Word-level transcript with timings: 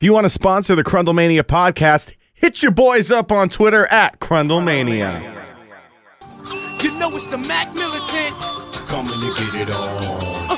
If 0.00 0.04
you 0.04 0.14
want 0.14 0.24
to 0.24 0.30
sponsor 0.30 0.74
the 0.74 0.82
Crundlemania 0.82 1.42
podcast, 1.42 2.14
hit 2.32 2.62
your 2.62 2.72
boys 2.72 3.10
up 3.10 3.30
on 3.30 3.50
Twitter 3.50 3.86
at 3.88 4.18
Crundlemania. 4.18 5.20
You 6.82 6.98
know 6.98 7.10
it's 7.10 7.26
the 7.26 7.36
Mac 7.36 7.74
Militant. 7.74 8.34
Coming 8.88 9.12
to 9.12 9.52
get 9.52 9.68
it 9.68 9.70
on. 9.70 10.56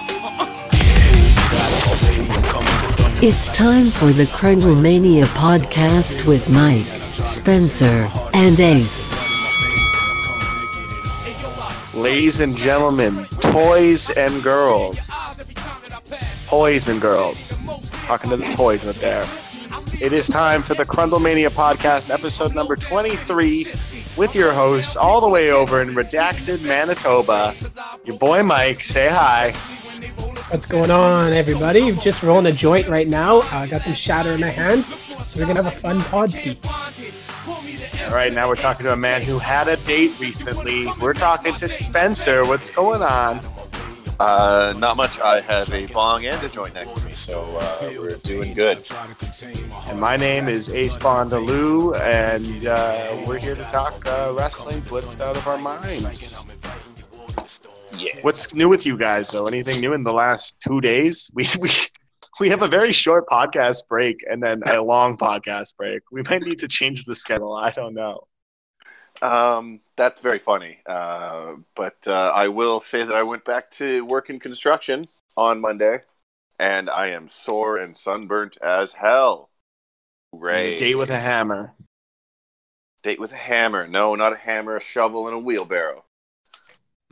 It's 3.21 3.49
time 3.49 3.87
for 3.87 4.13
the 4.13 4.27
Crundlemania 4.27 5.25
podcast 5.25 6.25
with 6.25 6.49
Mike, 6.49 6.87
Spencer, 7.11 8.09
and 8.35 8.61
Ace. 8.61 9.11
Ladies 11.93 12.41
and 12.41 12.57
gentlemen, 12.57 13.25
toys 13.41 14.09
and 14.11 14.41
girls. 14.41 15.11
Toys 16.47 16.87
and 16.87 17.01
girls. 17.01 17.59
Talking 18.05 18.31
to 18.31 18.37
the 18.37 18.53
toys 18.55 18.87
out 18.87 18.97
there. 18.97 19.25
It 20.01 20.13
is 20.13 20.29
time 20.29 20.63
for 20.63 20.75
the 20.75 20.85
Crundlemania 20.85 21.49
podcast, 21.49 22.11
episode 22.11 22.55
number 22.55 22.77
23, 22.77 23.67
with 24.17 24.35
your 24.35 24.53
hosts 24.53 24.97
all 24.97 25.21
the 25.21 25.29
way 25.29 25.51
over 25.51 25.81
in 25.81 25.89
redacted 25.89 26.63
Manitoba. 26.63 27.55
Your 28.05 28.19
boy 28.19 28.43
Mike, 28.43 28.83
say 28.83 29.09
hi. 29.09 29.53
What's 30.51 30.67
going 30.67 30.91
on, 30.91 31.33
everybody? 31.33 31.93
Just 31.97 32.23
rolling 32.23 32.47
a 32.47 32.53
joint 32.53 32.89
right 32.89 33.09
now. 33.09 33.41
I 33.43 33.65
uh, 33.65 33.67
got 33.69 33.83
some 33.83 33.95
shatter 33.95 34.33
in 34.33 34.41
my 34.41 34.49
hand, 34.49 34.85
so 35.23 35.41
we're 35.41 35.47
gonna 35.47 35.63
have 35.63 35.73
a 35.73 35.77
fun 35.77 36.01
pod 36.03 36.33
ski. 36.33 36.59
All 38.07 38.15
right, 38.15 38.33
now 38.33 38.49
we're 38.49 38.57
talking 38.57 38.85
to 38.85 38.93
a 38.93 38.97
man 38.97 39.23
who 39.23 39.39
had 39.39 39.69
a 39.69 39.77
date 39.79 40.19
recently. 40.21 40.87
We're 41.01 41.15
talking 41.15 41.55
to 41.55 41.69
Spencer. 41.69 42.45
What's 42.45 42.69
going 42.69 43.03
on? 43.03 43.41
Uh, 44.23 44.73
not 44.79 44.97
much. 44.97 45.19
I 45.19 45.41
have 45.41 45.75
a 45.75 45.87
bong 45.87 46.25
and 46.27 46.41
a 46.45 46.49
joint 46.49 46.75
next 46.75 46.97
to 46.97 47.05
me, 47.05 47.13
so 47.13 47.43
uh, 47.43 47.91
we're 47.99 48.17
doing 48.19 48.55
good. 48.55 48.79
And 49.89 50.01
my 50.01 50.17
name 50.17 50.47
is 50.47 50.71
Ace 50.71 50.95
Bondaloo, 50.97 51.99
and 51.99 52.65
uh, 52.67 53.25
we're 53.27 53.39
here 53.39 53.57
to 53.57 53.65
talk 53.65 53.95
uh, 54.07 54.33
wrestling 54.39 54.81
blitzed 54.83 55.21
out 55.21 55.37
of 55.37 55.45
our 55.49 55.59
minds. 55.59 56.39
Yeah. 57.99 58.13
What's 58.23 58.55
new 58.55 58.69
with 58.69 58.87
you 58.87 58.97
guys, 58.97 59.29
though? 59.31 59.47
Anything 59.49 59.81
new 59.81 59.93
in 59.93 60.05
the 60.05 60.15
last 60.15 60.61
two 60.61 60.81
days? 60.81 61.29
We 61.35 61.49
we 61.59 61.71
we 62.39 62.49
have 62.49 62.63
a 62.63 62.69
very 62.69 62.93
short 62.93 63.27
podcast 63.27 63.89
break 63.89 64.25
and 64.31 64.41
then 64.41 64.63
a 64.69 64.81
long 64.81 65.17
podcast 65.27 65.77
break. 65.77 66.03
We 66.13 66.23
might 66.23 66.45
need 66.45 66.61
to 66.61 66.69
change 66.69 67.05
the 67.07 67.17
schedule. 67.17 67.55
I 67.55 67.73
don't 67.73 67.95
know. 67.95 68.21
Um, 69.23 69.81
that's 69.97 70.21
very 70.21 70.41
funny. 70.41 70.79
Uh, 70.85 71.55
but 71.77 71.97
uh, 72.07 72.33
I 72.35 72.49
will 72.49 72.81
say 72.81 73.05
that 73.05 73.15
I 73.15 73.23
went 73.23 73.45
back 73.45 73.71
to 73.73 74.05
work 74.05 74.29
in 74.29 74.41
construction 74.41 75.05
on 75.37 75.61
Monday, 75.61 76.01
and 76.59 76.91
I 76.91 77.09
am 77.11 77.29
sore 77.29 77.79
and 77.79 77.97
sunburnt 77.97 78.59
as 78.61 78.93
hell. 78.93 79.49
Ray. 80.33 80.77
Date 80.77 80.97
with 80.97 81.11
a 81.11 81.21
hammer. 81.21 81.73
Date 83.03 83.21
with 83.21 83.33
a 83.33 83.37
hammer. 83.37 83.87
No, 83.87 84.15
not 84.15 84.33
a 84.33 84.37
hammer, 84.37 84.77
a 84.77 84.81
shovel, 84.81 85.29
and 85.29 85.37
a 85.37 85.39
wheelbarrow. 85.39 86.05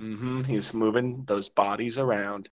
Mm-hmm. 0.00 0.44
He 0.44 0.56
was 0.56 0.74
moving 0.74 1.24
those 1.26 1.48
bodies 1.48 1.96
around. 1.96 2.48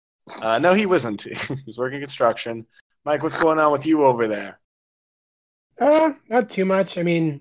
Uh, 0.41 0.59
no, 0.63 0.73
he 0.73 0.87
wasn't. 0.87 1.23
he 1.23 1.55
was 1.67 1.77
working 1.77 2.01
construction. 2.01 2.65
Mike, 3.05 3.23
what's 3.23 3.43
going 3.43 3.59
on 3.59 3.73
with 3.73 3.85
you 3.85 4.05
over 4.05 4.29
there? 4.29 4.61
Uh, 5.79 6.13
not 6.29 6.49
too 6.49 6.65
much. 6.65 6.97
I 6.97 7.03
mean, 7.03 7.41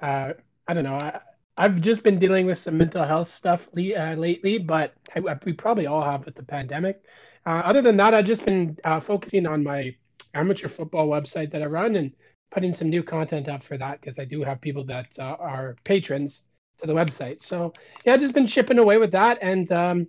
uh, 0.00 0.32
I 0.68 0.74
don't 0.74 0.84
know. 0.84 0.96
I, 0.96 1.20
I've 1.56 1.80
just 1.80 2.02
been 2.02 2.18
dealing 2.18 2.46
with 2.46 2.58
some 2.58 2.78
mental 2.78 3.04
health 3.04 3.28
stuff 3.28 3.68
uh, 3.76 4.14
lately, 4.14 4.58
but 4.58 4.94
I, 5.14 5.20
we 5.44 5.52
probably 5.52 5.86
all 5.86 6.02
have 6.02 6.24
with 6.24 6.34
the 6.34 6.42
pandemic. 6.42 7.02
Uh, 7.44 7.62
other 7.64 7.82
than 7.82 7.96
that, 7.98 8.14
I've 8.14 8.24
just 8.24 8.44
been 8.44 8.78
uh, 8.84 9.00
focusing 9.00 9.46
on 9.46 9.62
my 9.62 9.94
amateur 10.34 10.68
football 10.68 11.08
website 11.08 11.50
that 11.52 11.62
I 11.62 11.66
run 11.66 11.96
and 11.96 12.12
putting 12.50 12.72
some 12.72 12.88
new 12.88 13.02
content 13.02 13.48
up 13.48 13.62
for 13.62 13.76
that 13.78 14.00
because 14.00 14.18
I 14.18 14.24
do 14.24 14.42
have 14.42 14.60
people 14.60 14.84
that 14.84 15.18
uh, 15.18 15.36
are 15.38 15.76
patrons 15.84 16.44
to 16.78 16.86
the 16.86 16.94
website. 16.94 17.40
So 17.40 17.72
yeah, 18.04 18.16
just 18.16 18.34
been 18.34 18.46
chipping 18.46 18.78
away 18.78 18.98
with 18.98 19.12
that, 19.12 19.38
and 19.42 19.70
um, 19.72 20.06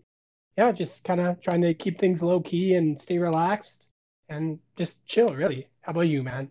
yeah, 0.57 0.71
just 0.71 1.03
kind 1.03 1.19
of 1.19 1.41
trying 1.41 1.61
to 1.61 1.73
keep 1.73 1.99
things 1.99 2.21
low 2.21 2.39
key 2.39 2.75
and 2.75 2.99
stay 3.01 3.17
relaxed 3.17 3.89
and 4.29 4.59
just 4.77 5.05
chill. 5.05 5.29
Really. 5.29 5.67
How 5.81 5.91
about 5.91 6.01
you, 6.01 6.23
man? 6.23 6.49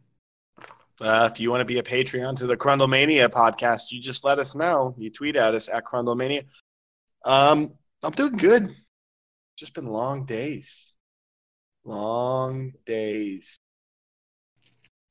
Uh, 1.02 1.28
if 1.32 1.40
you 1.40 1.50
want 1.50 1.60
to 1.60 1.64
be 1.64 1.78
a 1.78 1.82
Patreon 1.82 2.36
to 2.36 2.46
the 2.46 2.56
Crundlemania 2.56 3.28
podcast, 3.28 3.90
you 3.90 4.00
just 4.00 4.24
let 4.24 4.38
us 4.38 4.54
know. 4.54 4.94
You 4.96 5.10
tweet 5.10 5.34
at 5.34 5.52
us 5.52 5.68
at 5.68 5.84
Crundlemania. 5.84 6.44
Um, 7.24 7.72
I'm 8.04 8.12
doing 8.12 8.36
good. 8.36 8.72
Just 9.56 9.74
been 9.74 9.86
long 9.86 10.26
days. 10.26 10.94
Long 11.84 12.70
days. 12.86 13.58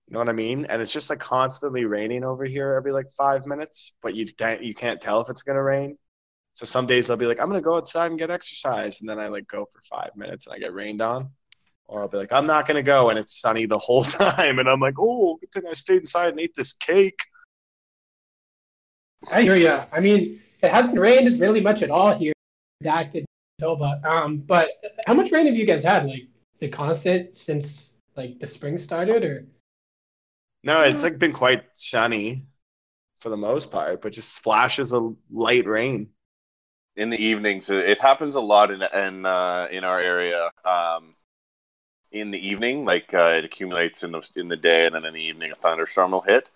You 0.07 0.13
know 0.13 0.19
what 0.19 0.29
I 0.29 0.34
mean? 0.34 0.63
And 0.63 0.81
it's 0.81 0.94
just 0.94 1.09
like 1.09 1.19
constantly 1.19 1.84
raining 1.84 2.23
over 2.23 2.46
here 2.46 2.73
every 2.73 2.94
like 2.94 3.12
five 3.12 3.46
minutes, 3.46 3.94
but 4.02 4.16
you 4.16 4.25
you 4.62 4.73
can't 4.73 5.02
tell 5.02 5.19
if 5.19 5.29
it's 5.29 5.44
gonna 5.44 5.62
rain. 5.62 5.97
So 6.53 6.66
some 6.66 6.88
days 6.88 7.09
I'll 7.09 7.18
be 7.18 7.25
like, 7.25 7.41
I'm 7.41 7.47
gonna 7.47 7.59
go 7.59 7.75
outside 7.75 8.12
and 8.12 8.19
get 8.19 8.31
exercise, 8.31 9.02
and 9.02 9.09
then 9.09 9.19
I 9.19 9.28
like 9.28 9.47
go 9.47 9.66
for 9.66 9.81
five 9.90 10.12
minutes 10.16 10.47
and 10.47 10.56
I 10.56 10.59
get 10.59 10.73
rained 10.73 11.02
on. 11.02 11.31
Or 11.91 12.02
I'll 12.02 12.07
be 12.07 12.16
like, 12.16 12.31
I'm 12.31 12.47
not 12.47 12.66
gonna 12.68 12.81
go, 12.81 13.09
and 13.09 13.19
it's 13.19 13.41
sunny 13.41 13.66
the 13.66 13.78
whole 13.78 14.03
time, 14.22 14.59
and 14.59 14.69
I'm 14.69 14.79
like, 14.79 14.96
oh, 14.97 15.38
good 15.41 15.52
thing 15.52 15.69
I 15.69 15.74
stayed 15.74 16.00
inside 16.00 16.29
and 16.29 16.40
ate 16.40 16.56
this 16.56 16.72
cake. 16.72 17.19
I 19.29 19.41
hear 19.41 19.57
you. 19.57 19.78
I 19.91 20.00
mean, 20.00 20.40
it 20.63 20.72
hasn't 20.72 20.97
rained 20.97 21.38
really 21.41 21.59
much 21.59 21.84
at 21.84 21.91
all 21.91 22.18
here, 22.18 22.31
redacted 22.81 23.25
Manitoba. 23.59 24.02
Um, 24.09 24.38
but 24.38 24.69
how 25.06 25.13
much 25.13 25.34
rain 25.34 25.47
have 25.47 25.56
you 25.57 25.66
guys 25.66 25.84
had? 25.84 26.06
Like, 26.06 26.24
is 26.56 26.63
it 26.63 26.69
constant 26.69 27.35
since 27.35 27.97
like 28.16 28.40
the 28.40 28.47
spring 28.47 28.78
started, 28.78 29.25
or? 29.25 29.46
No, 30.63 30.79
it's 30.84 31.03
like 31.03 31.19
been 31.19 31.34
quite 31.34 31.66
sunny 31.73 32.46
for 33.18 33.28
the 33.28 33.38
most 33.38 33.69
part, 33.69 34.02
but 34.02 34.13
just 34.13 34.40
flashes 34.40 34.94
of 34.94 35.18
light 35.29 35.68
rain 35.68 36.08
in 36.96 37.09
the 37.09 37.22
evenings. 37.22 37.69
It 37.69 38.00
happens 38.00 38.38
a 38.38 38.41
lot 38.41 38.72
in 38.72 38.81
in 38.81 39.25
uh, 39.25 39.68
in 39.69 39.84
our 39.84 40.00
area. 40.00 40.50
Um, 40.63 41.16
in 42.11 42.31
the 42.31 42.47
evening, 42.47 42.85
like 42.85 43.13
uh, 43.13 43.35
it 43.38 43.45
accumulates 43.45 44.03
in 44.03 44.11
the 44.11 44.27
in 44.35 44.47
the 44.47 44.57
day, 44.57 44.85
and 44.85 44.95
then 44.95 45.05
in 45.05 45.13
the 45.13 45.22
evening, 45.22 45.51
a 45.51 45.55
thunderstorm 45.55 46.11
will 46.11 46.22
hit. 46.22 46.51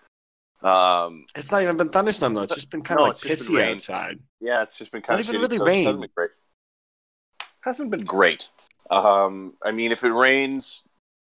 Um, 0.61 1.25
it's 1.35 1.51
not 1.51 1.61
even 1.61 1.77
been 1.77 1.89
thunderstorm 1.89 2.33
though. 2.33 2.41
It's 2.41 2.55
just 2.55 2.69
been 2.69 2.81
kind 2.81 2.99
no, 2.99 3.05
of 3.05 3.09
like 3.09 3.17
pissy 3.17 3.61
outside. 3.61 4.19
Yeah, 4.39 4.63
it's 4.63 4.77
just 4.77 4.91
been 4.91 5.01
kind 5.01 5.19
not 5.19 5.29
of 5.29 5.33
even 5.33 5.41
shitty, 5.41 5.43
really 5.43 5.57
so 5.57 5.66
rain. 5.66 5.83
It 5.83 5.85
hasn't 5.85 6.01
been 6.01 6.09
great. 6.16 6.31
Hasn't 7.61 7.91
been 7.91 8.03
great. 8.03 8.49
Um, 8.89 9.53
I 9.63 9.71
mean, 9.71 9.91
if 9.91 10.03
it 10.03 10.11
rains, 10.11 10.83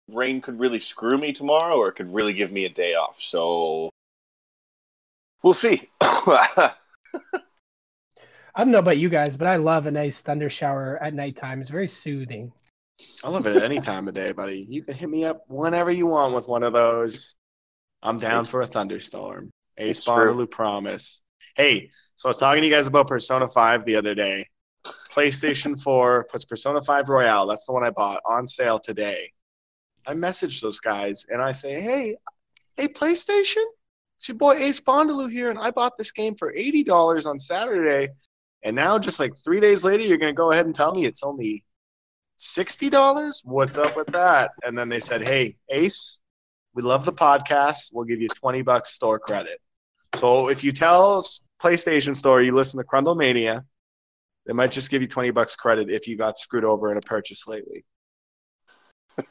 rain 0.08 0.40
could 0.40 0.60
really 0.60 0.80
screw 0.80 1.18
me 1.18 1.32
tomorrow, 1.32 1.76
or 1.76 1.88
it 1.88 1.94
could 1.94 2.12
really 2.12 2.32
give 2.32 2.52
me 2.52 2.64
a 2.64 2.68
day 2.68 2.94
off. 2.94 3.20
So 3.20 3.90
we'll 5.42 5.54
see. 5.54 5.88
I 6.00 6.74
don't 8.56 8.72
know 8.72 8.78
about 8.78 8.98
you 8.98 9.08
guys, 9.08 9.36
but 9.36 9.46
I 9.46 9.56
love 9.56 9.86
a 9.86 9.90
nice 9.90 10.22
thunder 10.22 10.50
shower 10.50 10.98
at 11.00 11.14
nighttime. 11.14 11.60
It's 11.60 11.70
very 11.70 11.88
soothing. 11.88 12.52
I 13.22 13.30
love 13.30 13.46
it 13.46 13.56
at 13.56 13.62
any 13.62 13.80
time 13.80 14.08
of 14.08 14.14
day, 14.14 14.32
buddy. 14.32 14.64
You 14.68 14.82
can 14.82 14.94
hit 14.94 15.08
me 15.08 15.24
up 15.24 15.44
whenever 15.48 15.90
you 15.90 16.06
want 16.06 16.34
with 16.34 16.48
one 16.48 16.62
of 16.62 16.72
those. 16.72 17.34
I'm 18.02 18.18
down 18.18 18.44
for 18.44 18.60
a 18.62 18.66
thunderstorm. 18.66 19.50
Ace. 19.78 20.04
Bondaloo 20.04 20.50
promise. 20.50 21.22
Hey, 21.56 21.90
so 22.16 22.28
I 22.28 22.30
was 22.30 22.38
talking 22.38 22.62
to 22.62 22.68
you 22.68 22.72
guys 22.72 22.86
about 22.86 23.08
Persona 23.08 23.48
5 23.48 23.84
the 23.84 23.96
other 23.96 24.14
day. 24.14 24.44
PlayStation 25.10 25.80
4 25.80 26.26
puts 26.30 26.44
Persona 26.44 26.82
5 26.82 27.08
Royal, 27.08 27.46
that's 27.46 27.66
the 27.66 27.72
one 27.72 27.84
I 27.84 27.90
bought, 27.90 28.20
on 28.24 28.46
sale 28.46 28.78
today. 28.78 29.32
I 30.06 30.14
message 30.14 30.60
those 30.60 30.80
guys 30.80 31.26
and 31.28 31.42
I 31.42 31.52
say, 31.52 31.80
hey, 31.80 32.16
hey, 32.76 32.88
PlayStation? 32.88 33.64
It's 34.16 34.28
your 34.28 34.36
boy 34.36 34.54
Ace 34.54 34.80
Bondaloo 34.80 35.30
here, 35.30 35.48
and 35.48 35.58
I 35.58 35.70
bought 35.70 35.96
this 35.96 36.12
game 36.12 36.34
for 36.34 36.52
$80 36.52 37.26
on 37.26 37.38
Saturday. 37.38 38.10
And 38.62 38.76
now, 38.76 38.98
just 38.98 39.18
like 39.18 39.34
three 39.34 39.60
days 39.60 39.82
later, 39.84 40.02
you're 40.02 40.18
going 40.18 40.34
to 40.34 40.36
go 40.36 40.52
ahead 40.52 40.66
and 40.66 40.74
tell 40.74 40.94
me 40.94 41.06
it's 41.06 41.22
only 41.22 41.64
$60? 42.40 43.40
What's 43.44 43.76
up 43.76 43.96
with 43.96 44.06
that? 44.08 44.52
And 44.64 44.76
then 44.76 44.88
they 44.88 45.00
said, 45.00 45.22
hey, 45.22 45.54
Ace, 45.68 46.20
we 46.74 46.82
love 46.82 47.04
the 47.04 47.12
podcast. 47.12 47.90
We'll 47.92 48.06
give 48.06 48.20
you 48.20 48.28
20 48.28 48.62
bucks 48.62 48.94
store 48.94 49.18
credit. 49.18 49.60
So 50.14 50.48
if 50.48 50.64
you 50.64 50.72
tell 50.72 51.22
PlayStation 51.62 52.16
Store 52.16 52.42
you 52.42 52.54
listen 52.56 52.78
to 52.78 52.84
Crundlemania, 52.86 53.64
they 54.46 54.54
might 54.54 54.72
just 54.72 54.90
give 54.90 55.02
you 55.02 55.08
20 55.08 55.30
bucks 55.32 55.54
credit 55.54 55.90
if 55.90 56.08
you 56.08 56.16
got 56.16 56.38
screwed 56.38 56.64
over 56.64 56.90
in 56.90 56.96
a 56.96 57.02
purchase 57.02 57.46
lately. 57.46 57.84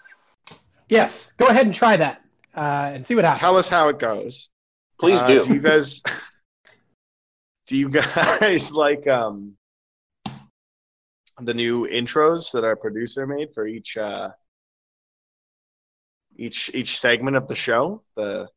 Yes, 0.87 1.33
go 1.37 1.45
ahead 1.45 1.67
and 1.67 1.75
try 1.75 1.97
that 1.97 2.21
uh, 2.55 2.89
and 2.93 3.05
see 3.05 3.13
what 3.13 3.23
happens. 3.23 3.41
Tell 3.41 3.55
us 3.57 3.69
how 3.69 3.89
it 3.89 3.99
goes. 3.99 4.49
Please 4.99 5.19
Uh, 5.21 5.27
do. 5.27 5.43
Do 5.43 5.53
you 5.53 5.59
guys 5.59 6.01
do 7.67 7.77
you 7.77 7.89
guys 7.89 8.73
like 8.85 9.07
um 9.07 9.53
the 11.41 11.53
new 11.53 11.87
intros 11.87 12.51
that 12.51 12.63
our 12.63 12.75
producer 12.75 13.25
made 13.27 13.53
for 13.53 13.65
each 13.67 13.97
uh 13.97 14.29
each 16.35 16.69
each 16.73 16.99
segment 16.99 17.35
of 17.37 17.47
the 17.47 17.55
show? 17.55 18.01
The 18.15 18.47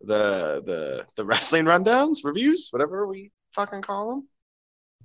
the 0.00 0.62
the 0.64 1.06
the 1.16 1.24
wrestling 1.24 1.64
rundowns, 1.64 2.18
reviews, 2.24 2.68
whatever 2.70 3.06
we 3.06 3.32
fucking 3.52 3.82
call 3.82 4.10
them. 4.10 4.28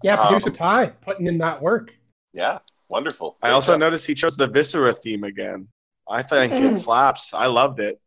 Yeah, 0.03 0.15
producer 0.17 0.49
Um, 0.49 0.55
Ty 0.55 0.85
putting 1.01 1.27
in 1.27 1.37
that 1.39 1.61
work. 1.61 1.91
yeah, 2.33 2.59
wonderful. 2.89 3.37
I 3.41 3.47
Great 3.47 3.53
also 3.53 3.73
job. 3.73 3.79
noticed 3.81 4.07
he 4.07 4.15
chose 4.15 4.35
the 4.35 4.47
Viscera 4.47 4.93
theme 4.93 5.23
again. 5.23 5.67
I 6.09 6.23
think 6.23 6.53
it 6.53 6.75
slaps. 6.85 7.33
I 7.33 7.45
loved 7.47 7.79
it. 7.79 7.99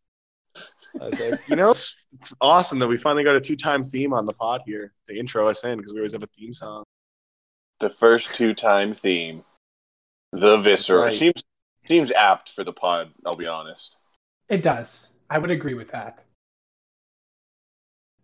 I 1.00 1.06
was 1.06 1.18
like, 1.20 1.40
you 1.48 1.56
know, 1.56 1.70
it's, 1.70 1.96
it's 2.12 2.32
awesome 2.40 2.78
that 2.78 2.86
we 2.86 2.96
finally 2.96 3.24
got 3.24 3.34
a 3.34 3.40
two-time 3.40 3.82
theme 3.82 4.12
on 4.12 4.26
the 4.26 4.32
pod 4.32 4.62
here 4.64 4.92
to 5.08 5.16
intro 5.18 5.48
us 5.48 5.64
in 5.64 5.76
because 5.78 5.92
we 5.92 5.98
always 5.98 6.12
have 6.12 6.22
a 6.22 6.28
theme 6.28 6.52
song. 6.54 6.84
The 7.84 7.90
first 7.90 8.34
two 8.34 8.54
time 8.54 8.94
theme, 8.94 9.44
the 10.32 10.56
visceral 10.56 11.02
right. 11.02 11.12
seems 11.12 11.44
seems 11.84 12.10
apt 12.12 12.48
for 12.48 12.64
the 12.64 12.72
pod. 12.72 13.10
I'll 13.26 13.36
be 13.36 13.46
honest. 13.46 13.98
It 14.48 14.62
does. 14.62 15.12
I 15.28 15.38
would 15.38 15.50
agree 15.50 15.74
with 15.74 15.90
that. 15.90 16.24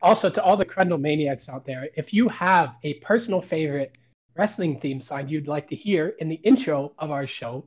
Also, 0.01 0.31
to 0.31 0.43
all 0.43 0.57
the 0.57 0.65
Crundle 0.65 0.99
maniacs 0.99 1.51
out 1.51 1.67
there, 1.67 1.91
if 1.95 2.15
you 2.15 2.27
have 2.31 2.77
a 2.85 2.95
personal 3.01 3.43
favorite 3.43 3.99
wrestling 4.35 4.81
theme 4.81 5.03
song 5.03 5.29
you'd 5.29 5.47
like 5.47 5.69
to 5.69 5.77
hear 5.77 6.15
in 6.21 6.31
the 6.31 6.41
intro 6.43 6.95
of 6.99 7.11
our 7.11 7.27
show, 7.27 7.67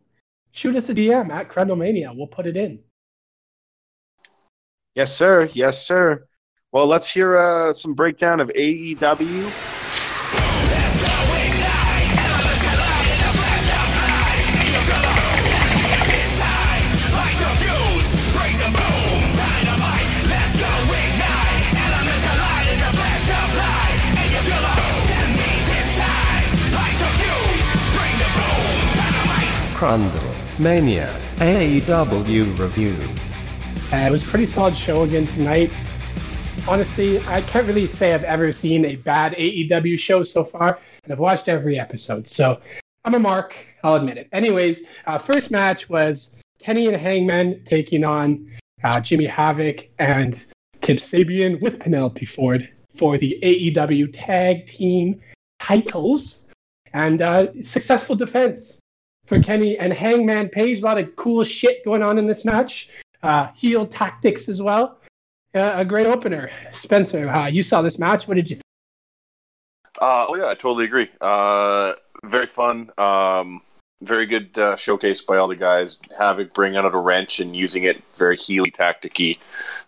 shoot 0.52 0.76
us 0.76 0.90
a 0.90 0.96
DM 0.96 1.30
at 1.30 1.48
Crundle 1.48 1.78
We'll 2.18 2.26
put 2.26 2.48
it 2.48 2.58
in. 2.58 2.80
Yes, 4.96 5.16
sir. 5.16 5.48
Yes, 5.54 5.86
sir. 5.86 6.26
Well, 6.72 6.88
let's 6.88 7.08
hear 7.08 7.38
uh, 7.38 7.72
some 7.72 7.94
breakdown 7.94 8.40
of 8.40 8.50
AEW. 8.50 9.83
Crundle 29.84 30.34
Mania 30.60 31.20
AEW 31.40 32.58
review. 32.58 32.98
Uh, 33.92 34.08
it 34.08 34.12
was 34.12 34.24
a 34.24 34.28
pretty 34.28 34.46
solid 34.46 34.78
show 34.78 35.04
again 35.04 35.28
tonight. 35.28 35.70
Honestly, 36.70 37.20
I 37.28 37.42
can't 37.42 37.68
really 37.68 37.90
say 37.90 38.14
I've 38.14 38.24
ever 38.24 38.54
seen 38.54 38.86
a 38.86 38.96
bad 38.96 39.34
AEW 39.34 40.00
show 40.00 40.24
so 40.24 40.46
far, 40.46 40.80
and 41.04 41.12
I've 41.12 41.20
watched 41.20 41.50
every 41.50 41.78
episode. 41.78 42.30
So 42.30 42.62
I'm 43.04 43.16
a 43.16 43.20
mark, 43.20 43.58
I'll 43.84 43.96
admit 43.96 44.18
it. 44.18 44.30
Anyways, 44.32 44.88
uh, 45.06 45.18
first 45.18 45.52
match 45.52 45.90
was 45.90 46.34
Kenny 46.60 46.88
and 46.88 46.96
Hangman 46.96 47.66
taking 47.66 48.06
on 48.06 48.50
uh, 48.86 49.02
Jimmy 49.02 49.26
Havoc 49.26 49.90
and 50.00 50.46
Kip 50.80 51.00
Sabian 51.00 51.62
with 51.62 51.82
Penelope 51.82 52.26
Ford 52.26 52.70
for 52.96 53.18
the 53.18 53.38
AEW 53.44 54.12
Tag 54.14 54.66
Team 54.66 55.20
titles. 55.60 56.48
And 56.94 57.22
uh, 57.22 57.48
successful 57.62 58.16
defense 58.16 58.80
for 59.26 59.40
Kenny 59.42 59.78
and 59.78 59.94
Hangman 59.94 60.50
Page. 60.50 60.82
A 60.82 60.86
lot 60.86 60.98
of 60.98 61.16
cool 61.16 61.44
shit 61.44 61.84
going 61.86 62.02
on 62.02 62.18
in 62.18 62.28
this 62.28 62.46
match 62.46 62.90
uh, 63.24 63.48
heel 63.56 63.88
tactics 63.88 64.50
as 64.50 64.62
well. 64.62 64.98
Uh, 65.56 65.72
a 65.76 65.86
great 65.86 66.08
opener. 66.08 66.52
Spencer, 66.72 67.30
uh, 67.30 67.48
you 67.48 67.64
saw 67.64 67.82
this 67.82 67.98
match. 67.98 68.28
What 68.28 68.36
did 68.36 68.50
you 68.50 68.56
think? 68.58 68.64
Uh, 70.02 70.26
oh 70.30 70.36
yeah, 70.36 70.48
I 70.48 70.56
totally 70.56 70.86
agree. 70.86 71.10
Uh, 71.22 71.94
very 72.26 72.48
fun. 72.48 72.90
Um, 72.98 73.62
very 74.02 74.26
good 74.26 74.58
uh, 74.58 74.76
showcase 74.76 75.22
by 75.22 75.38
all 75.38 75.48
the 75.48 75.56
guys. 75.56 75.98
Havoc 76.18 76.54
bringing 76.54 76.78
out 76.78 76.94
a 76.94 76.98
wrench 76.98 77.40
and 77.40 77.56
using 77.56 77.84
it 77.84 78.04
very 78.16 78.36
heely 78.36 78.74
tacticy 78.74 79.38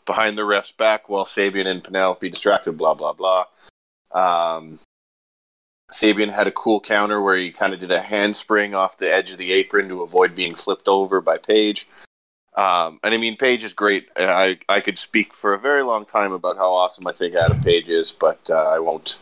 behind 0.06 0.38
the 0.38 0.46
ref's 0.46 0.72
back 0.72 1.10
while 1.10 1.26
Sabian 1.26 1.66
and 1.66 1.84
Penelope 1.84 2.30
distracted. 2.30 2.74
Blah 2.74 2.94
blah 2.94 3.14
blah. 3.14 3.46
Um, 4.12 4.80
Sabian 5.96 6.30
had 6.30 6.46
a 6.46 6.52
cool 6.52 6.82
counter 6.82 7.22
where 7.22 7.38
he 7.38 7.52
kind 7.52 7.74
of 7.74 7.80
did 7.80 7.92
a 7.92 8.02
handspring 8.02 8.76
off 8.76 8.98
the 8.98 9.12
edge 9.12 9.32
of 9.32 9.38
the 9.38 9.54
apron 9.54 9.88
to 9.88 10.02
avoid 10.02 10.36
being 10.36 10.54
flipped 10.54 10.90
over 10.90 11.22
by 11.22 11.38
Page. 11.38 11.88
Um, 12.58 13.00
and 13.02 13.14
I 13.14 13.18
mean, 13.18 13.38
Page 13.38 13.64
is 13.64 13.74
great. 13.74 14.08
And 14.18 14.30
I 14.30 14.58
I 14.68 14.82
could 14.82 14.98
speak 14.98 15.34
for 15.34 15.54
a 15.54 15.60
very 15.60 15.84
long 15.84 16.04
time 16.04 16.34
about 16.34 16.58
how 16.58 16.70
awesome 16.72 17.08
I 17.08 17.14
think 17.14 17.34
Adam 17.36 17.62
Page 17.62 17.88
is, 17.88 18.12
but 18.12 18.50
uh, 18.50 18.76
I 18.76 18.80
won't 18.80 19.20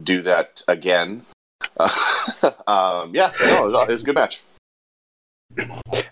do 0.00 0.22
that 0.22 0.62
again. 0.68 1.26
um, 2.68 3.12
yeah, 3.14 3.32
no, 3.40 3.66
it 3.66 3.72
was- 3.72 3.88
it 3.88 3.92
was 3.92 4.02
a 4.02 4.06
good 4.06 4.14
match. 4.14 4.42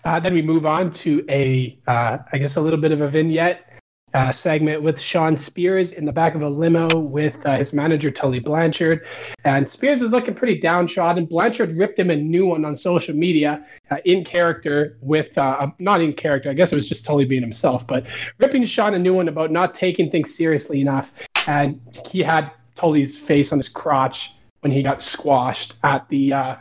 Uh, 0.05 0.19
then 0.19 0.33
we 0.33 0.41
move 0.41 0.65
on 0.65 0.91
to 0.91 1.25
a, 1.29 1.77
uh, 1.87 2.17
I 2.31 2.37
guess, 2.37 2.57
a 2.57 2.61
little 2.61 2.79
bit 2.79 2.91
of 2.91 3.01
a 3.01 3.07
vignette 3.09 3.70
uh, 4.13 4.31
segment 4.31 4.81
with 4.81 4.99
Shawn 4.99 5.35
Spears 5.35 5.93
in 5.93 6.05
the 6.05 6.11
back 6.11 6.35
of 6.35 6.41
a 6.41 6.49
limo 6.49 6.87
with 6.97 7.43
uh, 7.45 7.57
his 7.57 7.73
manager 7.73 8.11
Tully 8.11 8.39
Blanchard, 8.39 9.05
and 9.43 9.67
Spears 9.67 10.01
is 10.01 10.11
looking 10.11 10.33
pretty 10.33 10.59
downtrodden. 10.59 11.25
Blanchard 11.25 11.77
ripped 11.77 11.97
him 11.99 12.09
a 12.09 12.15
new 12.15 12.45
one 12.45 12.65
on 12.65 12.75
social 12.75 13.15
media 13.15 13.65
uh, 13.89 13.97
in 14.05 14.23
character 14.23 14.97
with, 15.01 15.37
uh, 15.37 15.67
not 15.79 16.01
in 16.01 16.13
character, 16.13 16.49
I 16.49 16.53
guess 16.53 16.71
it 16.71 16.75
was 16.75 16.89
just 16.89 17.05
Tully 17.05 17.25
being 17.25 17.41
himself, 17.41 17.85
but 17.87 18.05
ripping 18.39 18.65
Shawn 18.65 18.93
a 18.93 18.99
new 18.99 19.13
one 19.13 19.27
about 19.27 19.51
not 19.51 19.73
taking 19.73 20.09
things 20.11 20.35
seriously 20.35 20.81
enough, 20.81 21.13
and 21.47 21.79
he 22.05 22.19
had 22.21 22.51
Tully's 22.75 23.17
face 23.17 23.51
on 23.51 23.59
his 23.59 23.69
crotch 23.69 24.33
when 24.61 24.71
he 24.71 24.83
got 24.83 25.03
squashed 25.03 25.75
at 25.83 26.07
the 26.09 26.33
uh, 26.33 26.55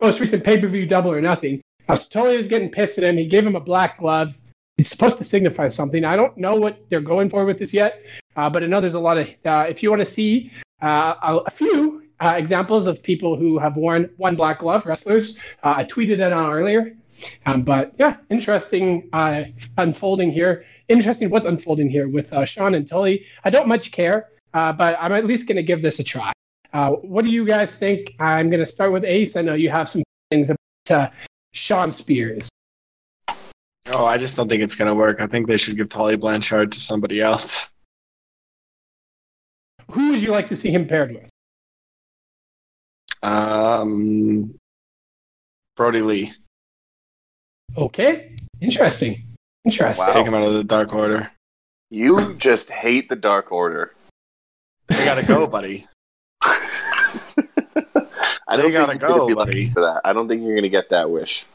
most 0.00 0.20
recent 0.20 0.44
pay 0.44 0.60
per 0.60 0.68
view 0.68 0.86
Double 0.86 1.12
or 1.12 1.20
Nothing. 1.20 1.60
Uh, 1.88 1.96
so 1.96 2.08
Tully 2.08 2.36
was 2.36 2.48
getting 2.48 2.70
pissed 2.70 2.98
at 2.98 3.04
him. 3.04 3.16
He 3.16 3.26
gave 3.26 3.46
him 3.46 3.56
a 3.56 3.60
black 3.60 3.98
glove. 3.98 4.38
It's 4.76 4.88
supposed 4.88 5.18
to 5.18 5.24
signify 5.24 5.68
something. 5.68 6.04
I 6.04 6.16
don't 6.16 6.36
know 6.36 6.56
what 6.56 6.84
they're 6.90 7.00
going 7.00 7.30
for 7.30 7.44
with 7.44 7.58
this 7.58 7.72
yet, 7.72 8.02
uh, 8.36 8.50
but 8.50 8.64
I 8.64 8.66
know 8.66 8.80
there's 8.80 8.94
a 8.94 9.00
lot 9.00 9.18
of. 9.18 9.28
Uh, 9.44 9.66
if 9.68 9.82
you 9.82 9.90
want 9.90 10.00
to 10.00 10.06
see 10.06 10.50
uh, 10.82 11.40
a, 11.46 11.50
few 11.50 12.02
uh, 12.18 12.34
examples 12.36 12.88
of 12.88 13.00
people 13.00 13.36
who 13.36 13.56
have 13.58 13.76
worn 13.76 14.10
one 14.16 14.34
black 14.34 14.58
glove, 14.58 14.84
wrestlers, 14.84 15.38
uh, 15.62 15.74
I 15.76 15.84
tweeted 15.84 16.24
it 16.24 16.32
on 16.32 16.52
earlier. 16.52 16.96
Um, 17.46 17.62
but 17.62 17.94
yeah, 18.00 18.16
interesting 18.30 19.08
uh, 19.12 19.44
unfolding 19.78 20.32
here. 20.32 20.64
Interesting 20.88 21.30
what's 21.30 21.46
unfolding 21.46 21.88
here 21.88 22.08
with 22.08 22.34
Shawn 22.44 22.74
and 22.74 22.86
Tully. 22.86 23.24
I 23.44 23.50
don't 23.50 23.68
much 23.68 23.92
care, 23.92 24.30
but 24.52 24.96
I'm 24.98 25.12
at 25.12 25.24
least 25.24 25.46
going 25.46 25.56
to 25.56 25.62
give 25.62 25.82
this 25.82 26.00
a 26.00 26.04
try. 26.04 26.32
What 26.72 27.24
do 27.24 27.30
you 27.30 27.46
guys 27.46 27.76
think? 27.76 28.16
I'm 28.18 28.50
going 28.50 28.60
to 28.60 28.70
start 28.70 28.92
with 28.92 29.04
Ace. 29.04 29.36
I 29.36 29.42
know 29.42 29.54
you 29.54 29.70
have 29.70 29.88
some 29.88 30.02
things 30.30 30.50
about 30.50 31.12
Shawn 31.52 31.92
Spears. 31.92 32.50
Oh, 33.96 34.06
I 34.06 34.18
just 34.18 34.36
don't 34.36 34.48
think 34.48 34.60
it's 34.60 34.74
going 34.74 34.88
to 34.88 34.94
work. 34.94 35.20
I 35.20 35.28
think 35.28 35.46
they 35.46 35.56
should 35.56 35.76
give 35.76 35.88
Tully 35.88 36.16
Blanchard 36.16 36.72
to 36.72 36.80
somebody 36.80 37.20
else. 37.20 37.72
Who 39.92 40.10
would 40.10 40.20
you 40.20 40.32
like 40.32 40.48
to 40.48 40.56
see 40.56 40.72
him 40.72 40.88
paired 40.88 41.14
with? 41.14 41.30
Um, 43.22 44.56
Brodie 45.76 46.02
Lee. 46.02 46.32
Okay, 47.78 48.34
interesting. 48.60 49.22
Interesting. 49.64 50.06
Wow. 50.08 50.12
Take 50.12 50.26
him 50.26 50.34
out 50.34 50.42
of 50.42 50.54
the 50.54 50.64
Dark 50.64 50.92
Order. 50.92 51.30
You 51.90 52.34
just 52.34 52.70
hate 52.70 53.08
the 53.08 53.16
Dark 53.16 53.52
Order. 53.52 53.94
I 54.90 55.04
got 55.04 55.14
to 55.14 55.22
go, 55.24 55.46
buddy. 55.56 55.86
I 56.42 56.96
don't 58.56 58.72
gotta 58.72 58.92
think 58.92 59.02
you're 59.02 59.10
gonna 59.10 59.18
go, 59.18 59.26
be 59.28 59.34
buddy. 59.34 59.66
for 59.66 59.80
that. 59.80 60.00
I 60.04 60.12
don't 60.12 60.26
think 60.26 60.42
you're 60.42 60.52
going 60.52 60.64
to 60.64 60.68
get 60.68 60.88
that 60.88 61.10
wish. 61.10 61.46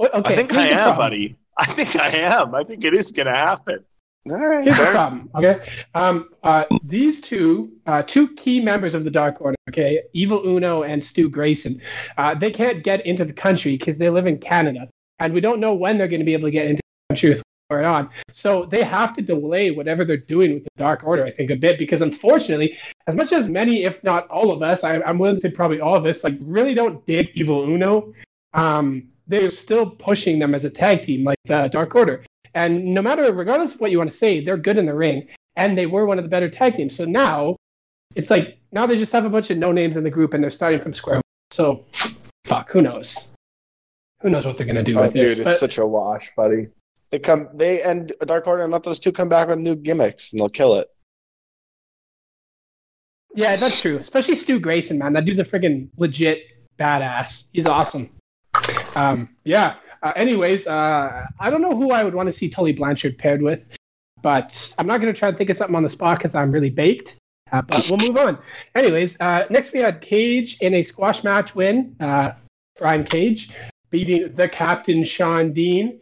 Okay, 0.00 0.10
I 0.14 0.36
think 0.36 0.54
I 0.54 0.68
am, 0.68 0.76
problem. 0.78 0.96
buddy. 0.96 1.36
I 1.58 1.66
think 1.66 1.96
I 1.96 2.08
am. 2.08 2.54
I 2.54 2.64
think 2.64 2.84
it 2.84 2.94
is 2.94 3.10
going 3.10 3.26
to 3.26 3.34
happen. 3.34 3.84
All 4.30 4.36
right. 4.36 4.64
Here's 4.64 4.76
the 4.76 4.84
problem. 4.92 5.30
Okay, 5.34 5.60
um, 5.94 6.28
uh, 6.42 6.64
these 6.84 7.20
two, 7.20 7.72
uh, 7.86 8.02
two 8.02 8.28
key 8.34 8.60
members 8.60 8.94
of 8.94 9.04
the 9.04 9.10
Dark 9.10 9.40
Order. 9.40 9.56
Okay, 9.70 10.02
Evil 10.12 10.46
Uno 10.46 10.82
and 10.82 11.02
Stu 11.02 11.30
Grayson. 11.30 11.80
Uh, 12.16 12.34
they 12.34 12.50
can't 12.50 12.82
get 12.82 13.04
into 13.06 13.24
the 13.24 13.32
country 13.32 13.76
because 13.76 13.96
they 13.98 14.10
live 14.10 14.26
in 14.26 14.38
Canada, 14.38 14.88
and 15.18 15.32
we 15.32 15.40
don't 15.40 15.60
know 15.60 15.74
when 15.74 15.98
they're 15.98 16.08
going 16.08 16.20
to 16.20 16.26
be 16.26 16.34
able 16.34 16.48
to 16.48 16.52
get 16.52 16.66
into 16.66 16.82
the 16.82 17.14
country 17.14 17.30
with 17.30 17.38
what's 17.38 17.70
going 17.70 17.84
on. 17.84 18.10
So 18.32 18.66
they 18.66 18.82
have 18.82 19.14
to 19.14 19.22
delay 19.22 19.70
whatever 19.70 20.04
they're 20.04 20.16
doing 20.16 20.54
with 20.54 20.64
the 20.64 20.70
Dark 20.76 21.04
Order. 21.04 21.24
I 21.24 21.30
think 21.30 21.50
a 21.50 21.56
bit 21.56 21.78
because 21.78 22.02
unfortunately, 22.02 22.76
as 23.06 23.14
much 23.14 23.32
as 23.32 23.48
many, 23.48 23.84
if 23.84 24.02
not 24.04 24.28
all 24.28 24.50
of 24.50 24.62
us, 24.62 24.84
I, 24.84 25.00
I'm 25.02 25.18
willing 25.18 25.36
to 25.36 25.40
say 25.40 25.50
probably 25.50 25.80
all 25.80 25.94
of 25.94 26.04
us, 26.04 26.24
like 26.24 26.36
really 26.40 26.74
don't 26.74 27.04
dig 27.06 27.30
Evil 27.34 27.62
Uno. 27.62 28.12
Um, 28.52 29.08
they're 29.28 29.50
still 29.50 29.88
pushing 29.90 30.38
them 30.38 30.54
as 30.54 30.64
a 30.64 30.70
tag 30.70 31.02
team, 31.02 31.24
like 31.24 31.38
the 31.44 31.68
Dark 31.68 31.94
Order. 31.94 32.24
And 32.54 32.94
no 32.94 33.02
matter, 33.02 33.32
regardless 33.32 33.74
of 33.74 33.80
what 33.80 33.90
you 33.90 33.98
want 33.98 34.10
to 34.10 34.16
say, 34.16 34.42
they're 34.42 34.56
good 34.56 34.78
in 34.78 34.86
the 34.86 34.94
ring, 34.94 35.28
and 35.56 35.76
they 35.76 35.86
were 35.86 36.06
one 36.06 36.18
of 36.18 36.24
the 36.24 36.30
better 36.30 36.48
tag 36.48 36.74
teams. 36.74 36.96
So 36.96 37.04
now, 37.04 37.56
it's 38.16 38.30
like 38.30 38.58
now 38.72 38.86
they 38.86 38.96
just 38.96 39.12
have 39.12 39.24
a 39.26 39.30
bunch 39.30 39.50
of 39.50 39.58
no 39.58 39.70
names 39.70 39.96
in 39.96 40.02
the 40.04 40.10
group, 40.10 40.34
and 40.34 40.42
they're 40.42 40.50
starting 40.50 40.80
from 40.80 40.94
square. 40.94 41.20
So, 41.50 41.84
fuck, 42.44 42.70
who 42.70 42.82
knows? 42.82 43.32
Who 44.22 44.30
knows 44.30 44.46
what 44.46 44.56
they're 44.58 44.66
gonna 44.66 44.82
do 44.82 44.98
Oh, 44.98 45.02
with 45.02 45.12
dude, 45.12 45.22
this? 45.22 45.34
it's 45.38 45.44
But- 45.44 45.58
such 45.58 45.78
a 45.78 45.86
wash, 45.86 46.34
buddy. 46.34 46.68
They 47.10 47.18
come, 47.18 47.48
they 47.54 47.82
and 47.82 48.12
Dark 48.26 48.46
Order 48.46 48.64
and 48.64 48.72
let 48.72 48.82
those 48.82 48.98
two 48.98 49.12
come 49.12 49.28
back 49.30 49.48
with 49.48 49.58
new 49.58 49.76
gimmicks, 49.76 50.32
and 50.32 50.40
they'll 50.40 50.48
kill 50.50 50.76
it. 50.78 50.88
yeah, 53.34 53.56
that's 53.56 53.80
true. 53.80 53.98
Especially 53.98 54.34
Stu 54.34 54.58
Grayson, 54.58 54.98
man. 54.98 55.12
That 55.12 55.24
dude's 55.24 55.38
a 55.38 55.44
freaking 55.44 55.88
legit 55.96 56.40
badass. 56.78 57.48
He's 57.52 57.66
awesome. 57.66 58.10
Um, 58.98 59.28
yeah. 59.44 59.76
Uh, 60.02 60.12
anyways, 60.16 60.66
uh, 60.66 61.26
I 61.38 61.50
don't 61.50 61.62
know 61.62 61.76
who 61.76 61.90
I 61.90 62.04
would 62.04 62.14
want 62.14 62.26
to 62.26 62.32
see 62.32 62.48
Tully 62.48 62.72
Blanchard 62.72 63.18
paired 63.18 63.42
with, 63.42 63.64
but 64.22 64.74
I'm 64.78 64.86
not 64.86 65.00
going 65.00 65.12
to 65.12 65.18
try 65.18 65.28
and 65.28 65.38
think 65.38 65.50
of 65.50 65.56
something 65.56 65.76
on 65.76 65.82
the 65.82 65.88
spot 65.88 66.18
because 66.18 66.34
I'm 66.34 66.50
really 66.50 66.70
baked. 66.70 67.16
Uh, 67.50 67.62
but 67.62 67.88
we'll 67.88 67.98
move 67.98 68.16
on. 68.16 68.38
Anyways, 68.74 69.16
uh, 69.20 69.46
next 69.50 69.72
we 69.72 69.80
had 69.80 70.00
Cage 70.00 70.58
in 70.60 70.74
a 70.74 70.82
squash 70.82 71.24
match 71.24 71.54
win. 71.54 71.96
Uh, 71.98 72.32
Brian 72.78 73.04
Cage 73.04 73.54
beating 73.90 74.34
the 74.34 74.48
captain 74.48 75.02
Shawn 75.04 75.52
Dean. 75.52 76.00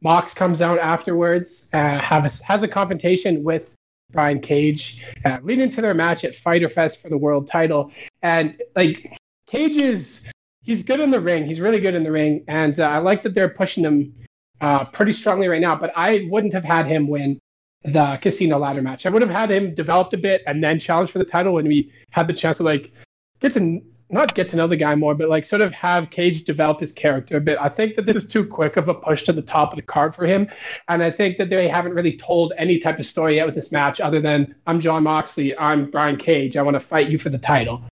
Mox 0.00 0.32
comes 0.32 0.62
out 0.62 0.78
afterwards, 0.78 1.68
uh, 1.72 1.98
have 1.98 2.24
a, 2.24 2.30
has 2.44 2.62
a 2.62 2.68
confrontation 2.68 3.42
with 3.42 3.74
Brian 4.12 4.40
Cage, 4.40 5.02
leading 5.42 5.68
to 5.70 5.82
their 5.82 5.92
match 5.92 6.24
at 6.24 6.34
Fyter 6.34 6.68
Fest 6.68 7.02
for 7.02 7.08
the 7.10 7.18
world 7.18 7.48
title. 7.48 7.90
And 8.22 8.62
like 8.74 9.18
Cage 9.46 9.76
is, 9.76 10.30
he's 10.68 10.82
good 10.82 11.00
in 11.00 11.10
the 11.10 11.18
ring. 11.20 11.46
He's 11.46 11.60
really 11.60 11.80
good 11.80 11.94
in 11.94 12.04
the 12.04 12.12
ring, 12.12 12.44
and 12.46 12.78
uh, 12.78 12.84
I 12.84 12.98
like 12.98 13.22
that 13.22 13.34
they're 13.34 13.48
pushing 13.48 13.84
him 13.84 14.14
uh, 14.60 14.84
pretty 14.84 15.12
strongly 15.12 15.48
right 15.48 15.62
now. 15.62 15.74
But 15.74 15.92
I 15.96 16.28
wouldn't 16.30 16.52
have 16.52 16.64
had 16.64 16.86
him 16.86 17.08
win 17.08 17.40
the 17.84 18.18
casino 18.20 18.58
ladder 18.58 18.82
match. 18.82 19.06
I 19.06 19.08
would 19.10 19.22
have 19.22 19.30
had 19.30 19.50
him 19.50 19.74
developed 19.74 20.12
a 20.12 20.18
bit 20.18 20.42
and 20.46 20.62
then 20.62 20.78
challenge 20.78 21.10
for 21.10 21.18
the 21.18 21.24
title 21.24 21.54
when 21.54 21.66
we 21.66 21.90
had 22.10 22.26
the 22.26 22.34
chance 22.34 22.58
to 22.58 22.64
like 22.64 22.92
get 23.40 23.54
to 23.54 23.80
not 24.10 24.34
get 24.34 24.48
to 24.50 24.56
know 24.56 24.66
the 24.66 24.76
guy 24.76 24.94
more, 24.94 25.14
but 25.14 25.28
like 25.30 25.46
sort 25.46 25.62
of 25.62 25.72
have 25.72 26.10
Cage 26.10 26.44
develop 26.44 26.80
his 26.80 26.92
character 26.92 27.38
a 27.38 27.40
bit. 27.40 27.58
I 27.60 27.68
think 27.70 27.96
that 27.96 28.04
this 28.04 28.16
is 28.16 28.28
too 28.28 28.44
quick 28.44 28.76
of 28.76 28.88
a 28.88 28.94
push 28.94 29.24
to 29.24 29.32
the 29.32 29.42
top 29.42 29.72
of 29.72 29.76
the 29.76 29.82
card 29.82 30.14
for 30.14 30.26
him, 30.26 30.48
and 30.88 31.02
I 31.02 31.10
think 31.10 31.38
that 31.38 31.50
they 31.50 31.68
haven't 31.68 31.92
really 31.92 32.16
told 32.16 32.52
any 32.58 32.78
type 32.78 32.98
of 32.98 33.06
story 33.06 33.36
yet 33.36 33.46
with 33.46 33.54
this 33.54 33.72
match, 33.72 34.00
other 34.00 34.20
than 34.20 34.54
I'm 34.66 34.80
John 34.80 35.02
Moxley, 35.02 35.56
I'm 35.58 35.90
Brian 35.90 36.16
Cage, 36.16 36.56
I 36.56 36.62
want 36.62 36.74
to 36.74 36.80
fight 36.80 37.08
you 37.08 37.18
for 37.18 37.30
the 37.30 37.38
title. 37.38 37.82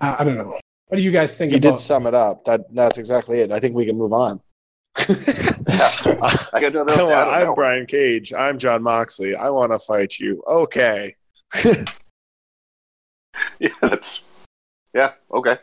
Uh, 0.00 0.16
I 0.18 0.24
don't 0.24 0.36
know. 0.38 0.58
What 0.90 0.96
do 0.96 1.02
you 1.02 1.12
guys 1.12 1.36
think 1.36 1.52
You 1.52 1.58
about? 1.58 1.76
did 1.76 1.78
sum 1.78 2.08
it 2.08 2.14
up. 2.14 2.44
That 2.46 2.62
that's 2.74 2.98
exactly 2.98 3.38
it. 3.38 3.52
I 3.52 3.60
think 3.60 3.76
we 3.76 3.86
can 3.86 3.96
move 3.96 4.12
on. 4.12 4.40
I 4.96 5.04
got 5.06 5.14
nothing 6.52 6.76
else 6.76 6.86
to 6.86 6.94
Hello, 6.96 7.10
add 7.12 7.28
on 7.28 7.30
that 7.30 7.40
I'm 7.42 7.46
one. 7.46 7.54
Brian 7.54 7.86
Cage. 7.86 8.32
I'm 8.34 8.58
John 8.58 8.82
Moxley. 8.82 9.36
I 9.36 9.50
want 9.50 9.70
to 9.70 9.78
fight 9.78 10.18
you. 10.18 10.42
Okay. 10.48 11.14
Yeah, 13.60 13.70
that's 13.80 14.24
yeah 14.92 15.12
okay. 15.32 15.56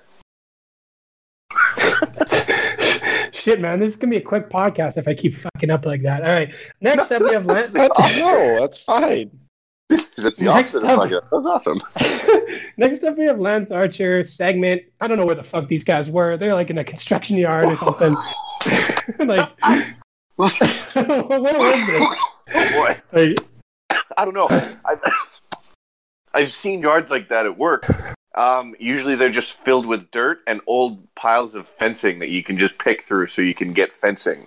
Shit, 3.33 3.59
man, 3.59 3.79
this 3.79 3.93
is 3.93 3.99
gonna 3.99 4.11
be 4.11 4.17
a 4.17 4.21
quick 4.21 4.49
podcast 4.49 4.97
if 4.97 5.07
I 5.07 5.13
keep 5.13 5.35
fucking 5.35 5.69
up 5.69 5.85
like 5.85 6.01
that. 6.03 6.23
All 6.23 6.29
right, 6.29 6.53
next 6.81 7.11
up 7.11 7.21
we 7.21 7.33
have 7.33 7.45
Lance. 7.45 7.69
That's, 7.69 8.17
no, 8.17 8.35
oh, 8.35 8.59
that's 8.59 8.81
fine. 8.81 9.29
That's 9.89 10.39
the 10.39 10.45
Next 10.45 10.75
opposite 10.75 10.83
of 10.83 10.89
fucking 10.89 11.17
up. 11.17 11.29
That 11.29 11.35
was 11.35 11.45
awesome. 11.45 11.81
Next 12.79 13.03
up, 13.03 13.17
we 13.17 13.25
have 13.25 13.39
Lance 13.39 13.71
Archer 13.71 14.23
segment. 14.23 14.83
I 15.01 15.07
don't 15.07 15.17
know 15.17 15.25
where 15.25 15.35
the 15.35 15.43
fuck 15.43 15.67
these 15.67 15.83
guys 15.83 16.11
were. 16.11 16.37
They're 16.37 16.53
like 16.53 16.69
in 16.69 16.77
a 16.77 16.83
construction 16.83 17.35
yard 17.35 17.65
or 17.65 17.75
something. 17.75 18.15
like, 19.27 19.49
what 20.35 20.53
was 20.95 21.87
this? 21.87 22.17
Oh 22.53 22.71
boy. 22.73 23.01
Like, 23.11 23.37
I 24.15 24.25
don't 24.25 24.35
know. 24.35 24.47
I've 24.49 25.01
I've 26.35 26.49
seen 26.49 26.81
yards 26.81 27.09
like 27.09 27.29
that 27.29 27.47
at 27.47 27.57
work. 27.57 27.89
Um, 28.35 28.75
usually 28.79 29.15
they're 29.15 29.31
just 29.31 29.53
filled 29.53 29.87
with 29.87 30.11
dirt 30.11 30.41
and 30.45 30.61
old 30.67 31.03
piles 31.15 31.55
of 31.55 31.65
fencing 31.65 32.19
that 32.19 32.29
you 32.29 32.43
can 32.43 32.59
just 32.59 32.77
pick 32.77 33.01
through 33.01 33.25
so 33.25 33.41
you 33.41 33.55
can 33.55 33.73
get 33.73 33.91
fencing. 33.91 34.45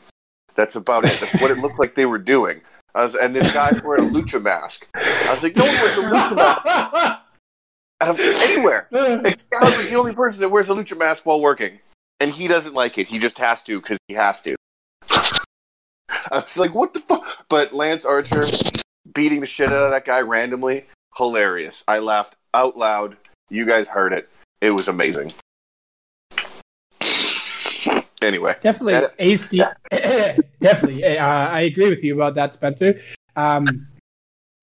That's 0.55 0.77
about 0.77 1.05
it. 1.05 1.19
That's 1.19 1.35
what 1.41 1.51
it 1.51 1.59
looked 1.59 1.81
like 1.81 1.97
they 1.97 2.07
were 2.07 2.19
doing. 2.19 2.61
I 2.95 3.03
was, 3.03 3.17
and 3.17 3.35
this 3.35 3.51
guy's 3.53 3.83
wearing 3.83 4.05
a 4.05 4.11
lucha 4.13 4.41
mask. 4.41 4.89
I 4.95 5.29
was 5.31 5.43
like, 5.43 5.57
no 5.57 5.65
one 5.65 5.75
wears 5.75 5.97
a 5.97 6.03
lucha 6.03 6.37
mask 6.37 7.21
out 8.00 8.11
of 8.11 8.21
anywhere. 8.21 8.88
Excalibur 8.92 9.76
was 9.78 9.90
the 9.90 9.97
only 9.97 10.12
person 10.14 10.40
that 10.40 10.49
wears 10.49 10.71
a 10.71 10.75
lucha 10.75 10.97
mask 10.99 11.26
while 11.26 11.40
working, 11.40 11.78
and 12.19 12.30
he 12.30 12.49
doesn't 12.49 12.75
like 12.75 12.99
it. 12.99 13.07
He 13.09 13.19
just 13.19 13.38
has 13.38 13.62
to 13.62 13.80
because 13.80 13.99
he 14.09 14.14
has 14.14 14.40
to. 14.42 14.57
I 15.11 15.40
was 16.33 16.59
like, 16.59 16.75
what 16.75 16.95
the 16.95 17.00
fuck? 17.00 17.47
But 17.49 17.73
Lance 17.73 18.04
Archer 18.04 18.45
beating 19.14 19.40
the 19.40 19.47
shit 19.47 19.71
out 19.71 19.83
of 19.83 19.90
that 19.90 20.04
guy 20.04 20.21
randomly, 20.21 20.85
hilarious. 21.16 21.85
I 21.88 21.99
laughed 21.99 22.37
out 22.54 22.76
loud. 22.76 23.16
You 23.49 23.64
guys 23.66 23.88
heard 23.88 24.12
it. 24.12 24.28
It 24.61 24.71
was 24.71 24.88
amazing. 24.88 25.33
Anyway, 28.23 28.54
definitely, 28.61 28.95
And- 28.95 29.07
Ace. 29.19 29.49
D- 29.49 29.62
definitely, 30.61 31.04
uh, 31.19 31.25
I 31.26 31.62
agree 31.62 31.88
with 31.88 32.04
you 32.04 32.14
about 32.14 32.35
that, 32.35 32.52
Spencer. 32.54 33.00
Um, 33.37 33.64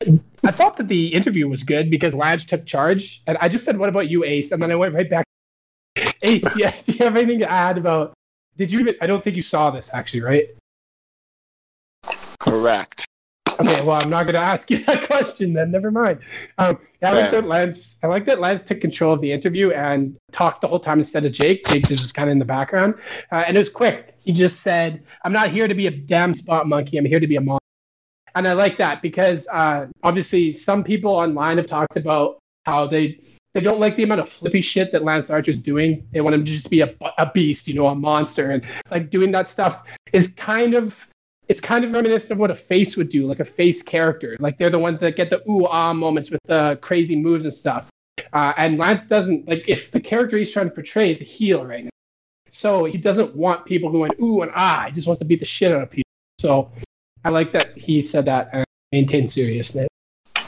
I 0.02 0.52
thought 0.52 0.78
that 0.78 0.88
the 0.88 1.08
interview 1.14 1.48
was 1.48 1.64
good 1.64 1.90
because 1.90 2.14
Lance 2.14 2.46
took 2.46 2.66
charge, 2.66 3.22
and 3.28 3.38
I 3.42 3.50
just 3.50 3.66
said, 3.66 3.78
"What 3.78 3.90
about 3.90 4.10
you, 4.10 4.24
Ace?" 4.24 4.52
And 4.52 4.62
then 4.62 4.72
I 4.72 4.76
went 4.76 4.94
right 4.94 5.10
back. 5.10 5.26
Ace, 6.22 6.46
yeah, 6.56 6.74
do 6.86 6.92
you 6.92 7.04
have 7.04 7.18
anything 7.18 7.40
to 7.40 7.52
add 7.52 7.78
about? 7.78 8.14
Did 8.58 8.72
you? 8.72 8.80
even- 8.82 8.96
I 9.02 9.08
don't 9.08 9.24
think 9.24 9.36
you 9.36 9.42
saw 9.42 9.72
this 9.72 9.94
actually, 9.94 10.22
right? 10.22 10.48
Correct. 12.40 13.06
Okay, 13.60 13.84
well, 13.84 13.98
I'm 14.00 14.10
not 14.12 14.24
going 14.24 14.36
to 14.36 14.40
ask 14.40 14.70
you 14.70 14.78
that 14.86 15.08
question 15.08 15.52
then. 15.54 15.72
Never 15.72 15.90
mind. 15.90 16.20
Um, 16.60 16.78
I 17.02 17.12
like 17.12 17.32
that 17.32 17.46
Lance. 17.46 17.98
I 18.04 18.08
like 18.08 18.26
that 18.26 18.40
Lance 18.40 18.62
took 18.62 18.80
control 18.80 19.14
of 19.14 19.22
the 19.22 19.32
interview 19.32 19.72
and 19.72 20.16
talked 20.32 20.62
the 20.62 20.68
whole 20.68 20.80
time 20.80 21.00
instead 21.00 21.26
of 21.26 21.32
Jake. 21.32 21.66
Jake 21.66 21.90
was 21.90 22.00
just 22.00 22.14
kind 22.14 22.30
of 22.30 22.34
in 22.34 22.40
the 22.40 22.46
background, 22.46 22.94
uh, 23.32 23.44
and 23.48 23.58
it 23.58 23.60
was 23.60 23.70
quick. 23.70 24.14
He 24.20 24.32
just 24.32 24.62
said, 24.62 25.04
"I'm 25.26 25.34
not 25.34 25.50
here 25.50 25.68
to 25.68 25.74
be 25.74 25.88
a 25.88 25.92
damn 25.92 26.36
spot 26.36 26.68
monkey. 26.68 26.98
I'm 26.98 27.06
here 27.06 27.20
to 27.20 27.28
be 27.28 27.36
a 27.38 27.42
monster." 27.42 27.64
And 28.38 28.48
I 28.48 28.54
like 28.54 28.78
that 28.78 29.02
because 29.02 29.48
uh, 29.48 29.88
obviously 30.04 30.54
some 30.54 30.84
people 30.84 31.12
online 31.12 31.58
have 31.58 31.66
talked 31.66 31.98
about 31.98 32.38
how 32.68 32.86
they 32.86 33.20
they 33.56 33.62
don't 33.62 33.80
like 33.80 33.96
the 33.96 34.04
amount 34.04 34.22
of 34.22 34.30
flippy 34.30 34.62
shit 34.62 34.92
that 34.92 35.04
Lance 35.04 35.32
Archer's 35.32 35.60
doing. 35.60 36.08
They 36.12 36.22
want 36.22 36.36
him 36.36 36.46
to 36.46 36.52
just 36.52 36.70
be 36.70 36.82
a, 36.82 36.94
a 37.18 37.32
beast, 37.32 37.68
you 37.68 37.74
know, 37.74 37.88
a 37.88 37.96
monster, 37.96 38.52
and 38.52 38.64
like 38.92 39.10
doing 39.10 39.32
that 39.32 39.48
stuff 39.48 39.82
is 40.14 40.28
kind 40.28 40.76
of 40.76 41.08
it's 41.48 41.60
kind 41.60 41.84
of 41.84 41.94
reminiscent 41.94 42.34
of 42.34 42.38
what 42.38 42.52
a 42.52 42.56
face 42.56 42.96
would 42.96 43.10
do, 43.10 43.26
like 43.26 43.40
a 43.40 43.46
face 43.46 43.82
character. 43.82 44.38
Like 44.40 44.60
they're 44.60 44.70
the 44.70 44.78
ones 44.78 45.00
that 45.00 45.16
get 45.16 45.32
the 45.32 45.42
ooh 45.50 45.66
ah 45.66 45.92
moments 45.92 46.30
with 46.30 46.42
the 46.46 46.78
crazy 46.80 47.16
moves 47.16 47.46
and 47.46 47.54
stuff. 47.54 47.90
Uh, 48.34 48.54
and 48.58 48.78
Lance 48.78 49.08
doesn't 49.08 49.48
like 49.48 49.68
if 49.68 49.90
the 49.90 50.00
character 50.00 50.38
he's 50.38 50.54
trying 50.54 50.70
to 50.70 50.76
portray 50.76 51.10
is 51.10 51.22
a 51.22 51.26
heel 51.26 51.66
right 51.66 51.86
now, 51.86 51.90
so 52.52 52.86
he 52.86 53.00
doesn't 53.00 53.36
want 53.36 53.66
people 53.66 53.92
going 53.92 54.12
ooh 54.22 54.44
and 54.44 54.52
ah. 54.54 54.86
He 54.90 54.94
just 54.94 55.08
wants 55.08 55.18
to 55.20 55.26
beat 55.26 55.40
the 55.40 55.46
shit 55.46 55.72
out 55.72 55.82
of 55.82 55.90
people. 55.90 56.04
So 56.38 56.70
I 57.28 57.30
like 57.30 57.52
that 57.52 57.78
he 57.78 58.02
said 58.02 58.24
that 58.24 58.48
and 58.54 58.66
maintained 58.94 59.30
seriousness. 59.30 59.90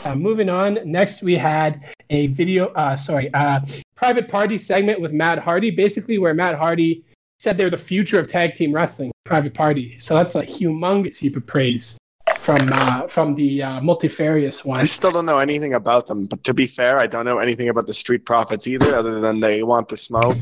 Uh, 0.05 0.15
moving 0.15 0.47
on, 0.47 0.79
next 0.85 1.21
we 1.21 1.35
had 1.35 1.83
a 2.09 2.27
video, 2.27 2.67
uh, 2.67 2.95
sorry, 2.95 3.29
uh, 3.33 3.59
private 3.95 4.29
party 4.29 4.57
segment 4.57 5.01
with 5.01 5.11
Matt 5.11 5.39
Hardy, 5.39 5.71
basically 5.71 6.19
where 6.19 6.33
Matt 6.33 6.55
Hardy 6.55 7.03
said 7.37 7.57
they're 7.57 7.69
the 7.69 7.77
future 7.77 8.17
of 8.17 8.31
tag 8.31 8.55
team 8.55 8.71
wrestling. 8.71 9.11
Private 9.25 9.53
party, 9.53 9.99
so 9.99 10.15
that's 10.15 10.35
a 10.35 10.45
humongous 10.45 11.17
heap 11.17 11.35
of 11.35 11.45
praise 11.45 11.97
from 12.37 12.71
uh, 12.71 13.07
from 13.09 13.35
the 13.35 13.61
uh, 13.61 13.81
multifarious 13.81 14.63
one. 14.63 14.79
I 14.79 14.85
still 14.85 15.11
don't 15.11 15.25
know 15.25 15.39
anything 15.39 15.73
about 15.73 16.07
them, 16.07 16.27
but 16.27 16.45
to 16.45 16.53
be 16.53 16.65
fair, 16.65 16.97
I 16.97 17.07
don't 17.07 17.25
know 17.25 17.39
anything 17.39 17.67
about 17.67 17.87
the 17.87 17.93
Street 17.93 18.25
Profits 18.25 18.67
either, 18.67 18.95
other 18.95 19.19
than 19.19 19.41
they 19.41 19.63
want 19.63 19.89
the 19.89 19.97
smoke, 19.97 20.37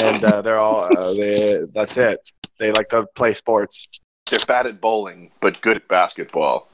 and 0.00 0.24
uh, 0.24 0.42
they're 0.42 0.58
all 0.58 0.98
uh, 0.98 1.14
they. 1.14 1.60
That's 1.72 1.96
it. 1.98 2.18
They 2.58 2.72
like 2.72 2.88
to 2.88 3.06
play 3.14 3.32
sports. 3.32 3.88
They're 4.30 4.40
bad 4.46 4.66
at 4.66 4.80
bowling, 4.80 5.30
but 5.40 5.60
good 5.60 5.76
at 5.76 5.88
basketball. 5.88 6.68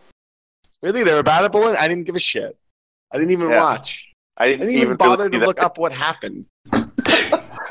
Really, 0.82 1.02
they 1.02 1.14
were 1.14 1.22
bad 1.22 1.44
at 1.44 1.52
bowling. 1.52 1.76
I 1.76 1.88
didn't 1.88 2.04
give 2.04 2.16
a 2.16 2.20
shit. 2.20 2.56
I 3.12 3.18
didn't 3.18 3.32
even 3.32 3.50
Yeah. 3.50 3.60
watch. 3.62 4.12
I 4.36 4.44
I 4.44 4.48
didn't, 4.50 4.66
didn't 4.68 4.82
even 4.82 4.96
bother 4.96 5.28
to 5.28 5.38
look 5.38 5.60
up 5.60 5.78
what 5.78 5.92
happened. 5.92 6.46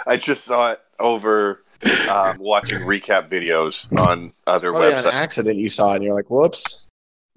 I 0.07 0.17
just 0.17 0.43
saw 0.43 0.71
it 0.71 0.81
over 0.99 1.63
um, 2.09 2.37
watching 2.39 2.79
recap 2.79 3.29
videos 3.29 3.87
on 3.97 4.31
other 4.47 4.71
websites. 4.71 5.11
accident 5.13 5.57
you 5.57 5.69
saw 5.69 5.93
and 5.93 6.03
you're 6.03 6.15
like, 6.15 6.29
"Whoops." 6.29 6.85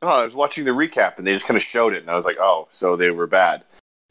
Oh, 0.02 0.08
I 0.20 0.24
was 0.24 0.34
watching 0.34 0.64
the 0.64 0.70
recap 0.70 1.18
and 1.18 1.26
they 1.26 1.32
just 1.32 1.46
kind 1.46 1.56
of 1.56 1.62
showed 1.62 1.92
it, 1.94 2.00
and 2.00 2.10
I 2.10 2.16
was 2.16 2.24
like, 2.24 2.38
oh, 2.40 2.66
so 2.70 2.96
they 2.96 3.10
were 3.10 3.26
bad. 3.26 3.64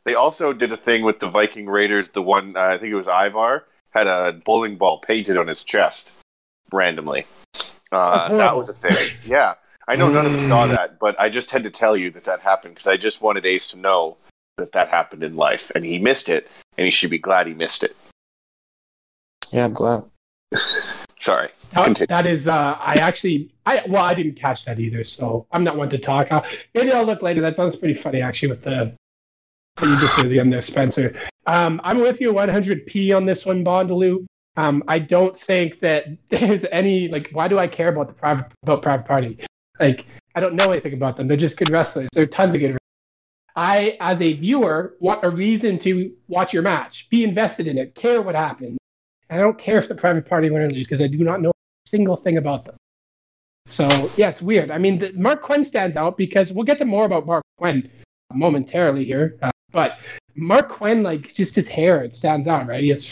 They 0.05 0.13
also 0.13 0.53
did 0.53 0.71
a 0.71 0.77
thing 0.77 1.03
with 1.03 1.19
the 1.19 1.27
Viking 1.27 1.65
Raiders. 1.65 2.09
The 2.09 2.21
one, 2.21 2.55
uh, 2.55 2.59
I 2.61 2.77
think 2.77 2.91
it 2.91 2.95
was 2.95 3.07
Ivar, 3.07 3.65
had 3.89 4.05
a 4.07 4.33
bowling 4.45 4.75
ball 4.75 4.99
painted 4.99 5.35
on 5.35 5.47
his 5.47 5.63
chest 5.63 6.13
randomly. 6.71 7.25
Uh, 7.91 8.37
that 8.37 8.55
was 8.55 8.69
a 8.69 8.73
thing. 8.73 8.95
Yeah. 9.25 9.55
I 9.87 9.95
know 9.95 10.07
none 10.07 10.27
of 10.27 10.35
us 10.35 10.47
saw 10.47 10.67
that, 10.67 10.99
but 10.99 11.19
I 11.19 11.29
just 11.29 11.49
had 11.49 11.63
to 11.63 11.71
tell 11.71 11.97
you 11.97 12.11
that 12.11 12.23
that 12.25 12.41
happened 12.41 12.75
because 12.75 12.85
I 12.85 12.95
just 12.95 13.21
wanted 13.21 13.45
Ace 13.45 13.67
to 13.69 13.77
know 13.77 14.17
that 14.57 14.71
that 14.73 14.87
happened 14.89 15.23
in 15.23 15.33
life. 15.33 15.71
And 15.73 15.83
he 15.83 15.97
missed 15.97 16.29
it, 16.29 16.47
and 16.77 16.85
he 16.85 16.91
should 16.91 17.09
be 17.09 17.17
glad 17.17 17.47
he 17.47 17.55
missed 17.55 17.83
it. 17.83 17.95
Yeah, 19.51 19.65
I'm 19.65 19.73
glad. 19.73 20.03
Sorry. 21.19 21.49
Continue. 21.73 22.05
that 22.07 22.25
is, 22.27 22.47
uh, 22.47 22.77
I 22.79 22.93
actually, 23.01 23.51
I 23.65 23.83
well, 23.89 24.05
I 24.05 24.13
didn't 24.13 24.35
catch 24.35 24.63
that 24.65 24.79
either, 24.79 25.03
so 25.03 25.47
I'm 25.51 25.63
not 25.63 25.75
one 25.75 25.89
to 25.89 25.97
talk. 25.97 26.31
Uh, 26.31 26.43
maybe 26.75 26.91
I'll 26.91 27.03
look 27.03 27.21
later. 27.21 27.41
That 27.41 27.55
sounds 27.55 27.75
pretty 27.75 27.99
funny, 27.99 28.21
actually, 28.21 28.49
with 28.49 28.63
the 28.63 28.95
what 29.79 29.89
you 29.89 29.99
just 29.99 30.15
did 30.17 30.31
again 30.31 30.49
there, 30.49 30.61
Spencer. 30.61 31.19
Um, 31.47 31.81
I'm 31.83 31.97
with 31.97 32.21
you 32.21 32.31
100p 32.33 33.15
on 33.15 33.25
this 33.25 33.45
one, 33.45 33.65
Bondaloo. 33.65 34.25
Um, 34.59 34.83
I 34.89 34.99
don't 34.99 35.39
think 35.39 35.79
that 35.79 36.07
there's 36.29 36.65
any 36.65 37.07
like. 37.07 37.29
Why 37.31 37.47
do 37.47 37.57
I 37.57 37.67
care 37.67 37.87
about 37.87 38.07
the 38.07 38.13
private 38.13 38.45
about 38.63 38.81
private 38.81 39.05
party? 39.05 39.39
Like, 39.79 40.05
I 40.35 40.41
don't 40.41 40.55
know 40.55 40.71
anything 40.71 40.93
about 40.93 41.15
them. 41.15 41.27
They're 41.29 41.37
just 41.37 41.57
good 41.57 41.69
wrestlers. 41.69 42.09
They're 42.13 42.25
tons 42.25 42.55
of 42.55 42.59
good. 42.59 42.67
wrestlers. 42.67 42.79
I, 43.55 43.97
as 44.01 44.21
a 44.21 44.33
viewer, 44.33 44.95
want 44.99 45.23
a 45.23 45.29
reason 45.29 45.79
to 45.79 46.13
watch 46.27 46.53
your 46.53 46.61
match, 46.61 47.09
be 47.09 47.23
invested 47.23 47.67
in 47.67 47.77
it, 47.77 47.95
care 47.95 48.21
what 48.21 48.35
happens. 48.35 48.77
And 49.29 49.39
I 49.39 49.43
don't 49.43 49.57
care 49.57 49.77
if 49.77 49.87
the 49.87 49.95
private 49.95 50.25
party 50.25 50.49
win 50.49 50.61
or 50.61 50.69
lose 50.69 50.87
because 50.87 51.01
I 51.01 51.07
do 51.07 51.17
not 51.19 51.41
know 51.41 51.49
a 51.49 51.89
single 51.89 52.17
thing 52.17 52.37
about 52.37 52.65
them. 52.65 52.75
So 53.65 53.87
yeah, 54.17 54.29
it's 54.29 54.41
weird. 54.41 54.71
I 54.71 54.77
mean, 54.77 54.99
the, 54.99 55.11
Marq 55.11 55.41
Quen 55.41 55.63
stands 55.63 55.97
out 55.97 56.17
because 56.17 56.51
we'll 56.51 56.65
get 56.65 56.77
to 56.79 56.85
more 56.85 57.05
about 57.05 57.25
Marq 57.25 57.41
Quen 57.57 57.89
momentarily 58.33 59.05
here. 59.05 59.37
Uh, 59.41 59.51
but 59.71 59.99
Marq 60.37 60.69
Quen, 60.69 61.03
like 61.03 61.33
just 61.33 61.55
his 61.55 61.67
hair, 61.67 62.03
it 62.03 62.15
stands 62.15 62.47
out, 62.47 62.67
right? 62.67 62.83
He 62.83 62.89
has 62.89 63.11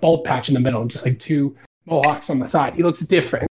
bald 0.00 0.24
patch 0.24 0.48
in 0.48 0.54
the 0.54 0.60
middle, 0.60 0.82
and 0.82 0.90
just 0.90 1.04
like 1.04 1.18
two 1.18 1.56
mohawks 1.86 2.30
on 2.30 2.38
the 2.38 2.46
side. 2.46 2.74
He 2.74 2.82
looks 2.82 3.00
different. 3.00 3.48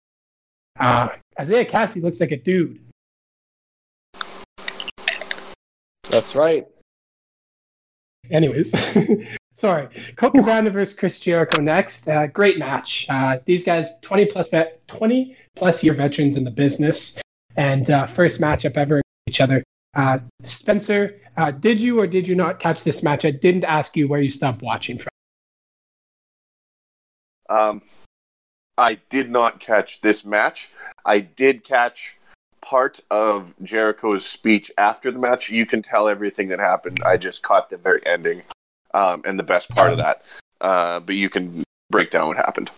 Uh, 0.79 1.09
Isiah 1.41 1.65
Kassidy 1.65 2.03
looks 2.03 2.21
like 2.21 2.33
a 2.33 2.37
dude. 2.37 2.81
That's 6.11 6.35
right. 6.35 6.67
Anyways, 8.31 8.75
sorry. 9.55 9.89
Colt 10.17 10.35
Cabana 10.35 10.71
versus 10.71 10.97
Chris 10.97 11.21
Jericho 11.21 11.61
next. 11.61 12.09
Uh, 12.09 12.27
great 12.27 12.59
match. 12.59 13.07
Uh, 13.09 13.39
these 13.45 13.65
guys, 13.65 13.91
20 14.03 14.27
plus 14.27 14.49
vet, 14.51 14.87
20 14.89 15.37
plus 15.55 15.85
year 15.85 15.95
veterans 15.95 16.37
in 16.37 16.45
the 16.45 16.51
business, 16.51 17.21
and 17.57 17.91
uh, 17.91 18.07
first 18.07 18.41
matchup 18.41 18.77
ever 18.77 19.03
each 19.29 19.41
other. 19.41 19.63
Uh, 19.95 20.19
Spencer, 20.43 21.21
uh, 21.37 21.51
did 21.51 21.81
you 21.81 21.99
or 22.01 22.07
did 22.07 22.29
you 22.29 22.35
not 22.35 22.61
catch 22.61 22.85
this 22.85 23.03
match? 23.03 23.25
I 23.25 23.31
didn't 23.31 23.65
ask 23.65 23.97
you 23.97 24.09
where 24.09 24.21
you 24.21 24.31
stopped 24.31 24.63
watching 24.63 24.99
from. 24.99 25.09
Um, 27.49 27.83
I 28.79 28.99
did 29.09 29.31
not 29.31 29.61
catch 29.61 30.01
this 30.01 30.25
match. 30.25 30.71
I 31.05 31.21
did 31.21 31.65
catch 31.65 32.17
part 32.61 33.01
of 33.11 33.55
Jericho's 33.63 34.27
speech 34.27 34.71
after 34.77 35.11
the 35.11 35.19
match. 35.19 35.49
You 35.49 35.65
can 35.65 35.83
tell 35.83 36.09
everything 36.09 36.49
that 36.49 36.59
happened. 36.59 37.01
I 37.07 37.17
just 37.17 37.43
caught 37.43 37.71
the 37.71 37.79
very 37.79 38.01
ending 38.05 38.43
um, 38.93 39.23
and 39.25 39.39
the 39.39 39.45
best 39.45 39.71
part 39.71 39.93
of 39.93 39.99
that. 39.99 40.41
Uh, 40.61 41.01
but 41.01 41.15
you 41.15 41.31
can 41.31 41.63
break 41.91 42.11
down 42.11 42.29
what 42.29 42.37
happened. 42.37 42.71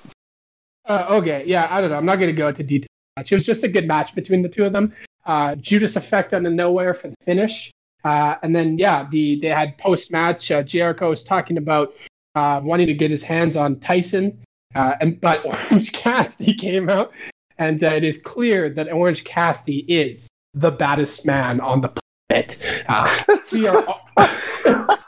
Uh, 0.87 1.07
okay, 1.11 1.45
yeah, 1.47 1.67
I 1.71 1.81
don't 1.81 1.91
know. 1.91 1.97
I'm 1.97 2.07
not 2.07 2.17
going 2.17 2.31
to 2.35 2.37
go 2.37 2.49
into 2.49 2.63
detail. 2.63 2.89
It 3.19 3.33
was 3.33 3.45
just 3.45 3.65
a 3.65 3.69
good 3.69 3.87
match 3.87 4.15
between 4.15 4.43
the 4.43 4.49
two 4.49 4.65
of 4.65 4.73
them. 4.73 4.95
Uh, 5.27 5.55
Judas 5.57 5.97
effect 5.97 6.33
out 6.33 6.45
of 6.47 6.53
nowhere 6.53 6.95
for 6.95 7.09
the 7.09 7.17
finish. 7.21 7.71
Uh, 8.05 8.37
and 8.43 8.55
then, 8.55 8.79
yeah, 8.79 9.07
the 9.11 9.41
they 9.41 9.49
had 9.49 9.77
post 9.77 10.13
match. 10.13 10.51
Uh, 10.51 10.63
Jericho 10.63 11.11
was 11.11 11.25
talking 11.25 11.57
about 11.59 11.95
uh, 12.37 12.61
wanting 12.63 12.87
to 12.87 12.95
get 12.95 13.11
his 13.11 13.23
hands 13.23 13.57
on 13.57 13.81
Tyson. 13.81 14.39
Uh, 14.75 14.95
and 15.01 15.21
but 15.21 15.45
Orange 15.71 15.93
Cassidy 15.93 16.55
came 16.55 16.89
out, 16.89 17.13
and 17.59 17.83
uh, 17.83 17.89
it 17.89 18.05
is 18.05 18.19
clear 18.19 18.71
that 18.71 18.93
Orange 18.93 19.25
Cassidy 19.25 19.79
is 19.89 20.29
the 20.55 20.71
baddest 20.71 21.27
man 21.27 21.61
on 21.61 21.81
the 21.81 21.89
planet. 22.29 22.61
Uh, 22.89 23.05
we 23.53 23.67
are. 23.67 23.83
that, 24.17 24.99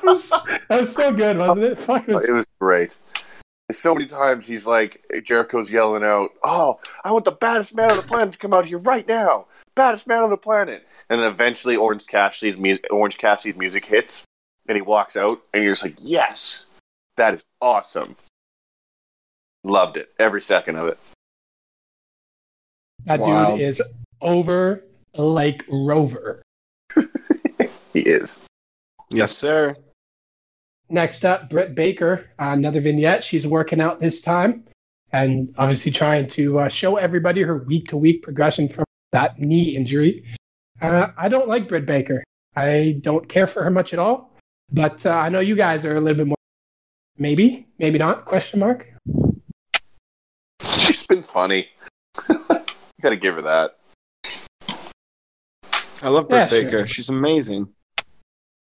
was, 0.02 0.28
that 0.30 0.80
was 0.80 0.94
so 0.94 1.12
good, 1.12 1.38
wasn't 1.38 1.64
it? 1.64 1.80
Fuck, 1.80 2.08
it 2.08 2.14
was 2.14 2.28
It 2.28 2.32
was 2.32 2.46
great. 2.60 2.96
So 3.70 3.94
many 3.94 4.06
times 4.06 4.46
he's 4.46 4.66
like 4.66 5.04
Jericho's 5.22 5.68
yelling 5.68 6.02
out, 6.02 6.30
"Oh, 6.42 6.80
I 7.04 7.12
want 7.12 7.26
the 7.26 7.32
baddest 7.32 7.74
man 7.74 7.90
on 7.90 7.98
the 7.98 8.02
planet 8.02 8.32
to 8.32 8.38
come 8.38 8.54
out 8.54 8.64
here 8.64 8.78
right 8.78 9.06
now, 9.06 9.46
baddest 9.74 10.06
man 10.06 10.22
on 10.22 10.30
the 10.30 10.38
planet!" 10.38 10.86
And 11.10 11.20
then 11.20 11.30
eventually, 11.30 11.76
Orange 11.76 12.06
Cassidy's 12.06 12.56
music, 12.56 12.86
Orange 12.90 13.18
Cassidy's 13.18 13.58
music 13.58 13.84
hits, 13.84 14.24
and 14.68 14.76
he 14.76 14.80
walks 14.80 15.18
out, 15.18 15.42
and 15.52 15.62
you're 15.62 15.72
just 15.72 15.84
like, 15.84 15.96
"Yes, 16.00 16.67
that 17.18 17.34
is 17.34 17.44
awesome." 17.60 18.16
Loved 19.64 19.96
it 19.96 20.12
every 20.18 20.40
second 20.40 20.76
of 20.76 20.88
it. 20.88 20.98
That 23.04 23.20
Wow. 23.20 23.52
dude 23.52 23.60
is 23.60 23.82
over 24.20 24.84
like 25.14 25.64
Rover. 25.68 26.42
He 27.94 28.00
is. 28.00 28.40
Yes, 29.10 29.36
sir. 29.36 29.74
Next 30.90 31.24
up, 31.24 31.50
Britt 31.50 31.74
Baker, 31.74 32.26
uh, 32.38 32.50
another 32.52 32.80
vignette. 32.80 33.24
She's 33.24 33.46
working 33.46 33.80
out 33.80 33.98
this 34.00 34.20
time 34.22 34.64
and 35.12 35.52
obviously 35.58 35.90
trying 35.90 36.26
to 36.28 36.60
uh, 36.60 36.68
show 36.68 36.96
everybody 36.96 37.42
her 37.42 37.58
week 37.64 37.88
to 37.88 37.96
week 37.96 38.22
progression 38.22 38.68
from 38.68 38.84
that 39.12 39.38
knee 39.40 39.74
injury. 39.76 40.24
Uh, 40.80 41.08
I 41.16 41.28
don't 41.28 41.48
like 41.48 41.66
Britt 41.66 41.86
Baker. 41.86 42.22
I 42.56 42.98
don't 43.00 43.28
care 43.28 43.46
for 43.46 43.64
her 43.64 43.70
much 43.70 43.92
at 43.92 43.98
all. 43.98 44.32
But 44.70 45.04
uh, 45.06 45.10
I 45.10 45.28
know 45.30 45.40
you 45.40 45.56
guys 45.56 45.84
are 45.84 45.96
a 45.96 46.00
little 46.00 46.16
bit 46.18 46.26
more. 46.28 46.37
Maybe, 47.18 47.66
maybe 47.78 47.98
not? 47.98 48.24
Question 48.24 48.60
mark. 48.60 48.86
She's 50.78 51.04
been 51.04 51.22
funny. 51.22 51.68
Got 52.28 53.10
to 53.10 53.16
give 53.16 53.34
her 53.34 53.42
that. 53.42 53.76
I 56.00 56.08
love 56.08 56.28
Britt 56.28 56.42
Yeah, 56.42 56.46
sure. 56.46 56.64
Baker. 56.64 56.86
She's 56.86 57.08
amazing. 57.08 57.68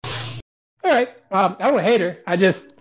All 0.04 0.12
right. 0.86 1.10
Um, 1.32 1.56
I 1.60 1.70
don't 1.70 1.84
hate 1.84 2.02
her. 2.02 2.18
I 2.26 2.36
just, 2.36 2.74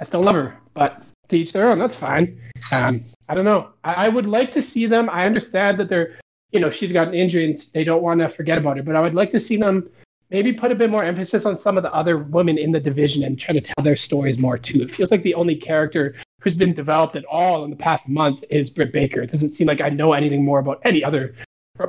I 0.00 0.04
still 0.04 0.22
love 0.22 0.34
her. 0.34 0.56
But 0.72 1.04
to 1.28 1.38
each 1.38 1.52
their 1.52 1.70
own. 1.70 1.78
That's 1.78 1.94
fine. 1.94 2.40
Um, 2.72 3.04
I 3.28 3.34
don't 3.34 3.44
know. 3.44 3.70
I, 3.84 4.06
I 4.06 4.08
would 4.08 4.26
like 4.26 4.50
to 4.52 4.62
see 4.62 4.86
them. 4.86 5.10
I 5.10 5.26
understand 5.26 5.78
that 5.80 5.88
they're, 5.88 6.18
you 6.52 6.60
know, 6.60 6.70
she's 6.70 6.92
got 6.92 7.08
an 7.08 7.14
injury 7.14 7.44
and 7.44 7.56
they 7.74 7.84
don't 7.84 8.02
want 8.02 8.20
to 8.20 8.28
forget 8.28 8.58
about 8.58 8.76
her. 8.76 8.82
But 8.82 8.96
I 8.96 9.00
would 9.00 9.14
like 9.14 9.30
to 9.30 9.40
see 9.40 9.56
them 9.56 9.90
maybe 10.32 10.52
put 10.52 10.72
a 10.72 10.74
bit 10.74 10.90
more 10.90 11.04
emphasis 11.04 11.44
on 11.46 11.56
some 11.56 11.76
of 11.76 11.82
the 11.82 11.92
other 11.92 12.18
women 12.18 12.58
in 12.58 12.72
the 12.72 12.80
division 12.80 13.24
and 13.24 13.38
try 13.38 13.52
to 13.52 13.60
tell 13.60 13.82
their 13.84 13.96
stories 13.96 14.38
more 14.38 14.56
too. 14.58 14.82
It 14.82 14.90
feels 14.90 15.10
like 15.10 15.22
the 15.22 15.34
only 15.34 15.54
character 15.54 16.14
who's 16.40 16.54
been 16.54 16.72
developed 16.72 17.14
at 17.16 17.24
all 17.26 17.64
in 17.64 17.70
the 17.70 17.76
past 17.76 18.08
month 18.08 18.42
is 18.50 18.70
Britt 18.70 18.92
Baker. 18.92 19.22
It 19.22 19.30
doesn't 19.30 19.50
seem 19.50 19.66
like 19.66 19.80
I 19.80 19.90
know 19.90 20.12
anything 20.14 20.44
more 20.44 20.58
about 20.58 20.80
any 20.84 21.04
other 21.04 21.34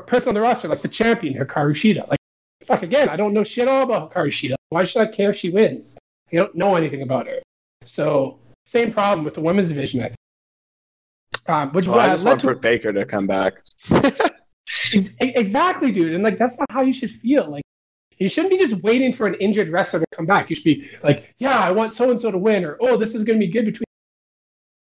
person 0.08 0.30
on 0.30 0.36
the 0.36 0.42
roster, 0.42 0.68
like 0.68 0.82
the 0.82 0.88
champion, 0.88 1.34
Hikaru 1.34 1.72
Shida. 1.74 2.08
Like, 2.10 2.20
fuck 2.66 2.84
again, 2.84 3.10
I 3.10 3.16
don't 3.16 3.34
know 3.34 3.44
shit 3.44 3.68
all 3.68 3.84
about 3.84 4.14
Hikaru 4.14 4.28
Shida. 4.28 4.56
Why 4.70 4.84
should 4.84 5.02
I 5.02 5.08
care 5.08 5.30
if 5.32 5.38
she 5.38 5.50
wins? 5.50 5.98
I 6.32 6.36
don't 6.36 6.56
know 6.56 6.76
anything 6.76 7.02
about 7.02 7.28
her. 7.28 7.40
So, 7.86 8.40
same 8.66 8.92
problem 8.92 9.24
with 9.26 9.34
the 9.34 9.42
women's 9.42 9.70
division, 9.70 10.02
I 10.02 10.04
think. 10.06 10.16
Um, 11.48 11.72
which 11.74 11.88
Well, 11.88 12.00
I 12.00 12.08
just 12.10 12.26
want 12.26 12.40
to- 12.42 12.48
Britt 12.48 12.62
Baker 12.62 12.94
to 12.94 13.06
come 13.06 13.28
back. 13.28 13.62
Exactly, 15.20 15.92
dude. 15.92 16.14
And 16.14 16.24
like 16.24 16.38
that's 16.38 16.58
not 16.58 16.68
how 16.72 16.82
you 16.84 16.94
should 16.94 17.12
feel. 17.12 17.50
Like 17.50 17.64
you 18.24 18.30
shouldn't 18.30 18.52
be 18.52 18.58
just 18.58 18.82
waiting 18.84 19.12
for 19.12 19.28
an 19.28 19.36
injured 19.36 19.68
wrestler 19.68 20.00
to 20.00 20.06
come 20.16 20.26
back. 20.26 20.50
You 20.50 20.56
should 20.56 20.64
be 20.64 20.90
like, 21.04 21.36
yeah, 21.40 21.60
I 21.60 21.72
want 21.72 21.92
so 21.92 22.10
and 22.10 22.20
so 22.20 22.32
to 22.32 22.38
win, 22.38 22.64
or 22.64 22.78
oh, 22.80 22.96
this 22.96 23.14
is 23.14 23.24
going 23.24 23.38
to 23.38 23.46
be 23.46 23.52
good 23.52 23.66
between. 23.66 23.84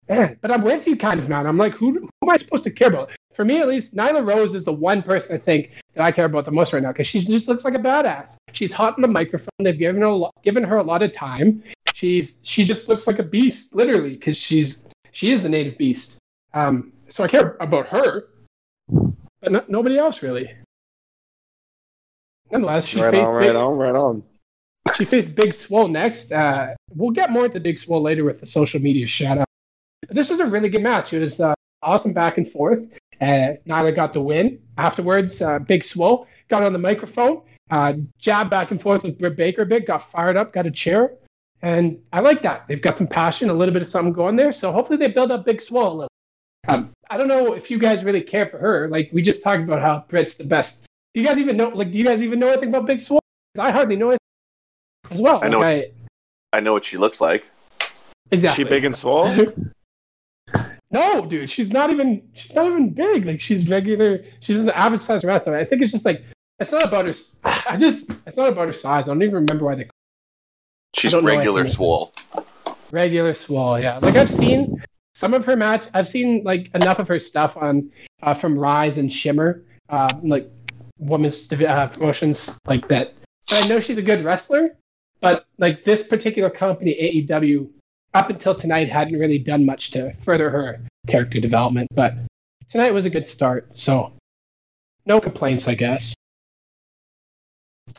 Man, 0.08 0.38
but 0.40 0.50
I'm 0.50 0.62
with 0.62 0.86
you, 0.86 0.96
kind 0.96 1.20
of, 1.20 1.28
man. 1.28 1.46
I'm 1.46 1.58
like, 1.58 1.74
who, 1.74 1.92
who 1.92 2.08
am 2.22 2.30
I 2.30 2.38
supposed 2.38 2.64
to 2.64 2.70
care 2.70 2.88
about? 2.88 3.10
For 3.34 3.44
me, 3.44 3.60
at 3.60 3.68
least, 3.68 3.94
Nyla 3.94 4.26
Rose 4.26 4.54
is 4.54 4.64
the 4.64 4.72
one 4.72 5.02
person 5.02 5.36
I 5.36 5.38
think 5.38 5.72
that 5.94 6.02
I 6.02 6.10
care 6.10 6.24
about 6.24 6.46
the 6.46 6.50
most 6.50 6.72
right 6.72 6.82
now 6.82 6.92
because 6.92 7.06
she 7.06 7.20
just 7.20 7.48
looks 7.48 7.66
like 7.66 7.74
a 7.74 7.78
badass. 7.78 8.36
She's 8.52 8.72
hot 8.72 8.94
on 8.94 9.02
the 9.02 9.08
microphone. 9.08 9.50
They've 9.58 9.78
given 9.78 10.00
her 10.00 10.08
a 10.08 10.14
lot, 10.14 10.34
given 10.42 10.64
her 10.64 10.78
a 10.78 10.82
lot 10.82 11.02
of 11.02 11.12
time. 11.12 11.62
She's 11.92 12.38
she 12.44 12.64
just 12.64 12.88
looks 12.88 13.06
like 13.06 13.18
a 13.18 13.22
beast, 13.22 13.74
literally, 13.74 14.16
because 14.16 14.38
she's 14.38 14.80
she 15.12 15.32
is 15.32 15.42
the 15.42 15.50
native 15.50 15.76
beast. 15.76 16.18
Um, 16.54 16.92
so 17.10 17.24
I 17.24 17.28
care 17.28 17.58
about 17.60 17.88
her, 17.88 18.28
but 19.42 19.52
no, 19.52 19.62
nobody 19.68 19.98
else 19.98 20.22
really. 20.22 20.50
Nonetheless, 22.50 22.87
she 22.87 23.00
right 23.00 23.11
faced 23.12 23.26
on, 23.26 23.40
Big, 23.40 23.48
right 23.48 23.56
on, 23.56 23.78
right 23.78 23.94
on. 23.94 24.22
she 24.96 25.04
faced 25.04 25.34
Big 25.34 25.52
Swole 25.52 25.88
next. 25.88 26.32
Uh, 26.32 26.74
we'll 26.94 27.11
get 27.11 27.30
more 27.30 27.46
into 27.46 27.61
Big 27.61 27.78
Swole 27.78 28.02
later 28.02 28.24
with 28.24 28.40
the 28.40 28.46
social 28.46 28.80
media 28.80 29.06
shout 29.06 29.38
out. 29.38 29.44
But 30.06 30.14
this 30.16 30.30
was 30.30 30.40
a 30.40 30.46
really 30.46 30.68
good 30.68 30.82
match. 30.82 31.12
It 31.12 31.20
was 31.20 31.40
uh, 31.40 31.54
awesome 31.82 32.12
back 32.12 32.38
and 32.38 32.50
forth. 32.50 32.80
Uh, 33.20 33.54
Nyla 33.66 33.94
got 33.94 34.12
the 34.12 34.20
win. 34.20 34.58
Afterwards, 34.78 35.42
uh, 35.42 35.58
Big 35.58 35.84
Swole 35.84 36.26
got 36.48 36.62
on 36.62 36.72
the 36.72 36.78
microphone, 36.78 37.42
uh, 37.70 37.94
jabbed 38.18 38.50
back 38.50 38.70
and 38.70 38.80
forth 38.80 39.02
with 39.02 39.18
Britt 39.18 39.37
Baker 39.37 39.62
a 39.62 39.66
bit, 39.66 39.87
got 39.87 40.11
fired 40.11 40.37
up, 40.37 40.52
got 40.52 40.66
a 40.66 40.70
chair. 40.70 41.12
And 41.61 41.98
I 42.12 42.20
like 42.20 42.42
that. 42.42 42.66
They've 42.68 42.80
got 42.80 42.96
some 42.96 43.08
passion, 43.08 43.50
a 43.50 43.52
little 43.52 43.72
bit 43.72 43.82
of 43.82 43.88
something 43.88 44.12
going 44.12 44.37
there. 44.37 44.52
So 44.52 44.70
hopefully 44.70 44.96
they 44.96 45.08
build 45.08 45.32
up 45.32 45.44
Big 45.44 45.61
Swole 45.61 45.88
a 45.88 45.94
little. 45.94 46.08
Um, 46.68 46.92
I 47.11 47.16
don't 47.16 47.28
know 47.28 47.54
if 47.54 47.70
you 47.70 47.78
guys 47.78 48.04
really 48.04 48.20
care 48.20 48.46
for 48.46 48.58
her. 48.58 48.88
Like 48.88 49.11
we 49.12 49.22
just 49.22 49.42
talked 49.42 49.62
about 49.62 49.80
how 49.80 50.04
Britt's 50.08 50.37
the 50.37 50.44
best. 50.44 50.84
Do 51.14 51.21
you 51.23 51.27
guys 51.27 51.38
even 51.38 51.57
know? 51.57 51.68
Like, 51.68 51.90
do 51.90 51.99
you 51.99 52.05
guys 52.05 52.23
even 52.23 52.38
know 52.38 52.49
anything 52.49 52.68
about 52.68 52.87
Big 52.87 53.01
Swole? 53.01 53.21
'Cause 53.57 53.66
I 53.66 53.71
hardly 53.73 53.97
know 53.97 54.11
it 54.11 54.18
as 55.11 55.21
well. 55.21 55.40
I 55.42 55.49
know 55.49 55.61
Like, 55.61 55.94
I 56.53 56.61
know 56.61 56.73
what 56.73 56.85
she 56.85 56.97
looks 56.97 57.21
like. 57.21 57.44
exactly. 58.31 58.64
She 58.64 58.68
big 58.68 58.85
and 58.85 58.94
swole? 58.97 59.27
no, 60.90 61.27
dude, 61.27 61.51
she's 61.51 61.71
not 61.71 61.90
even. 61.90 62.23
She's 62.35 62.55
not 62.55 62.66
even 62.66 62.90
big. 62.90 63.25
Like 63.25 63.40
she's 63.40 63.68
regular. 63.68 64.25
She's 64.40 64.59
an 64.61 64.71
average 64.71 65.01
size 65.03 65.25
wrestler. 65.25 65.57
I 65.57 65.64
think 65.64 65.83
it's 65.83 65.92
just 65.92 66.05
like 66.05 66.25
it's 66.59 66.73
not 66.73 66.85
about 66.85 67.07
her. 67.09 67.14
I 67.44 67.77
just 67.77 68.11
it's 68.27 68.37
not 68.37 68.49
about 68.51 68.66
her 68.66 68.73
size. 68.73 69.05
I 69.05 69.07
don't 69.07 69.23
even 69.23 69.35
remember 69.35 69.64
why 69.64 69.75
they 69.77 69.88
She's 70.97 71.12
don't 71.12 71.25
regular 71.25 71.61
anything. 71.61 71.75
swole. 71.75 72.14
regular 72.92 73.35
swole. 73.35 73.79
Yeah, 73.79 73.99
like 73.99 74.16
I've 74.16 74.31
seen 74.31 74.83
some 75.14 75.35
of 75.35 75.44
her 75.47 75.57
match. 75.57 75.87
I've 75.94 76.09
seen 76.09 76.42
like 76.44 76.71
enough 76.75 76.99
of 76.99 77.09
her 77.09 77.18
stuff 77.21 77.57
on 77.57 77.90
uh, 78.23 78.35
from 78.35 78.59
Rise 78.59 78.99
and 78.99 79.12
Shimmer, 79.12 79.62
uh, 79.90 80.09
like 80.23 80.51
women's 80.98 81.50
uh, 81.52 81.88
promotions 81.88 82.58
like 82.66 82.88
that. 82.88 83.14
But 83.48 83.64
I 83.64 83.68
know 83.68 83.80
she's 83.80 83.98
a 83.98 84.02
good 84.02 84.24
wrestler, 84.24 84.76
but 85.20 85.46
like 85.58 85.84
this 85.84 86.06
particular 86.06 86.50
company, 86.50 86.94
AEW, 87.26 87.68
up 88.14 88.30
until 88.30 88.54
tonight 88.54 88.88
hadn't 88.88 89.18
really 89.18 89.38
done 89.38 89.64
much 89.64 89.90
to 89.92 90.12
further 90.14 90.50
her 90.50 90.80
character 91.06 91.40
development. 91.40 91.88
But 91.94 92.14
tonight 92.68 92.92
was 92.92 93.06
a 93.06 93.11
good 93.11 93.26
start, 93.26 93.76
so 93.76 94.12
no 95.06 95.20
complaints, 95.20 95.68
I 95.68 95.74
guess. 95.74 96.14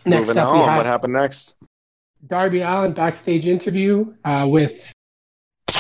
Next 0.06 0.28
Moving 0.28 0.42
up, 0.42 0.50
on. 0.50 0.78
What 0.78 0.86
happened 0.86 1.14
next? 1.14 1.58
Darby 2.28 2.62
Allin 2.62 2.94
backstage 2.94 3.48
interview 3.48 4.14
uh, 4.24 4.48
with. 4.50 4.92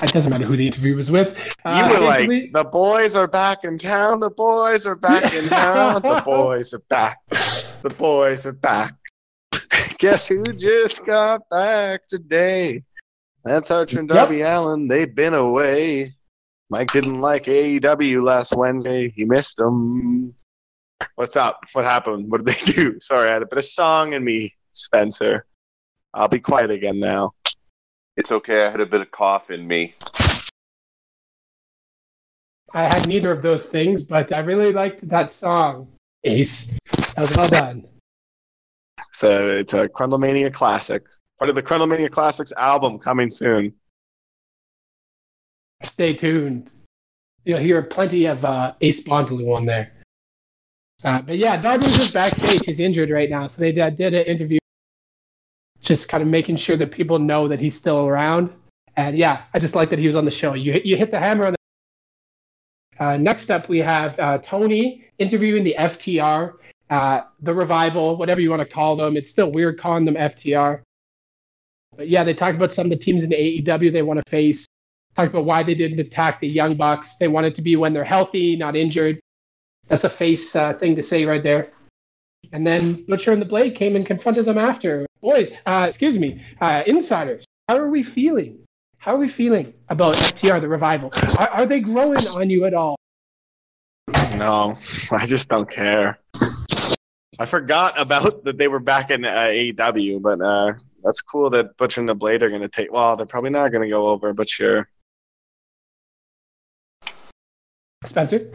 It 0.02 0.13
doesn't 0.13 0.30
matter 0.32 0.45
who 0.45 0.56
the 0.56 0.67
interview 0.67 0.95
was 0.95 1.12
with. 1.12 1.38
Uh, 1.65 1.88
you 1.89 1.99
were 1.99 2.06
like, 2.06 2.52
the 2.54 2.63
boys 2.63 3.15
are 3.15 3.28
back 3.28 3.63
in 3.63 3.78
town. 3.78 4.19
The 4.19 4.30
boys 4.30 4.86
are 4.86 4.95
back 4.95 5.34
in 5.34 5.47
town. 5.49 6.02
The 6.02 6.21
boys 6.25 6.73
are 6.73 6.80
back. 6.89 7.17
The 7.82 7.89
boys 7.97 8.45
are 8.45 8.54
back. 8.54 8.95
Guess 9.97 10.28
who 10.28 10.43
just 10.43 11.06
got 11.06 11.47
back 11.49 12.08
today? 12.08 12.84
That's 13.43 13.71
Archer 13.71 13.99
and 13.99 14.10
Yep. 14.10 14.15
Darby 14.15 14.41
Allin. 14.41 14.88
They've 14.88 15.13
been 15.13 15.34
away. 15.34 16.13
Mike 16.69 16.91
didn't 16.91 17.19
like 17.19 17.45
AEW 17.45 18.21
last 18.23 18.56
Wednesday. 18.56 19.10
He 19.15 19.25
missed 19.25 19.58
them. 19.58 20.34
What's 21.15 21.36
up? 21.36 21.65
What 21.73 21.86
happened? 21.86 22.32
What 22.32 22.45
did 22.45 22.56
they 22.56 22.71
do? 22.71 22.99
Sorry, 23.02 23.30
I 23.30 23.34
had 23.34 23.41
a 23.41 23.47
bit 23.47 23.58
of 23.58 23.65
song 23.65 24.13
in 24.13 24.23
me, 24.23 24.56
Spencer. 24.73 25.45
I'll 26.13 26.28
be 26.28 26.39
quiet 26.39 26.69
again 26.71 26.99
now. 26.99 27.32
It's 28.19 28.34
okay. 28.34 28.65
I 28.65 28.69
had 28.69 28.82
a 28.82 28.86
bit 28.86 28.99
of 28.99 29.10
cough 29.12 29.49
in 29.49 29.65
me. 29.65 29.93
I 32.73 32.84
had 32.84 33.08
neither 33.08 33.32
of 33.32 33.41
those 33.41 33.69
things, 33.69 34.03
but 34.03 34.34
I 34.34 34.39
really 34.39 34.73
liked 34.73 35.08
that 35.08 35.32
song, 35.32 35.88
Ace. 36.25 36.67
That 37.15 37.17
was 37.17 37.38
well 37.38 37.47
done. 37.47 37.88
So 39.13 39.51
it's 39.51 39.73
a 39.73 39.88
Crundlemania 39.88 40.53
classic. 40.53 41.03
Part 41.38 41.47
of 41.47 41.55
the 41.55 41.63
Crundlemania 41.63 42.12
Classics 42.12 42.51
album 42.58 42.99
coming 42.99 43.32
soon. 43.32 43.73
Stay 45.84 46.13
tuned. 46.13 46.73
You'll 47.45 47.60
hear 47.60 47.82
plenty 47.82 48.25
of 48.25 48.43
uh, 48.43 48.73
Ace 48.82 49.01
Bondaloo 49.01 49.55
on 49.55 49.65
there. 49.65 49.93
Uh, 51.05 51.21
but 51.21 51.38
yeah, 51.38 51.55
Darby 51.55 51.86
was 51.86 51.95
just 51.95 52.13
backstage. 52.13 52.65
He's 52.65 52.82
injured 52.82 53.12
right 53.12 53.29
now, 53.29 53.47
so 53.47 53.62
they 53.62 53.79
uh, 53.79 53.89
did 53.89 54.13
an 54.13 54.25
interview, 54.25 54.59
just 55.89 56.08
kind 56.08 56.21
of 56.21 56.30
making 56.30 56.56
sure 56.56 56.78
that 56.78 56.91
people 56.91 57.19
know 57.19 57.47
that 57.47 57.60
he's 57.60 57.75
still 57.75 58.06
around. 58.06 58.54
And 58.95 59.17
yeah, 59.17 59.41
I 59.54 59.60
just 59.60 59.75
like 59.75 59.89
that 59.89 59.99
he 59.99 60.08
was 60.08 60.15
on 60.15 60.23
the 60.23 60.32
show. 60.32 60.54
You 60.54 60.80
you 60.86 60.95
hit 60.95 61.12
the 61.12 61.19
hammer 61.19 61.47
on 61.47 61.54
the. 61.54 63.04
Uh, 63.04 63.17
next 63.17 63.49
up, 63.49 63.67
we 63.67 63.80
have 63.80 64.17
uh, 64.19 64.38
Tony 64.38 65.06
interviewing 65.17 65.63
the 65.63 65.75
FTR, 65.78 66.54
uh, 66.89 67.21
the 67.41 67.54
revival, 67.54 68.17
whatever 68.17 68.39
you 68.39 68.49
want 68.49 68.62
to 68.62 68.67
call 68.67 68.95
them. 68.95 69.17
It's 69.17 69.32
still 69.32 69.52
weird 69.52 69.80
calling 69.80 70.06
them 70.06 70.15
FTR. 70.15 70.82
But 71.97 72.08
yeah, 72.08 72.23
they 72.23 72.34
talked 72.34 72.56
about 72.56 72.71
some 72.71 72.86
of 72.86 72.91
the 72.91 72.97
teams 72.97 73.23
in 73.23 73.30
the 73.30 73.36
AEW 73.36 73.91
they 73.91 74.04
want 74.04 74.23
to 74.23 74.30
face. 74.30 74.65
Talked 75.15 75.32
about 75.32 75.45
why 75.45 75.63
they 75.63 75.75
didn't 75.75 75.99
attack 75.99 76.39
the 76.39 76.47
Young 76.47 76.75
Bucks. 76.75 77.17
They 77.17 77.28
want 77.28 77.47
it 77.47 77.56
to 77.56 77.62
be 77.63 77.75
when 77.78 77.93
they're 77.93 78.04
healthy, 78.04 78.56
not 78.56 78.75
injured. 78.75 79.19
That's 79.88 80.04
a 80.04 80.10
face 80.10 80.56
uh, 80.56 80.73
thing 80.73 80.95
to 80.95 81.04
say 81.04 81.25
right 81.25 81.41
there. 81.41 81.71
And 82.52 82.65
then 82.65 83.06
Butcher 83.06 83.32
and 83.32 83.41
the 83.41 83.45
Blade 83.45 83.75
came 83.75 83.95
and 83.95 84.06
confronted 84.06 84.45
them 84.45 84.58
after. 84.58 85.09
Boys, 85.21 85.55
uh, 85.65 85.86
excuse 85.88 86.17
me, 86.17 86.41
uh, 86.62 86.84
insiders, 86.88 87.43
how 87.67 87.77
are 87.77 87.89
we 87.89 88.03
feeling? 88.03 88.58
How 88.99 89.15
are 89.15 89.17
we 89.17 89.27
feeling 89.27 89.73
about 89.89 90.15
FTR, 90.15 90.62
the 90.62 90.69
revival? 90.69 91.12
Are, 91.38 91.49
are 91.49 91.65
they 91.65 91.82
growing 91.82 92.17
on 92.39 92.49
you 92.49 92.65
at 92.65 92.73
all? 92.73 92.95
No, 94.38 94.77
I 95.12 95.25
just 95.25 95.49
don't 95.49 95.69
care. 95.69 96.19
I 97.38 97.45
forgot 97.45 97.99
about 97.99 98.43
that 98.45 98.58
they 98.58 98.69
were 98.69 98.79
back 98.79 99.12
in 99.12 99.25
uh, 99.25 99.47
AEW, 99.47 100.21
but 100.21 100.41
uh, 100.41 100.73
that's 101.03 101.21
cool 101.21 101.49
that 101.49 101.75
Butcher 101.77 101.99
and 101.99 102.10
the 102.10 102.15
Blade 102.15 102.41
are 102.41 102.49
going 102.49 102.62
to 102.62 102.69
take. 102.69 102.91
Well, 102.91 103.17
they're 103.17 103.25
probably 103.25 103.49
not 103.49 103.71
going 103.71 103.84
to 103.84 103.89
go 103.89 104.08
over, 104.08 104.34
but 104.34 104.49
sure. 104.49 104.89
Spencer? 108.05 108.49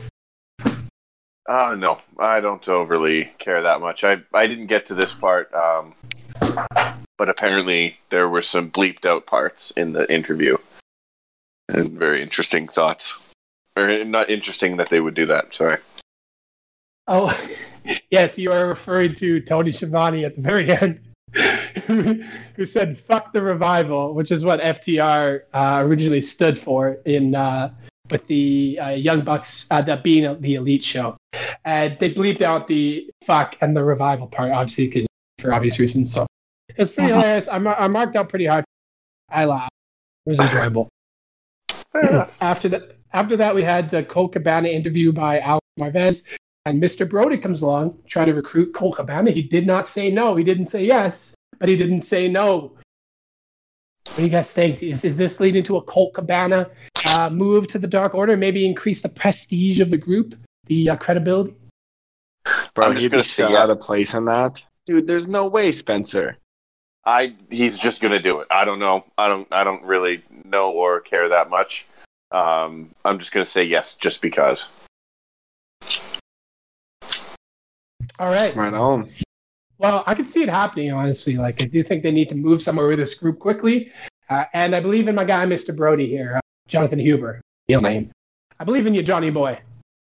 Uh, 1.46 1.76
no, 1.78 1.98
I 2.18 2.40
don't 2.40 2.66
overly 2.70 3.30
care 3.38 3.60
that 3.62 3.80
much. 3.82 4.02
I, 4.02 4.22
I 4.32 4.46
didn't 4.46 4.66
get 4.66 4.86
to 4.86 4.94
this 4.94 5.12
part, 5.12 5.52
um, 5.52 5.94
but 6.40 7.28
apparently 7.28 7.98
there 8.10 8.28
were 8.28 8.42
some 8.42 8.70
bleeped 8.70 9.06
out 9.06 9.26
parts 9.26 9.70
in 9.72 9.92
the 9.92 10.12
interview. 10.12 10.56
And 11.68 11.92
very 11.92 12.20
interesting 12.20 12.66
thoughts. 12.66 13.30
Or 13.76 14.04
not 14.04 14.30
interesting 14.30 14.76
that 14.76 14.90
they 14.90 15.00
would 15.00 15.14
do 15.14 15.26
that, 15.26 15.54
sorry. 15.54 15.78
Oh, 17.08 17.36
yes, 18.10 18.38
you 18.38 18.52
are 18.52 18.68
referring 18.68 19.14
to 19.16 19.40
Tony 19.40 19.72
Schiavone 19.72 20.24
at 20.24 20.36
the 20.36 20.42
very 20.42 20.70
end, 20.70 21.00
who 22.56 22.66
said 22.66 22.98
"fuck 22.98 23.32
the 23.32 23.42
revival," 23.42 24.14
which 24.14 24.30
is 24.30 24.44
what 24.44 24.60
FTR 24.60 25.40
uh, 25.52 25.82
originally 25.84 26.22
stood 26.22 26.58
for 26.58 26.98
in 27.04 27.34
uh, 27.34 27.72
with 28.10 28.26
the 28.26 28.78
uh, 28.80 28.90
Young 28.90 29.22
Bucks 29.22 29.66
uh, 29.70 29.82
that 29.82 30.04
being 30.04 30.40
the 30.40 30.54
Elite 30.54 30.84
show. 30.84 31.16
And 31.64 31.98
they 31.98 32.12
bleeped 32.12 32.42
out 32.42 32.68
the 32.68 33.10
"fuck" 33.24 33.56
and 33.60 33.76
the 33.76 33.82
revival 33.82 34.28
part, 34.28 34.52
obviously, 34.52 34.88
'cause- 34.88 35.06
for 35.44 35.52
obvious 35.52 35.78
reasons. 35.78 36.12
So 36.12 36.26
it's 36.76 36.90
pretty 36.90 37.12
hilarious. 37.12 37.48
I, 37.48 37.58
mar- 37.58 37.78
I 37.78 37.88
marked 37.88 38.16
out 38.16 38.28
pretty 38.28 38.46
high. 38.46 38.64
I 39.30 39.44
laughed. 39.44 39.70
It 40.26 40.30
was 40.30 40.40
enjoyable. 40.40 40.88
after 42.40 42.68
that, 42.70 42.96
after 43.12 43.36
that, 43.36 43.54
we 43.54 43.62
had 43.62 43.90
the 43.90 44.02
Colt 44.02 44.32
Cabana 44.32 44.68
interview 44.68 45.12
by 45.12 45.38
Alex 45.40 45.64
Marvez, 45.80 46.24
and 46.64 46.82
Mr. 46.82 47.08
Brodie 47.08 47.38
comes 47.38 47.62
along 47.62 47.98
trying 48.08 48.26
to 48.26 48.34
recruit 48.34 48.74
Colt 48.74 48.96
Cabana. 48.96 49.30
He 49.30 49.42
did 49.42 49.66
not 49.66 49.86
say 49.86 50.10
no. 50.10 50.34
He 50.34 50.44
didn't 50.44 50.66
say 50.66 50.84
yes, 50.84 51.34
but 51.58 51.68
he 51.68 51.76
didn't 51.76 52.00
say 52.00 52.26
no. 52.26 52.72
What 54.08 54.16
do 54.16 54.22
you 54.22 54.28
guys 54.28 54.52
think? 54.52 54.82
Is, 54.82 55.04
is 55.04 55.16
this 55.16 55.40
leading 55.40 55.64
to 55.64 55.76
a 55.76 55.82
Colt 55.82 56.14
Cabana 56.14 56.70
uh, 57.06 57.28
move 57.30 57.68
to 57.68 57.78
the 57.78 57.86
Dark 57.86 58.14
Order? 58.14 58.36
Maybe 58.36 58.66
increase 58.66 59.02
the 59.02 59.08
prestige 59.08 59.80
of 59.80 59.90
the 59.90 59.98
group, 59.98 60.34
the 60.66 60.90
uh, 60.90 60.96
credibility? 60.96 61.54
Bro, 62.74 62.86
I'm 62.86 62.92
just 62.92 63.02
you'd 63.02 63.12
gonna 63.12 63.22
be 63.22 63.28
say 63.28 63.50
yes. 63.50 63.56
out 63.58 63.70
of 63.70 63.80
place 63.80 64.14
in 64.14 64.24
that. 64.26 64.64
Dude, 64.86 65.06
there's 65.06 65.26
no 65.26 65.46
way, 65.46 65.72
Spencer. 65.72 66.36
I 67.06 67.34
he's 67.50 67.76
just 67.76 68.00
gonna 68.00 68.20
do 68.20 68.40
it. 68.40 68.48
I 68.50 68.64
don't 68.64 68.78
know. 68.78 69.04
I 69.18 69.28
don't 69.28 69.46
I 69.50 69.64
don't 69.64 69.82
really 69.82 70.22
know 70.44 70.70
or 70.70 71.00
care 71.00 71.28
that 71.28 71.50
much. 71.50 71.86
Um, 72.30 72.90
I'm 73.04 73.18
just 73.18 73.32
gonna 73.32 73.46
say 73.46 73.64
yes, 73.64 73.94
just 73.94 74.22
because. 74.22 74.70
All 78.18 78.30
right. 78.30 78.54
Right 78.54 78.72
on. 78.72 79.08
Well, 79.78 80.04
I 80.06 80.14
can 80.14 80.24
see 80.24 80.42
it 80.42 80.48
happening, 80.48 80.92
honestly. 80.92 81.36
Like, 81.36 81.60
I 81.60 81.64
do 81.64 81.82
think 81.82 82.02
they 82.02 82.12
need 82.12 82.28
to 82.28 82.36
move 82.36 82.62
somewhere 82.62 82.86
with 82.86 82.98
this 82.98 83.14
group 83.14 83.40
quickly. 83.40 83.92
Uh, 84.30 84.44
and 84.54 84.74
I 84.74 84.80
believe 84.80 85.08
in 85.08 85.14
my 85.14 85.24
guy, 85.24 85.44
Mr. 85.46 85.74
Brodie 85.74 86.08
here, 86.08 86.36
uh, 86.36 86.40
Jonathan 86.68 86.98
Huber, 86.98 87.40
real 87.68 87.80
name. 87.80 88.10
I 88.60 88.64
believe 88.64 88.86
in 88.86 88.94
you, 88.94 89.02
Johnny 89.02 89.30
boy. 89.30 89.50
I 89.50 89.60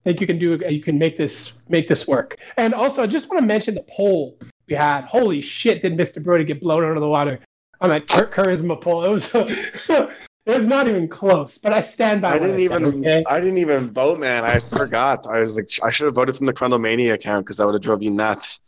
think 0.04 0.20
you 0.20 0.26
can 0.26 0.38
do. 0.38 0.60
You 0.68 0.82
can 0.82 0.98
make 0.98 1.16
this 1.16 1.62
make 1.68 1.88
this 1.88 2.06
work. 2.06 2.36
And 2.58 2.74
also, 2.74 3.02
I 3.02 3.06
just 3.06 3.28
want 3.30 3.40
to 3.40 3.46
mention 3.46 3.74
the 3.74 3.84
poll 3.88 4.38
we 4.68 4.74
had. 4.74 5.04
Holy 5.04 5.40
shit! 5.40 5.82
Did 5.82 5.96
Mr. 5.96 6.22
Brodie 6.22 6.44
get 6.44 6.60
blown 6.60 6.84
out 6.84 6.96
of 6.96 7.00
the 7.00 7.08
water 7.08 7.38
on 7.80 7.90
that 7.90 8.08
char- 8.08 8.26
charisma 8.26 8.80
poll? 8.80 9.04
It 9.04 9.10
was. 9.10 9.30
it 9.34 10.10
was 10.46 10.66
not 10.66 10.88
even 10.88 11.08
close. 11.08 11.58
But 11.58 11.72
I 11.72 11.80
stand 11.80 12.22
by. 12.22 12.34
I 12.34 12.38
didn't 12.38 12.60
said, 12.68 12.82
even. 12.82 13.00
okay? 13.00 13.24
I 13.28 13.40
didn't 13.40 13.58
even 13.58 13.90
vote, 13.90 14.18
man. 14.18 14.44
I 14.44 14.58
forgot. 14.58 15.26
I 15.26 15.40
was 15.40 15.56
like, 15.56 15.68
I 15.82 15.90
should 15.90 16.06
have 16.06 16.14
voted 16.14 16.36
from 16.36 16.46
the 16.46 16.52
Crundlemania 16.52 17.14
account 17.14 17.46
because 17.46 17.58
that 17.58 17.66
would 17.66 17.74
have 17.74 17.82
drove 17.82 18.02
you 18.02 18.10
nuts. 18.10 18.60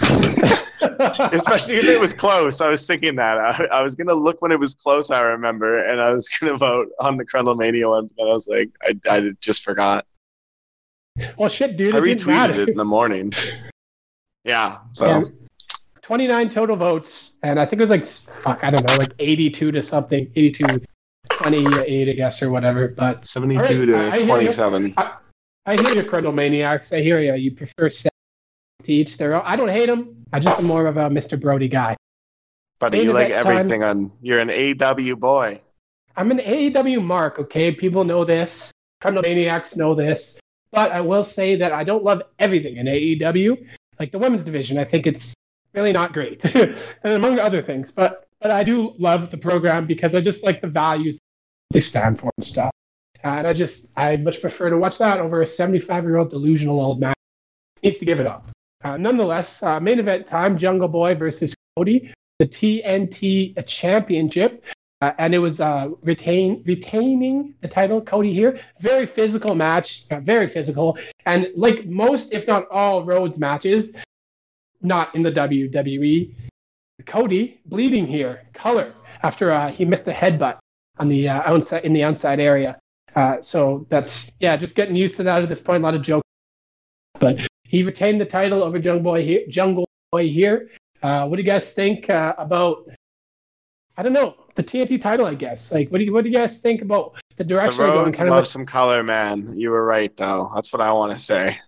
Especially 1.00 1.76
if 1.76 1.84
it 1.84 1.98
was 1.98 2.12
close. 2.12 2.60
I 2.60 2.68
was 2.68 2.86
thinking 2.86 3.16
that. 3.16 3.38
I, 3.38 3.64
I 3.72 3.82
was 3.82 3.94
gonna 3.94 4.14
look 4.14 4.42
when 4.42 4.52
it 4.52 4.60
was 4.60 4.74
close. 4.74 5.10
I 5.10 5.22
remember, 5.22 5.84
and 5.84 6.00
I 6.00 6.12
was 6.12 6.28
gonna 6.40 6.56
vote 6.56 6.88
on 7.00 7.16
the 7.16 7.24
Crundlemania 7.24 7.88
one, 7.88 8.10
but 8.16 8.24
I 8.24 8.32
was 8.32 8.48
like, 8.48 8.70
I, 8.82 8.98
I 9.10 9.30
just 9.40 9.62
forgot. 9.62 10.06
well, 11.36 11.48
shit, 11.48 11.76
dude. 11.76 11.94
I 11.94 12.00
retweeted 12.00 12.56
it 12.56 12.68
in 12.70 12.76
the 12.76 12.84
morning. 12.84 13.32
Yeah. 14.44 14.78
So 14.92 15.06
Yeah. 15.06 15.22
29 16.02 16.48
total 16.48 16.76
votes, 16.76 17.36
and 17.42 17.60
I 17.60 17.64
think 17.66 17.78
it 17.78 17.82
was 17.82 17.90
like 17.90 18.06
fuck, 18.06 18.64
I 18.64 18.70
don't 18.70 18.86
know, 18.88 18.96
like 18.96 19.12
82 19.18 19.70
to 19.72 19.82
something, 19.82 20.30
82, 20.34 20.80
28, 21.30 22.08
I 22.08 22.12
guess, 22.12 22.42
or 22.42 22.50
whatever. 22.50 22.88
But 22.88 23.24
seventy-two 23.24 23.62
All 23.94 24.00
right, 24.00 24.12
I- 24.12 24.16
I 24.16 24.18
to 24.18 24.26
twenty-seven. 24.26 24.94
I 25.66 25.76
hear 25.76 25.94
you, 25.94 26.02
Crundle 26.02 26.34
Maniacs. 26.34 26.92
I 26.92 27.00
hear 27.00 27.20
you. 27.20 27.34
You 27.34 27.52
prefer 27.54 27.90
sex 27.90 28.14
to 28.82 28.92
each 28.92 29.18
their 29.18 29.34
own. 29.34 29.42
I 29.44 29.54
don't 29.56 29.68
hate 29.68 29.86
them. 29.86 30.16
I 30.32 30.40
just 30.40 30.58
am 30.58 30.66
more 30.66 30.86
of 30.86 30.96
a 30.96 31.08
Mr. 31.08 31.38
Brodie 31.40 31.68
guy. 31.68 31.96
But 32.80 32.92
Main 32.92 33.04
you 33.04 33.12
like 33.12 33.28
event 33.28 33.44
time. 33.44 33.56
everything 33.58 33.82
on. 33.84 34.12
You're 34.22 34.38
an 34.38 34.50
AW 34.50 35.14
boy. 35.16 35.60
I'm 36.16 36.30
an 36.30 36.38
AEW 36.38 37.02
mark, 37.04 37.38
okay? 37.38 37.70
People 37.72 38.04
know 38.04 38.24
this. 38.24 38.72
Crundle 39.02 39.22
Maniacs 39.22 39.76
know 39.76 39.94
this. 39.94 40.38
But 40.72 40.90
I 40.92 41.00
will 41.00 41.24
say 41.24 41.56
that 41.56 41.72
I 41.72 41.84
don't 41.84 42.02
love 42.04 42.22
everything 42.38 42.76
in 42.78 42.86
AEW. 42.86 43.56
Like 44.00 44.12
the 44.12 44.18
women's 44.18 44.44
division, 44.44 44.78
I 44.78 44.84
think 44.84 45.06
it's 45.06 45.34
really 45.74 45.92
not 45.92 46.14
great, 46.14 46.42
and 46.54 46.74
among 47.04 47.38
other 47.38 47.60
things. 47.60 47.92
But 47.92 48.26
but 48.40 48.50
I 48.50 48.64
do 48.64 48.94
love 48.98 49.30
the 49.30 49.36
program 49.36 49.86
because 49.86 50.14
I 50.14 50.22
just 50.22 50.42
like 50.42 50.62
the 50.62 50.68
values 50.68 51.18
they 51.70 51.80
stand 51.80 52.18
for 52.18 52.30
and 52.38 52.46
stuff. 52.46 52.70
And 53.22 53.46
I 53.46 53.52
just 53.52 53.92
I 53.98 54.16
much 54.16 54.40
prefer 54.40 54.70
to 54.70 54.78
watch 54.78 54.96
that 54.98 55.20
over 55.20 55.42
a 55.42 55.46
75 55.46 56.04
year 56.04 56.16
old 56.16 56.30
delusional 56.30 56.80
old 56.80 56.98
man. 56.98 57.12
Needs 57.82 57.98
to 57.98 58.06
give 58.06 58.20
it 58.20 58.26
up. 58.26 58.48
Uh, 58.82 58.96
nonetheless, 58.96 59.62
uh, 59.62 59.78
main 59.78 59.98
event 59.98 60.26
time: 60.26 60.56
Jungle 60.56 60.88
Boy 60.88 61.14
versus 61.14 61.54
Cody, 61.76 62.10
the 62.38 62.46
TNT 62.46 63.54
Championship. 63.66 64.64
Uh, 65.00 65.12
and 65.18 65.34
it 65.34 65.38
was 65.38 65.60
uh, 65.60 65.88
retain, 66.02 66.62
retaining 66.66 67.54
the 67.62 67.68
title, 67.68 68.00
Cody 68.02 68.34
here. 68.34 68.60
Very 68.80 69.06
physical 69.06 69.54
match, 69.54 70.04
uh, 70.10 70.20
very 70.20 70.46
physical. 70.46 70.98
And 71.24 71.48
like 71.56 71.86
most, 71.86 72.34
if 72.34 72.46
not 72.46 72.68
all, 72.70 73.04
Rhodes 73.04 73.38
matches, 73.38 73.96
not 74.82 75.14
in 75.14 75.22
the 75.22 75.32
WWE, 75.32 76.34
Cody 77.06 77.60
bleeding 77.64 78.06
here, 78.06 78.42
color, 78.52 78.92
after 79.22 79.52
uh, 79.52 79.70
he 79.70 79.86
missed 79.86 80.06
a 80.08 80.12
headbutt 80.12 80.58
on 80.98 81.08
the 81.08 81.28
uh, 81.28 81.42
outside 81.50 81.84
in 81.84 81.94
the 81.94 82.02
outside 82.02 82.38
area. 82.38 82.78
Uh, 83.16 83.40
so 83.40 83.86
that's 83.88 84.30
yeah, 84.38 84.54
just 84.56 84.74
getting 84.74 84.94
used 84.94 85.16
to 85.16 85.22
that 85.22 85.42
at 85.42 85.48
this 85.48 85.60
point. 85.60 85.82
A 85.82 85.84
lot 85.84 85.94
of 85.94 86.02
jokes, 86.02 86.26
but 87.18 87.40
he 87.64 87.82
retained 87.82 88.20
the 88.20 88.26
title 88.26 88.62
over 88.62 88.78
Jungle 88.78 89.02
Boy 89.02 89.24
here. 89.24 89.44
Jungle 89.48 89.88
Boy 90.12 90.28
here. 90.28 90.68
Uh, 91.02 91.26
what 91.26 91.36
do 91.36 91.42
you 91.42 91.48
guys 91.48 91.72
think 91.72 92.10
about? 92.10 92.86
I 93.96 94.02
don't 94.02 94.12
know 94.12 94.36
the 94.60 94.78
TNT 94.78 95.00
title. 95.00 95.26
I 95.26 95.34
guess 95.34 95.72
like 95.72 95.88
what 95.90 95.98
do 95.98 96.04
you 96.04 96.12
what 96.12 96.24
do 96.24 96.30
you 96.30 96.36
guys 96.36 96.60
think 96.60 96.82
about 96.82 97.14
the 97.36 97.44
The 97.44 97.44
direction 97.44 97.78
going 97.78 98.04
Rhodes 98.06 98.18
kind 98.18 98.30
love 98.30 98.46
some 98.46 98.66
color, 98.66 99.02
man. 99.02 99.46
You 99.56 99.70
were 99.70 99.84
right, 99.84 100.14
though. 100.16 100.50
That's 100.54 100.72
what 100.72 100.82
I 100.82 100.92
want 100.92 101.12
to 101.12 101.18
say. 101.18 101.58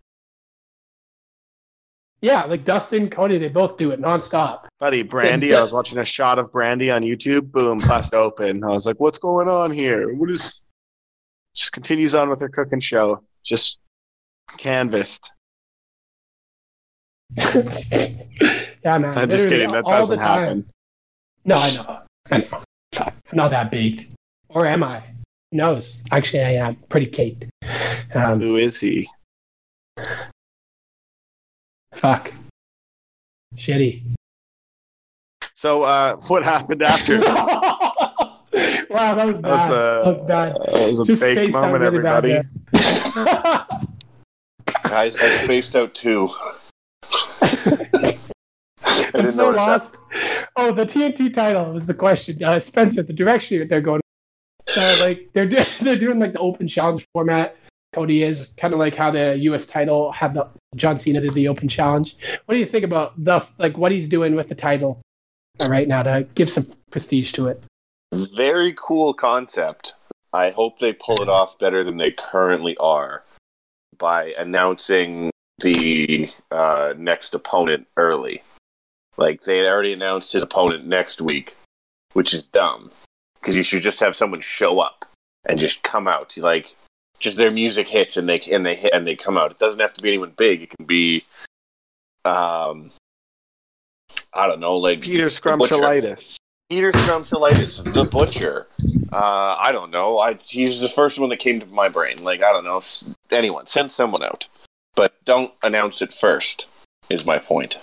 yeah, 2.21 2.45
like 2.45 2.65
Dustin, 2.65 3.09
Cody, 3.11 3.39
they 3.39 3.49
both 3.49 3.77
do 3.77 3.91
it 3.91 4.01
nonstop. 4.01 4.67
Buddy, 4.79 5.03
Brandi, 5.03 5.49
Yeah. 5.49 5.59
I 5.59 5.61
was 5.63 5.73
watching 5.73 5.99
a 5.99 6.05
shot 6.05 6.39
of 6.39 6.53
Brandi 6.53 6.95
on 6.95 7.03
YouTube. 7.03 7.51
Boom, 7.51 7.79
bust 7.79 8.15
open. 8.15 8.63
I 8.63 8.69
was 8.69 8.87
like, 8.87 9.01
what's 9.01 9.19
going 9.19 9.49
on 9.49 9.71
here? 9.71 10.15
What 10.15 10.31
is. 10.31 10.61
Just 11.55 11.73
continues 11.73 12.15
on 12.15 12.31
with 12.31 12.41
her 12.41 12.49
cooking 12.49 12.81
show. 12.81 13.23
Just 13.43 13.79
canvassed. 14.57 15.31
yeah, 17.37 18.99
man. 18.99 19.17
I'm 19.17 19.29
just 19.29 19.49
kidding. 19.49 19.71
That 19.71 19.85
doesn't 19.85 20.19
happen. 20.19 20.71
No, 21.45 21.57
I 21.57 21.75
know. 21.75 21.99
I 22.31 22.39
know. 22.39 22.63
I'm 23.33 23.39
not 23.39 23.51
that 23.51 23.71
baked. 23.71 24.09
Or 24.51 24.67
am 24.67 24.83
I? 24.83 25.01
Who 25.51 25.57
knows? 25.57 26.03
Actually, 26.13 26.43
I 26.43 26.53
am 26.69 26.77
pretty 26.91 27.07
caked. 27.07 27.47
Um, 28.15 28.41
Who 28.41 28.57
is 28.57 28.79
he? 28.79 29.09
fuck. 31.95 32.33
Shitty. 33.57 34.03
So, 35.55 35.83
uh, 35.83 36.17
what 36.29 36.43
happened 36.43 36.83
after? 36.83 37.21
wow, 37.21 39.15
that 39.15 39.27
was 39.27 39.41
bad. 39.41 39.43
That 39.43 39.43
was, 39.43 39.43
that 39.43 39.73
uh, 39.73 40.03
was 40.05 40.23
bad. 40.23 40.57
That 40.57 40.89
was 40.89 41.01
a 41.01 41.05
Just 41.07 41.23
fake 41.23 41.53
moment, 41.53 41.85
really 41.85 41.87
everybody. 41.87 42.41
Guys, 44.85 45.21
I 45.21 45.31
spaced 45.31 45.75
out 45.77 45.95
too. 45.95 46.29
I 47.43 48.19
I'm 49.15 49.33
so 49.33 49.37
know 49.37 49.47
what 49.47 49.57
lost. 49.57 49.97
Oh, 50.57 50.73
the 50.73 50.85
TNT 50.85 51.33
title 51.33 51.73
was 51.73 51.87
the 51.87 51.95
question. 51.95 52.43
Uh, 52.43 52.61
Spencer, 52.61 53.03
the 53.03 53.13
direction 53.13 53.67
they're 53.69 53.81
going. 53.81 54.01
Uh, 54.77 54.97
like 55.01 55.31
they're 55.33 55.47
do- 55.47 55.65
they're 55.81 55.97
doing 55.97 56.19
like 56.19 56.33
the 56.33 56.39
open 56.39 56.69
challenge 56.69 57.05
format. 57.13 57.57
Cody 57.95 58.23
is 58.23 58.53
kind 58.57 58.73
of 58.73 58.81
like 58.81 58.95
how 58.95 59.11
the 59.11 59.37
U.S. 59.41 59.67
title 59.67 60.13
had 60.13 60.35
the 60.35 60.49
John 60.77 60.99
Cena 60.99 61.21
did 61.21 61.35
the 61.35 61.49
open 61.49 61.69
challenge. 61.69 62.17
What 62.47 62.55
do 62.55 62.59
you 62.59 62.67
think 62.67 62.85
about 62.85 63.13
the 63.23 63.47
like 63.59 63.77
what 63.77 63.93
he's 63.93 64.09
doing 64.09 64.35
with 64.35 64.49
the 64.49 64.55
title 64.55 65.01
right 65.69 65.87
now 65.87 66.03
to 66.03 66.27
give 66.35 66.49
some 66.49 66.67
prestige 66.91 67.33
to 67.33 67.49
it? 67.49 67.63
Very 68.13 68.75
cool 68.77 69.13
concept. 69.13 69.95
I 70.33 70.51
hope 70.51 70.79
they 70.79 70.95
pull 70.95 71.21
it 71.21 71.29
off 71.29 71.59
better 71.59 71.85
than 71.85 71.99
they 71.99 72.11
currently 72.11 72.77
are 72.79 73.25
by 73.99 74.33
announcing 74.39 75.31
the 75.59 76.31
uh, 76.51 76.95
next 76.97 77.35
opponent 77.35 77.87
early. 77.97 78.43
Like 79.17 79.43
they 79.43 79.59
had 79.59 79.67
already 79.67 79.93
announced 79.93 80.33
his 80.33 80.43
opponent 80.43 80.87
next 80.87 81.21
week, 81.21 81.57
which 82.13 82.33
is 82.33 82.47
dumb 82.47 82.91
because 83.41 83.57
you 83.57 83.63
should 83.63 83.83
just 83.83 84.01
have 84.01 84.17
someone 84.17 84.41
show 84.41 84.81
up 84.81 85.05
and 85.49 85.59
just 85.59 85.83
come 85.83 86.09
out. 86.09 86.37
Like 86.37 86.75
just 87.19 87.37
their 87.37 87.51
music 87.51 87.89
hits 87.89 88.17
and 88.17 88.29
they 88.29 88.41
and 88.41 88.65
they 88.65 88.75
hit 88.75 88.93
and 88.93 89.07
they 89.07 89.17
come 89.17 89.37
out. 89.37 89.51
It 89.51 89.59
doesn't 89.59 89.81
have 89.81 89.93
to 89.95 90.03
be 90.03 90.11
anyone 90.11 90.33
big. 90.37 90.63
It 90.63 90.71
can 90.71 90.87
be, 90.87 91.23
um, 92.25 92.91
I 94.33 94.47
don't 94.47 94.61
know, 94.61 94.77
like 94.77 95.01
Peter 95.01 95.27
Scrumptiolitis. 95.27 96.37
Peter 96.71 96.93
Scrumptiolitis, 96.93 97.93
the 97.93 98.05
butcher. 98.05 98.67
Uh, 99.13 99.57
I 99.59 99.73
don't 99.73 99.91
know. 99.91 100.19
I 100.19 100.39
he's 100.43 100.81
the 100.81 100.89
first 100.89 101.19
one 101.19 101.29
that 101.29 101.39
came 101.39 101.61
to 101.61 101.67
my 101.67 101.89
brain. 101.89 102.23
Like 102.23 102.43
I 102.43 102.53
don't 102.53 102.65
know. 102.65 102.81
Anyone, 103.31 103.67
send 103.67 103.93
someone 103.93 104.23
out, 104.23 104.49
but 104.95 105.13
don't 105.25 105.53
announce 105.63 106.03
it 106.03 106.13
first. 106.13 106.69
Is 107.11 107.27
my 107.27 107.39
point. 107.39 107.79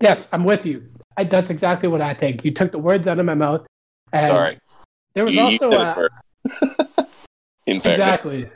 Yes, 0.00 0.28
I'm 0.32 0.44
with 0.44 0.66
you. 0.66 0.84
I, 1.16 1.24
that's 1.24 1.50
exactly 1.50 1.88
what 1.88 2.00
I 2.00 2.14
think. 2.14 2.44
You 2.44 2.52
took 2.52 2.72
the 2.72 2.78
words 2.78 3.06
out 3.06 3.18
of 3.18 3.26
my 3.26 3.34
mouth. 3.34 3.66
And 4.12 4.24
Sorry, 4.24 4.58
There 5.14 5.24
was 5.24 5.34
you, 5.34 5.40
you 5.42 5.46
also 5.46 5.70
did 5.70 5.80
a. 5.80 7.06
In 7.66 7.80
fairness, 7.80 8.10
Exactly. 8.26 8.50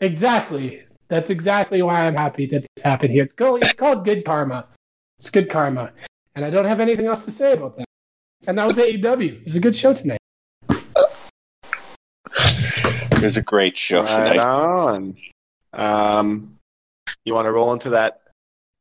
Exactly. 0.00 0.82
That's 1.08 1.30
exactly 1.30 1.82
why 1.82 2.06
I'm 2.06 2.14
happy 2.14 2.46
that 2.46 2.64
this 2.74 2.84
happened 2.84 3.12
here. 3.12 3.24
It's, 3.24 3.34
go, 3.34 3.56
it's 3.56 3.72
called 3.72 4.04
good 4.04 4.24
karma. 4.24 4.66
It's 5.18 5.30
good 5.30 5.50
karma. 5.50 5.92
And 6.34 6.44
I 6.44 6.50
don't 6.50 6.64
have 6.64 6.80
anything 6.80 7.06
else 7.06 7.24
to 7.26 7.32
say 7.32 7.52
about 7.52 7.76
that. 7.76 7.84
And 8.46 8.58
that 8.58 8.66
was 8.66 8.76
AEW. 8.78 9.40
It 9.40 9.44
was 9.44 9.56
a 9.56 9.60
good 9.60 9.76
show 9.76 9.92
tonight. 9.92 10.18
it 13.20 13.22
was 13.22 13.36
a 13.36 13.42
great 13.42 13.76
show 13.76 14.02
Right 14.02 14.32
tonight. 14.32 14.46
on. 14.46 15.16
Um, 15.72 16.56
you 17.24 17.34
want 17.34 17.46
to 17.46 17.52
roll 17.52 17.72
into 17.72 17.90
that 17.90 18.22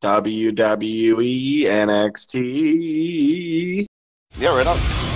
WWE 0.01 1.63
NXT? 1.63 3.85
Yeah, 4.37 4.55
right 4.55 4.67
on. 4.67 5.08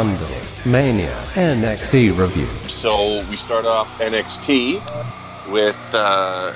Crundle 0.00 0.64
Mania 0.64 1.12
NXT 1.34 2.16
review. 2.16 2.46
So 2.70 3.22
we 3.28 3.36
start 3.36 3.66
off 3.66 3.86
NXT 3.98 4.80
with 5.52 5.78
uh, 5.92 6.54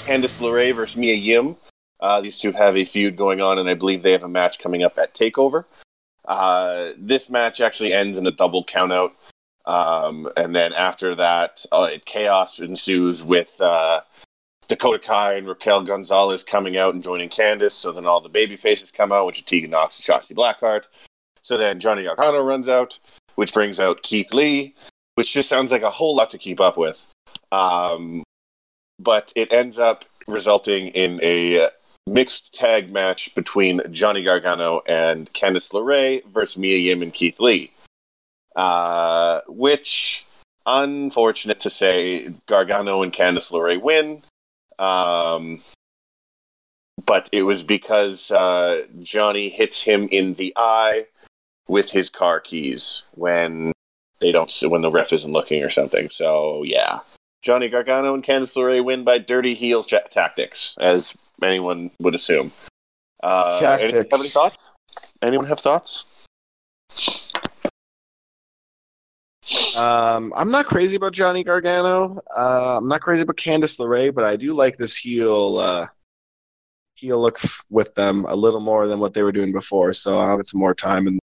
Candice 0.00 0.40
LeRae 0.40 0.74
versus 0.74 0.96
Mia 0.96 1.14
Yim. 1.14 1.56
Uh, 2.00 2.20
these 2.20 2.36
two 2.36 2.50
have 2.50 2.76
a 2.76 2.84
feud 2.84 3.14
going 3.14 3.40
on, 3.40 3.60
and 3.60 3.68
I 3.68 3.74
believe 3.74 4.02
they 4.02 4.10
have 4.10 4.24
a 4.24 4.28
match 4.28 4.58
coming 4.58 4.82
up 4.82 4.98
at 4.98 5.14
Takeover. 5.14 5.66
Uh, 6.24 6.94
this 6.98 7.30
match 7.30 7.60
actually 7.60 7.92
ends 7.92 8.18
in 8.18 8.26
a 8.26 8.32
double 8.32 8.64
countout, 8.64 9.12
um, 9.64 10.28
and 10.36 10.52
then 10.52 10.72
after 10.72 11.14
that, 11.14 11.64
uh, 11.70 11.90
chaos 12.06 12.58
ensues 12.58 13.22
with 13.22 13.54
uh, 13.60 14.00
Dakota 14.66 14.98
Kai 14.98 15.34
and 15.34 15.46
Raquel 15.46 15.84
Gonzalez 15.84 16.42
coming 16.42 16.76
out 16.76 16.94
and 16.94 17.04
joining 17.04 17.28
Candice. 17.28 17.70
So 17.70 17.92
then 17.92 18.04
all 18.04 18.20
the 18.20 18.28
baby 18.28 18.56
faces 18.56 18.90
come 18.90 19.12
out, 19.12 19.26
which 19.26 19.42
are 19.42 19.44
Tegan 19.44 19.70
Knox 19.70 20.00
and 20.00 20.20
Shotzi 20.20 20.34
Blackheart. 20.34 20.88
So 21.48 21.56
then 21.56 21.80
Johnny 21.80 22.04
Gargano 22.04 22.42
runs 22.42 22.68
out, 22.68 23.00
which 23.36 23.54
brings 23.54 23.80
out 23.80 24.02
Keith 24.02 24.34
Lee, 24.34 24.74
which 25.14 25.32
just 25.32 25.48
sounds 25.48 25.72
like 25.72 25.80
a 25.80 25.88
whole 25.88 26.14
lot 26.14 26.28
to 26.32 26.36
keep 26.36 26.60
up 26.60 26.76
with. 26.76 27.02
Um, 27.50 28.22
but 28.98 29.32
it 29.34 29.50
ends 29.50 29.78
up 29.78 30.04
resulting 30.26 30.88
in 30.88 31.18
a 31.22 31.70
mixed 32.06 32.52
tag 32.52 32.92
match 32.92 33.34
between 33.34 33.80
Johnny 33.90 34.22
Gargano 34.22 34.82
and 34.86 35.32
Candice 35.32 35.72
LeRae 35.72 36.22
versus 36.26 36.58
Mia 36.58 36.76
Yim 36.76 37.00
and 37.00 37.14
Keith 37.14 37.40
Lee. 37.40 37.72
Uh, 38.54 39.40
which, 39.48 40.26
unfortunate 40.66 41.60
to 41.60 41.70
say, 41.70 42.30
Gargano 42.44 43.02
and 43.02 43.10
Candice 43.14 43.52
LeRae 43.52 43.80
win. 43.80 44.22
Um, 44.78 45.62
but 47.06 47.30
it 47.32 47.44
was 47.44 47.62
because 47.62 48.30
uh, 48.30 48.84
Johnny 49.00 49.48
hits 49.48 49.80
him 49.80 50.08
in 50.12 50.34
the 50.34 50.52
eye 50.54 51.06
with 51.68 51.90
his 51.90 52.10
car 52.10 52.40
keys 52.40 53.04
when 53.14 53.72
they 54.20 54.32
don't 54.32 54.52
when 54.64 54.80
the 54.82 54.90
ref 54.90 55.12
isn't 55.12 55.32
looking 55.32 55.62
or 55.62 55.70
something. 55.70 56.08
So 56.08 56.62
yeah, 56.64 57.00
Johnny 57.42 57.68
Gargano 57.68 58.14
and 58.14 58.24
Candice 58.24 58.56
LeRae 58.56 58.84
win 58.84 59.04
by 59.04 59.18
dirty 59.18 59.54
heel 59.54 59.84
ch- 59.84 59.94
tactics, 60.10 60.74
as 60.80 61.14
anyone 61.42 61.90
would 62.00 62.14
assume. 62.14 62.52
Uh, 63.22 63.58
anyone 63.60 63.90
Tactics. 63.90 63.94
have 64.12 64.20
any 64.20 64.28
thoughts? 64.28 64.70
Anyone 65.22 65.46
have 65.46 65.60
thoughts? 65.60 66.06
Um, 69.76 70.32
I'm 70.36 70.50
not 70.50 70.66
crazy 70.66 70.96
about 70.96 71.12
Johnny 71.12 71.42
Gargano. 71.42 72.18
Uh, 72.36 72.76
I'm 72.76 72.88
not 72.88 73.00
crazy 73.00 73.22
about 73.22 73.36
Candice 73.36 73.78
LeRae, 73.78 74.14
but 74.14 74.24
I 74.24 74.36
do 74.36 74.52
like 74.52 74.76
this 74.76 74.96
heel 74.96 75.58
uh, 75.58 75.86
heel 76.96 77.20
look 77.20 77.38
f- 77.42 77.64
with 77.70 77.94
them 77.94 78.24
a 78.28 78.34
little 78.34 78.60
more 78.60 78.86
than 78.88 78.98
what 78.98 79.14
they 79.14 79.22
were 79.22 79.32
doing 79.32 79.52
before. 79.52 79.92
So 79.92 80.18
I'll 80.18 80.36
have 80.36 80.46
some 80.46 80.60
more 80.60 80.74
time 80.74 81.06
the 81.14 81.18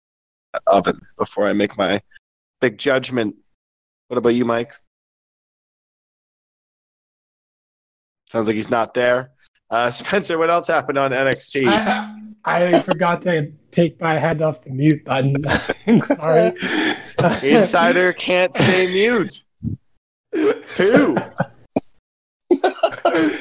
oven 0.66 1.00
before 1.18 1.46
I 1.46 1.52
make 1.52 1.76
my 1.76 2.00
big 2.60 2.78
judgment. 2.78 3.36
What 4.08 4.18
about 4.18 4.30
you, 4.30 4.44
Mike? 4.44 4.72
Sounds 8.28 8.46
like 8.46 8.56
he's 8.56 8.70
not 8.70 8.94
there. 8.94 9.32
Uh, 9.70 9.90
Spencer, 9.90 10.38
what 10.38 10.50
else 10.50 10.66
happened 10.66 10.98
on 10.98 11.10
NXT? 11.10 11.66
I, 12.44 12.74
I 12.74 12.80
forgot 12.80 13.22
to 13.22 13.52
take 13.70 14.00
my 14.00 14.18
head 14.18 14.42
off 14.42 14.62
the 14.62 14.70
mute 14.70 15.04
button. 15.04 15.36
Sorry. 16.02 16.52
Insider 17.42 18.12
can't 18.12 18.52
stay 18.52 18.88
mute. 18.88 19.44
Two. 20.74 21.16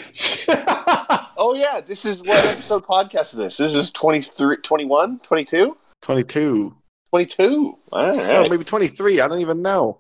Oh 1.43 1.56
yeah, 1.56 1.82
this 1.82 2.06
is 2.06 2.21
what 2.21 2.45
episode 2.45 2.86
podcast 2.86 3.21
is 3.21 3.32
this? 3.32 3.58
This 3.58 3.74
is 3.74 3.89
23, 3.89 4.58
21, 4.58 5.19
22? 5.19 5.76
22. 6.04 6.76
22. 7.12 7.78
All 7.91 8.19
Oh, 8.19 8.50
maybe 8.50 8.63
23. 8.63 9.19
I 9.21 9.28
don't 9.28 9.39
even 9.39 9.62
know. 9.62 10.00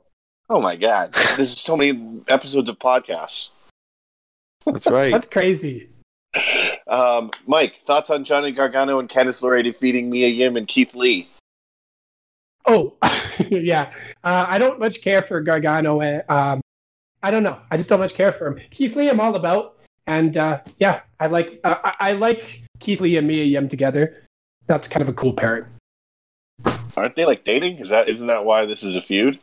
Oh 0.49 0.59
my 0.61 0.75
god. 0.75 1.13
This 1.13 1.49
is 1.49 1.57
so 1.59 1.77
many 1.77 2.21
episodes 2.27 2.69
of 2.69 2.79
podcasts. 2.79 3.49
That's 4.65 4.87
right. 4.87 5.11
That's 5.11 5.27
crazy. 5.27 5.89
Um, 6.87 7.31
Mike, 7.45 7.75
thoughts 7.77 8.09
on 8.09 8.23
Johnny 8.23 8.51
Gargano 8.51 8.99
and 8.99 9.09
Candice 9.09 9.41
LeRae 9.43 9.63
defeating 9.63 10.09
Mia 10.09 10.27
Yim 10.27 10.55
and 10.57 10.67
Keith 10.67 10.93
Lee? 10.95 11.29
Oh, 12.65 12.93
yeah. 13.49 13.91
Uh, 14.23 14.45
I 14.47 14.57
don't 14.59 14.79
much 14.79 15.01
care 15.01 15.21
for 15.21 15.41
Gargano. 15.41 16.01
uh, 16.01 16.21
Um, 16.29 16.61
I 17.23 17.31
don't 17.31 17.43
know. 17.43 17.59
I 17.69 17.77
just 17.77 17.89
don't 17.89 17.99
much 17.99 18.13
care 18.13 18.31
for 18.31 18.47
him. 18.47 18.59
Keith 18.71 18.95
Lee, 18.95 19.09
I'm 19.09 19.19
all 19.19 19.35
about, 19.35 19.77
and 20.07 20.37
uh, 20.37 20.61
yeah, 20.79 21.01
I 21.19 21.27
like 21.27 21.59
uh, 21.63 21.77
I, 21.83 21.95
I 21.99 22.11
like 22.13 22.63
Keith 22.79 22.99
Lee 23.01 23.17
and 23.17 23.27
Mia 23.27 23.43
Yim 23.43 23.69
together. 23.69 24.23
That's 24.67 24.87
kind 24.87 25.01
of 25.01 25.09
a 25.09 25.13
cool 25.13 25.33
pairing. 25.33 25.65
Aren't 26.95 27.15
they 27.15 27.25
like 27.25 27.43
dating? 27.43 27.77
Is 27.77 27.89
that 27.89 28.09
isn't 28.09 28.27
that 28.27 28.45
why 28.45 28.65
this 28.65 28.83
is 28.83 28.95
a 28.95 29.01
feud? 29.01 29.39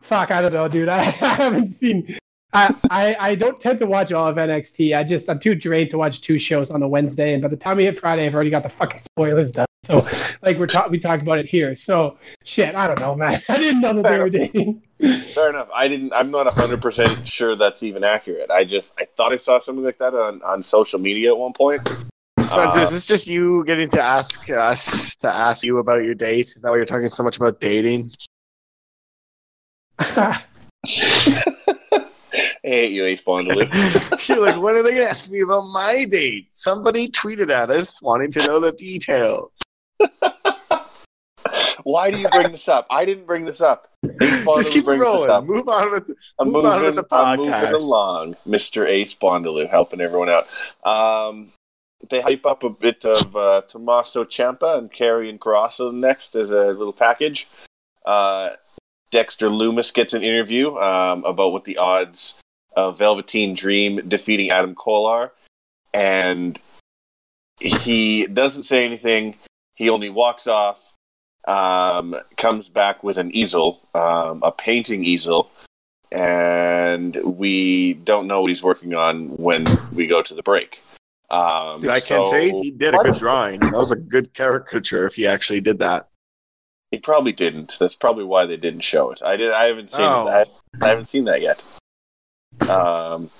Fuck, 0.00 0.30
I 0.30 0.42
don't 0.42 0.52
know, 0.52 0.68
dude. 0.68 0.88
I, 0.88 0.98
I 1.04 1.08
haven't 1.08 1.68
seen. 1.70 2.18
I, 2.52 2.74
I 2.90 3.16
I 3.18 3.34
don't 3.34 3.60
tend 3.60 3.78
to 3.80 3.86
watch 3.86 4.12
all 4.12 4.28
of 4.28 4.36
NXT. 4.36 4.96
I 4.96 5.02
just 5.02 5.28
I'm 5.28 5.40
too 5.40 5.54
drained 5.54 5.90
to 5.90 5.98
watch 5.98 6.20
two 6.20 6.38
shows 6.38 6.70
on 6.70 6.82
a 6.82 6.88
Wednesday, 6.88 7.34
and 7.34 7.42
by 7.42 7.48
the 7.48 7.56
time 7.56 7.78
we 7.78 7.84
hit 7.84 7.98
Friday, 7.98 8.26
I've 8.26 8.34
already 8.34 8.50
got 8.50 8.62
the 8.62 8.68
fucking 8.68 9.00
spoilers 9.00 9.52
done. 9.52 9.66
So 9.82 10.06
like 10.40 10.58
we're 10.58 10.66
talking 10.66 10.92
we 10.92 10.98
talk 10.98 11.20
about 11.20 11.38
it 11.38 11.46
here. 11.46 11.76
So 11.76 12.16
shit, 12.44 12.74
I 12.74 12.86
don't 12.86 13.00
know, 13.00 13.14
man. 13.14 13.42
I 13.48 13.58
didn't 13.58 13.80
know 13.80 13.92
that 13.94 14.04
they 14.04 14.18
were 14.18 14.28
dating. 14.28 14.82
Fair 15.34 15.50
enough. 15.50 15.68
I 15.74 15.88
didn't. 15.88 16.12
I'm 16.14 16.30
not 16.30 16.46
100 16.46 16.80
percent 16.80 17.26
sure 17.26 17.56
that's 17.56 17.82
even 17.82 18.04
accurate. 18.04 18.50
I 18.50 18.64
just 18.64 18.94
I 18.98 19.04
thought 19.04 19.32
I 19.32 19.36
saw 19.36 19.58
something 19.58 19.84
like 19.84 19.98
that 19.98 20.14
on 20.14 20.40
on 20.42 20.62
social 20.62 20.98
media 20.98 21.32
at 21.32 21.38
one 21.38 21.52
point. 21.52 21.88
Spencer, 22.54 22.78
Uh, 22.78 22.82
is 22.84 22.90
this 22.90 23.06
just 23.06 23.26
you 23.26 23.64
getting 23.66 23.88
to 23.90 24.00
ask 24.02 24.48
us 24.50 25.16
to 25.16 25.28
ask 25.28 25.64
you 25.64 25.78
about 25.78 26.04
your 26.04 26.14
dates? 26.14 26.56
Is 26.56 26.62
that 26.62 26.70
why 26.70 26.76
you're 26.76 26.84
talking 26.86 27.08
so 27.10 27.22
much 27.22 27.36
about 27.36 27.60
dating? 27.60 28.10
I 29.98 30.42
hate 32.62 32.92
you, 32.92 33.04
Ace 33.04 33.22
Bondaloo. 33.22 34.28
you're 34.28 34.40
like, 34.40 34.60
when 34.60 34.74
are 34.74 34.82
they 34.82 34.90
going 34.90 35.04
to 35.04 35.10
ask 35.10 35.30
me 35.30 35.40
about 35.40 35.62
my 35.68 36.04
date? 36.04 36.46
Somebody 36.50 37.08
tweeted 37.08 37.50
at 37.50 37.70
us 37.70 38.02
wanting 38.02 38.32
to 38.32 38.46
know 38.46 38.58
the 38.58 38.72
details. 38.72 39.52
Why 41.84 42.10
do 42.10 42.18
you 42.18 42.28
bring 42.30 42.50
this 42.52 42.68
up? 42.68 42.86
I 42.90 43.04
didn't 43.04 43.26
bring 43.26 43.44
this 43.44 43.60
up. 43.60 43.90
Just 44.20 44.72
keep 44.72 44.84
brings 44.86 45.02
this 45.02 45.12
rolling. 45.12 45.30
up. 45.30 45.44
Move 45.44 45.68
on 45.68 45.90
with 45.92 46.04
I'm 46.38 46.46
move 46.46 46.64
moving, 46.64 46.70
on 46.70 46.82
with 46.82 46.94
the 46.96 47.04
I'm 47.12 47.38
moving 47.38 47.52
podcast. 47.52 47.72
along, 47.74 48.36
Mr. 48.46 48.86
Ace 48.88 49.14
Bondaloo, 49.14 49.68
helping 49.68 50.00
everyone 50.00 50.30
out. 50.30 50.46
Um, 50.84 51.52
they 52.10 52.20
hype 52.20 52.46
up 52.46 52.62
a 52.62 52.70
bit 52.70 53.04
of 53.04 53.36
uh, 53.36 53.62
Tommaso 53.68 54.24
Ciampa 54.24 54.78
and 54.78 54.92
Karrion 54.92 55.38
Cross 55.38 55.80
next 55.80 56.34
as 56.34 56.50
a 56.50 56.72
little 56.72 56.92
package. 56.92 57.48
Uh, 58.04 58.50
Dexter 59.10 59.48
Loomis 59.48 59.90
gets 59.90 60.12
an 60.12 60.22
interview 60.22 60.74
um, 60.76 61.24
about 61.24 61.52
what 61.52 61.64
the 61.64 61.76
odds 61.76 62.38
of 62.76 62.98
Velveteen 62.98 63.54
Dream 63.54 64.00
defeating 64.08 64.50
Adam 64.50 64.74
Cole 64.74 65.06
are, 65.06 65.32
and 65.92 66.60
he 67.60 68.26
doesn't 68.26 68.64
say 68.64 68.84
anything. 68.84 69.36
He 69.76 69.88
only 69.88 70.10
walks 70.10 70.46
off, 70.46 70.94
um, 71.46 72.16
comes 72.36 72.68
back 72.68 73.04
with 73.04 73.16
an 73.16 73.30
easel, 73.34 73.88
um, 73.94 74.42
a 74.42 74.50
painting 74.50 75.04
easel, 75.04 75.50
and 76.10 77.14
we 77.24 77.94
don't 77.94 78.26
know 78.26 78.40
what 78.40 78.50
he's 78.50 78.62
working 78.62 78.94
on 78.94 79.28
when 79.28 79.64
we 79.92 80.06
go 80.06 80.22
to 80.22 80.34
the 80.34 80.42
break. 80.42 80.82
Um, 81.30 81.80
Dude, 81.80 81.90
I 81.90 82.00
can 82.00 82.24
so- 82.24 82.30
say 82.30 82.50
he 82.50 82.70
did 82.70 82.94
a 82.94 82.98
good 82.98 83.14
drawing. 83.14 83.60
That 83.60 83.72
was 83.72 83.92
a 83.92 83.96
good 83.96 84.32
caricature 84.34 85.06
if 85.06 85.14
he 85.14 85.26
actually 85.26 85.60
did 85.60 85.78
that. 85.80 86.08
He 86.90 86.98
probably 86.98 87.32
didn't. 87.32 87.76
That's 87.80 87.96
probably 87.96 88.24
why 88.24 88.46
they 88.46 88.56
didn't 88.56 88.82
show 88.82 89.10
it. 89.10 89.20
I 89.22 89.36
did. 89.36 89.50
I 89.50 89.64
haven't 89.64 89.90
seen. 89.90 90.04
Oh. 90.04 90.28
I, 90.28 90.44
I 90.84 90.88
haven't 90.88 91.06
seen 91.06 91.24
that 91.24 91.40
yet. 91.40 91.60
Um, 92.70 93.30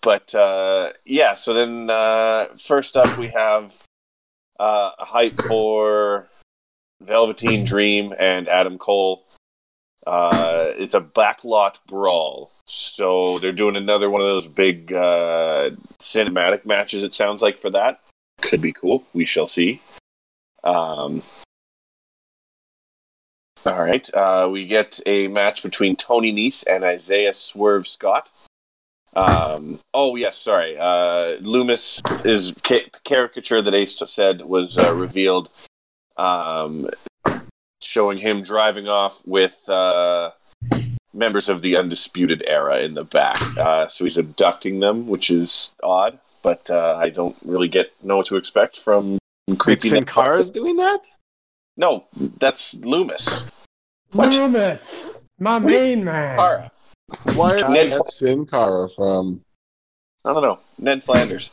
but 0.00 0.34
uh, 0.34 0.90
yeah. 1.04 1.34
So 1.34 1.54
then, 1.54 1.90
uh, 1.90 2.48
first 2.58 2.96
up, 2.96 3.16
we 3.18 3.28
have 3.28 3.80
uh, 4.58 4.90
a 4.98 5.04
hype 5.04 5.40
for 5.42 6.28
Velveteen 7.00 7.64
Dream 7.64 8.12
and 8.18 8.48
Adam 8.48 8.78
Cole. 8.78 9.26
Uh, 10.04 10.72
it's 10.76 10.94
a 10.94 11.00
backlot 11.00 11.76
brawl. 11.86 12.50
So 12.66 13.38
they're 13.38 13.52
doing 13.52 13.76
another 13.76 14.08
one 14.08 14.20
of 14.20 14.26
those 14.26 14.48
big 14.48 14.92
uh, 14.92 15.70
cinematic 15.98 16.64
matches. 16.64 17.04
It 17.04 17.14
sounds 17.14 17.42
like 17.42 17.58
for 17.58 17.70
that 17.70 18.00
could 18.40 18.60
be 18.60 18.72
cool. 18.72 19.04
We 19.12 19.24
shall 19.24 19.46
see. 19.46 19.80
Um, 20.64 21.22
all 23.64 23.80
right. 23.80 24.12
Uh, 24.12 24.48
we 24.50 24.66
get 24.66 25.00
a 25.06 25.28
match 25.28 25.62
between 25.62 25.96
Tony 25.96 26.32
Nese 26.32 26.64
and 26.68 26.84
Isaiah 26.84 27.32
Swerve 27.32 27.86
Scott. 27.86 28.30
Um, 29.14 29.78
oh, 29.94 30.16
yes, 30.16 30.36
sorry. 30.38 30.76
Uh, 30.78 31.36
Loomis 31.40 32.00
is 32.24 32.54
ca- 32.64 32.88
caricature 33.04 33.62
that 33.62 33.74
Ace 33.74 33.94
just 33.94 34.14
said 34.14 34.42
was 34.42 34.78
uh, 34.78 34.94
revealed, 34.94 35.50
um, 36.16 36.88
showing 37.80 38.18
him 38.18 38.42
driving 38.42 38.88
off 38.88 39.20
with 39.26 39.68
uh, 39.68 40.30
members 41.14 41.48
of 41.48 41.62
the 41.62 41.76
Undisputed 41.76 42.42
Era 42.46 42.80
in 42.80 42.94
the 42.94 43.04
back. 43.04 43.40
Uh, 43.56 43.88
so 43.88 44.04
he's 44.04 44.18
abducting 44.18 44.80
them, 44.80 45.06
which 45.06 45.30
is 45.30 45.74
odd, 45.82 46.18
but 46.42 46.70
uh, 46.70 46.96
I 46.96 47.10
don't 47.10 47.36
really 47.44 47.68
get 47.68 47.92
know 48.02 48.16
what 48.18 48.26
to 48.26 48.36
expect 48.36 48.78
from 48.78 49.18
creepy. 49.58 49.88
Sin 49.88 50.04
Cara 50.04 50.38
is 50.38 50.50
doing 50.50 50.76
that? 50.76 51.00
No, 51.76 52.04
that's 52.38 52.74
Loomis. 52.74 53.44
What? 54.12 54.34
Loomis, 54.34 55.18
my 55.38 55.58
main 55.58 56.04
man. 56.04 56.36
Cara. 56.36 56.70
Why 57.34 57.56
Ned 57.60 57.90
that 57.90 58.08
Sin 58.08 58.46
Cara 58.46 58.88
from? 58.88 59.42
I 60.26 60.32
don't 60.32 60.42
know. 60.42 60.58
Ned 60.78 61.02
Flanders. 61.02 61.50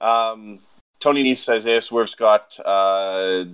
Um, 0.00 0.60
Tony 1.00 1.22
Nese, 1.22 1.48
Isaiah 1.48 1.80
Swerve 1.80 2.08
Scott. 2.08 2.58
Uh, 2.64 3.44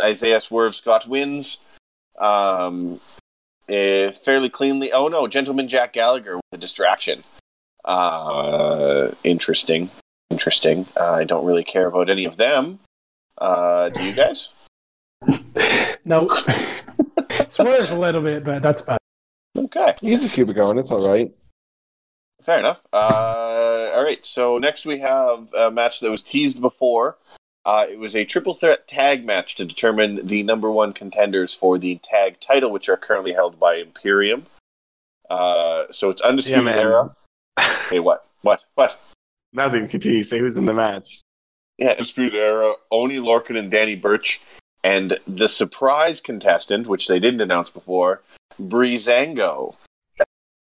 Isaiah 0.00 0.40
Swerve 0.40 0.74
Scott 0.74 1.06
wins. 1.08 1.58
Um, 2.18 3.00
eh, 3.68 4.10
fairly 4.12 4.48
cleanly. 4.48 4.92
Oh 4.92 5.08
no, 5.08 5.26
Gentleman 5.26 5.68
Jack 5.68 5.92
Gallagher 5.92 6.36
with 6.36 6.44
a 6.52 6.58
distraction. 6.58 7.24
Uh, 7.84 9.10
interesting. 9.24 9.90
Interesting. 10.30 10.86
Uh, 10.96 11.12
I 11.12 11.24
don't 11.24 11.44
really 11.44 11.64
care 11.64 11.86
about 11.86 12.10
any 12.10 12.24
of 12.24 12.36
them. 12.36 12.78
Uh, 13.38 13.88
do 13.90 14.02
you 14.02 14.12
guys? 14.12 14.50
Nope. 16.04 16.32
Swerve 17.48 17.90
a 17.90 17.98
little 17.98 18.20
bit, 18.20 18.44
but 18.44 18.62
that's 18.62 18.82
fine. 18.82 18.98
Okay. 19.56 19.94
You 20.02 20.12
can 20.12 20.20
just 20.20 20.34
keep 20.34 20.48
it 20.48 20.54
going. 20.54 20.78
It's 20.78 20.90
all 20.90 21.06
right. 21.06 21.32
Fair 22.42 22.58
enough. 22.58 22.84
Uh, 22.92 23.90
all 23.94 24.04
right. 24.04 24.24
So 24.24 24.58
next 24.58 24.84
we 24.84 24.98
have 24.98 25.52
a 25.54 25.70
match 25.70 26.00
that 26.00 26.10
was 26.10 26.22
teased 26.22 26.60
before. 26.60 27.16
Uh, 27.66 27.86
it 27.88 27.98
was 27.98 28.14
a 28.14 28.24
triple 28.24 28.54
threat 28.54 28.86
tag 28.86 29.24
match 29.24 29.54
to 29.54 29.64
determine 29.64 30.26
the 30.26 30.42
number 30.42 30.70
one 30.70 30.92
contenders 30.92 31.54
for 31.54 31.78
the 31.78 31.98
tag 32.02 32.38
title, 32.40 32.70
which 32.70 32.88
are 32.88 32.96
currently 32.96 33.32
held 33.32 33.58
by 33.58 33.76
Imperium. 33.76 34.44
Uh, 35.30 35.84
so 35.90 36.10
it's 36.10 36.20
undisputed 36.22 36.64
man. 36.64 36.78
era. 36.78 37.16
Hey, 37.90 38.00
what? 38.00 38.26
What? 38.42 38.64
What? 38.74 39.00
Nothing. 39.52 39.88
Continue. 39.88 40.22
Say 40.22 40.38
who's 40.38 40.56
in 40.56 40.66
the 40.66 40.74
match. 40.74 41.20
Yeah, 41.78 41.90
undisputed 41.90 42.34
era. 42.34 42.74
Oni 42.90 43.16
Lorcan 43.16 43.58
and 43.58 43.70
Danny 43.70 43.94
Burch, 43.94 44.40
and 44.82 45.18
the 45.26 45.48
surprise 45.48 46.20
contestant, 46.20 46.86
which 46.86 47.08
they 47.08 47.18
didn't 47.20 47.40
announce 47.40 47.70
before, 47.70 48.22
Breezango. 48.60 49.76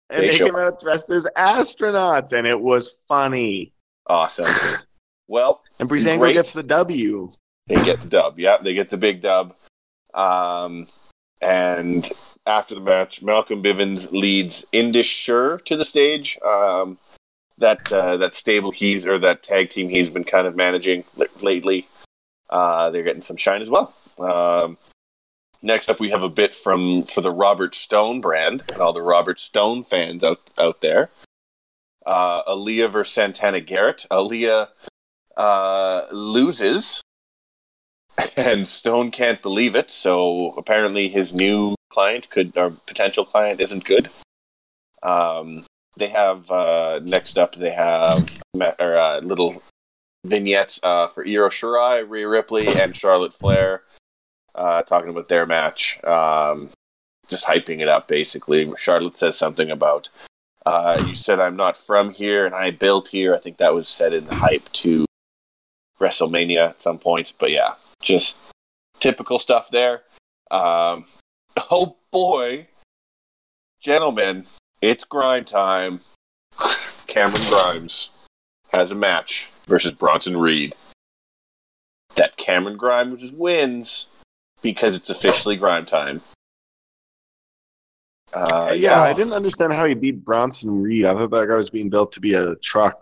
And 0.10 0.24
They 0.24 0.30
they 0.30 0.38
came 0.40 0.56
out 0.56 0.80
dressed 0.80 1.10
as 1.12 1.28
astronauts, 1.38 2.34
and 2.38 2.48
it 2.48 2.60
was 2.60 2.96
funny. 3.08 3.72
Awesome. 4.08 4.48
Well, 5.30 5.62
And 5.80 5.88
Breezango 5.88 6.20
Great. 6.20 6.34
gets 6.34 6.52
the 6.54 6.64
W. 6.64 7.30
They 7.68 7.76
get 7.86 8.02
the 8.02 8.08
dub. 8.10 8.40
Yeah, 8.40 8.58
they 8.58 8.74
get 8.74 8.90
the 8.90 8.98
big 8.98 9.22
dub. 9.22 9.54
Um, 10.16 10.88
and 11.40 12.10
after 12.48 12.74
the 12.74 12.82
match, 12.82 13.22
Malcolm 13.22 13.62
Bivens 13.62 14.12
leads 14.12 14.66
Indus 14.72 15.06
Sher 15.06 15.60
to 15.60 15.78
the 15.78 15.86
stage. 15.86 16.38
Um, 16.46 16.98
that 17.60 17.92
uh, 17.94 18.18
that 18.18 18.34
stable 18.36 18.72
he's 18.72 19.06
or 19.06 19.20
that 19.20 19.44
tag 19.44 19.70
team 19.70 19.88
he's 19.90 20.10
been 20.10 20.24
kind 20.24 20.48
of 20.48 20.56
managing 20.56 21.04
li- 21.16 21.28
lately. 21.42 21.88
Uh, 22.50 22.90
they're 22.90 23.04
getting 23.04 23.22
some 23.22 23.38
shine 23.38 23.62
as 23.62 23.70
well. 23.70 23.94
Um, 24.18 24.78
next 25.62 25.90
up, 25.92 26.00
we 26.00 26.10
have 26.10 26.24
a 26.24 26.30
bit 26.30 26.56
from 26.56 27.04
for 27.04 27.22
the 27.22 27.32
Robert 27.32 27.76
Stone 27.76 28.22
brand 28.22 28.64
and 28.72 28.82
all 28.82 28.94
the 28.94 29.02
Robert 29.04 29.40
Stone 29.40 29.84
fans 29.84 30.24
out 30.24 30.40
out 30.58 30.82
there. 30.82 31.12
Uh, 32.06 32.42
Aaliyah 32.46 32.90
versus 32.92 33.14
Santana 33.14 33.60
Garrett. 33.60 34.08
Aaliyah 34.10 34.70
loses 36.12 37.02
and 38.38 38.68
Stone 38.68 39.12
can't 39.12 39.42
believe 39.42 39.76
it. 39.76 39.92
So 39.92 40.54
apparently, 40.58 41.08
his 41.08 41.34
new 41.34 41.76
client 41.90 42.30
could 42.30 42.58
or 42.58 42.72
potential 42.72 43.26
client 43.26 43.62
isn't 43.62 43.86
good. 43.86 44.10
Um, 45.04 45.66
they 45.98 46.08
have 46.08 46.50
uh, 46.52 47.00
next 47.04 47.38
up. 47.38 47.56
They 47.56 47.72
have 47.72 48.40
or 48.54 48.98
uh, 48.98 49.20
little 49.22 49.62
vignettes 50.26 50.80
uh, 50.84 51.08
for 51.08 51.26
Io 51.26 51.50
Shirai, 51.50 52.08
Rhea 52.08 52.28
Ripley, 52.28 52.68
and 52.68 52.96
Charlotte 52.96 53.34
Flair 53.34 53.84
uh, 54.56 54.82
talking 54.84 55.10
about 55.10 55.30
their 55.30 55.46
match, 55.46 56.04
um, 56.04 56.70
just 57.28 57.46
hyping 57.46 57.80
it 57.80 57.88
up. 57.88 58.08
Basically, 58.08 58.72
Charlotte 58.78 59.18
says 59.18 59.38
something 59.38 59.72
about 59.72 60.10
uh, 60.66 61.02
you 61.08 61.16
said 61.16 61.40
I'm 61.40 61.56
not 61.56 61.78
from 61.78 62.12
here 62.12 62.46
and 62.46 62.54
I 62.54 62.72
built 62.72 63.08
here. 63.08 63.34
I 63.34 63.40
think 63.40 63.58
that 63.58 63.74
was 63.74 63.88
said 63.88 64.14
in 64.14 64.26
the 64.26 64.36
hype 64.36 64.70
to 64.74 65.06
WrestleMania 66.00 66.70
at 66.70 66.82
some 66.82 67.00
point. 67.00 67.34
But 67.40 67.52
yeah, 67.52 67.76
just 68.02 68.38
typical 69.00 69.40
stuff 69.40 69.70
there. 69.70 70.04
Um, 70.52 71.06
oh 71.72 71.98
boy, 72.12 72.68
gentlemen, 73.82 74.46
it's 74.82 75.04
grind 75.04 75.48
time. 75.48 76.02
Cameron 77.08 77.42
Grimes 77.50 78.12
has 78.72 78.92
a 78.92 78.96
match 78.96 79.50
versus 79.68 79.94
Bronson 79.94 80.38
Reed. 80.38 80.76
That 82.16 82.38
Cameron 82.38 82.78
Grimes 82.78 83.22
just 83.22 83.34
wins 83.34 84.10
because 84.62 84.96
it's 84.96 85.10
officially 85.10 85.56
grime 85.56 85.86
time. 85.86 86.22
Uh, 88.34 88.74
yeah, 88.76 89.02
I 89.02 89.14
didn't 89.14 89.34
understand 89.34 89.74
how 89.74 89.86
he 89.86 89.96
beat 89.96 90.24
Bronson 90.24 90.84
Reed. 90.84 91.06
I 91.06 91.14
thought 91.14 91.32
that 91.32 91.48
guy 91.48 91.56
was 91.56 91.70
being 91.70 91.90
built 91.90 92.12
to 92.12 92.20
be 92.20 92.34
a 92.36 92.56
truck, 92.58 93.02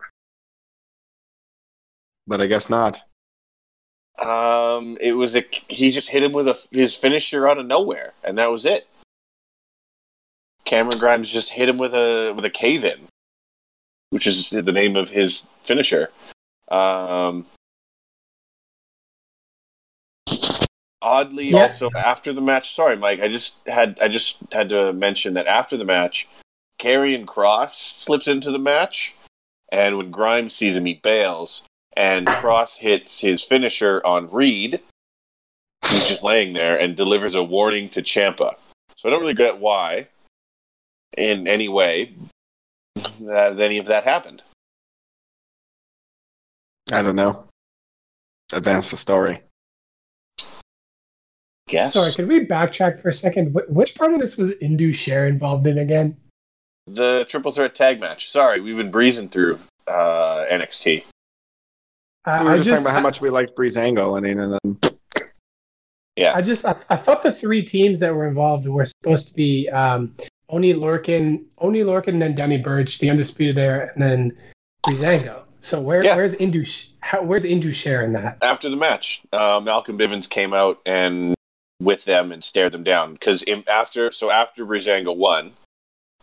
but 2.28 2.42
I 2.42 2.48
guess 2.48 2.70
not. 2.70 3.00
Um, 4.20 4.98
it 5.00 5.14
was 5.14 5.36
a 5.36 5.44
he 5.68 5.92
just 5.92 6.10
hit 6.10 6.24
him 6.24 6.32
with 6.34 6.48
a 6.48 6.58
his 6.72 6.96
finisher 6.96 7.48
out 7.48 7.58
of 7.60 7.66
nowhere, 7.68 8.14
and 8.24 8.38
that 8.38 8.52
was 8.52 8.66
it. 8.66 8.88
Cameron 10.66 10.98
Grimes 11.00 11.32
just 11.32 11.50
hit 11.52 11.70
him 11.70 11.78
with 11.78 11.94
a 11.94 12.34
with 12.36 12.44
a 12.44 12.50
cave 12.50 12.84
in, 12.84 13.08
which 14.10 14.26
is 14.28 14.50
the 14.50 14.72
name 14.72 14.96
of 14.96 15.10
his 15.10 15.46
finisher. 15.64 16.10
Um, 16.70 17.46
oddly, 21.02 21.52
Yeah. 21.52 21.62
also 21.64 21.90
after 21.96 22.34
the 22.34 22.42
match, 22.42 22.74
sorry, 22.74 22.98
Mike, 22.98 23.22
I 23.22 23.28
just 23.28 23.56
had 23.68 24.00
I 24.02 24.08
just 24.08 24.38
had 24.52 24.70
to 24.70 24.94
mention 24.94 25.36
that 25.36 25.48
after 25.48 25.78
the 25.78 25.86
match, 25.86 26.28
Karrion 26.80 27.26
Cross 27.26 27.78
slips 27.78 28.28
into 28.28 28.52
the 28.52 28.60
match, 28.60 29.14
and 29.72 29.98
when 29.98 30.12
Grimes 30.12 30.54
sees 30.56 30.76
him, 30.76 30.86
he 30.86 30.96
bails, 30.96 31.64
and 31.98 32.28
Cross 32.28 32.78
hits 32.78 33.20
his 33.20 33.44
finisher 33.44 34.02
on 34.06 34.30
Reed. 34.30 34.80
He's 35.90 36.08
just 36.08 36.24
laying 36.24 36.54
there 36.54 36.80
and 36.80 36.96
delivers 36.96 37.34
a 37.34 37.44
warning 37.44 37.90
to 37.90 38.04
Ciampa. 38.04 38.56
So 38.96 39.10
I 39.10 39.12
don't 39.12 39.22
really 39.22 39.34
get 39.34 39.58
why, 39.58 40.08
in 41.18 41.48
any 41.48 41.68
way, 41.68 42.14
that 43.22 43.60
any 43.60 43.80
of 43.80 43.88
that 43.88 44.04
happened. 44.04 44.44
I 46.92 47.02
don't 47.02 47.16
know. 47.16 47.46
Advance 48.54 48.92
the 48.92 48.98
story. 48.98 49.42
Guess. 51.68 51.96
Sorry, 51.96 52.14
could 52.14 52.28
we 52.28 52.46
backtrack 52.46 53.02
for 53.02 53.10
a 53.10 53.14
second? 53.14 53.54
Wh- 53.54 53.70
which 53.72 53.96
part 53.96 54.14
of 54.14 54.20
this 54.20 54.38
was 54.38 54.56
Indus 54.62 54.96
Sher 54.96 55.28
involved 55.28 55.66
in 55.66 55.80
again? 55.80 56.16
The 56.86 57.26
triple 57.28 57.52
threat 57.52 57.74
tag 57.74 58.00
match. 58.00 58.30
Sorry, 58.30 58.62
we've 58.62 58.78
been 58.78 58.92
breezing 58.92 59.30
through 59.30 59.60
uh, 59.88 60.46
NXT. 60.50 61.04
Uh, 62.28 62.40
We 62.42 62.46
were 62.46 62.52
I 62.52 62.58
just, 62.58 62.70
talking 62.70 62.84
about 62.84 62.94
how 62.94 63.00
much 63.00 63.22
we 63.22 63.30
liked 63.30 63.56
Breezango, 63.56 64.18
and 64.18 64.54
then 64.54 64.78
Yeah. 66.18 66.34
I 66.36 66.42
just 66.42 66.66
I, 66.66 66.76
I 66.90 66.98
thought 66.98 67.24
the 67.24 67.32
three 67.32 67.64
teams 67.64 68.00
that 68.02 68.14
were 68.14 68.28
involved 68.28 68.68
were 68.68 68.86
supposed 68.86 69.30
to 69.30 69.34
be 69.34 69.70
um, 69.70 70.14
Oni 70.50 70.74
Lorcan, 70.74 71.46
Oni 71.60 71.80
Lorcan, 71.80 72.10
and 72.10 72.22
then 72.22 72.36
Danny 72.36 72.58
Burch, 72.58 73.00
the 73.00 73.10
undisputed 73.10 73.58
era, 73.58 73.90
and 73.94 74.04
then 74.04 74.38
Breezango. 74.86 75.44
So 75.62 75.80
where 75.80 76.04
Yeah. 76.04 76.16
where's 76.18 76.36
Indu 76.36 76.90
how, 77.00 77.22
where's 77.24 77.46
Indus 77.46 77.78
Sher 77.78 78.04
in 78.04 78.12
that? 78.14 78.38
After 78.42 78.70
the 78.70 78.76
match, 78.76 79.22
uh, 79.32 79.62
Malcolm 79.64 79.98
Bivens 79.98 80.30
came 80.30 80.54
out 80.54 80.82
and 80.86 81.34
with 81.82 82.04
them 82.04 82.34
and 82.34 82.44
stared 82.44 82.74
them 82.74 82.84
down 82.84 83.14
because 83.14 83.46
after 83.68 84.12
so 84.12 84.30
after 84.30 84.66
Breezango 84.66 85.16
won, 85.16 85.54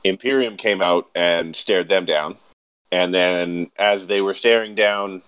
Imperium 0.05 0.59
came 0.59 0.83
out 0.83 1.09
and 1.15 1.57
stared 1.57 1.89
them 1.89 2.05
down, 2.05 2.37
and 2.93 3.15
then 3.15 3.71
as 3.79 4.07
they 4.07 4.21
were 4.21 4.35
staring 4.35 4.75
down 4.75 5.23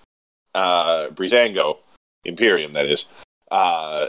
uh, 0.56 1.08
Breezango, 1.10 1.78
Imperium 2.24 2.72
that 2.72 2.86
is, 2.86 3.04
uh, 3.50 4.08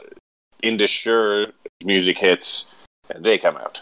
Indus 0.63 0.89
Sher 0.89 1.51
music 1.83 2.17
hits 2.17 2.71
and 3.13 3.23
they 3.23 3.37
come 3.37 3.57
out. 3.57 3.81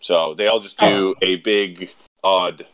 So 0.00 0.34
they 0.34 0.46
all 0.46 0.60
just 0.60 0.78
do 0.78 1.14
a 1.20 1.36
big 1.36 1.90
odd 2.22 2.66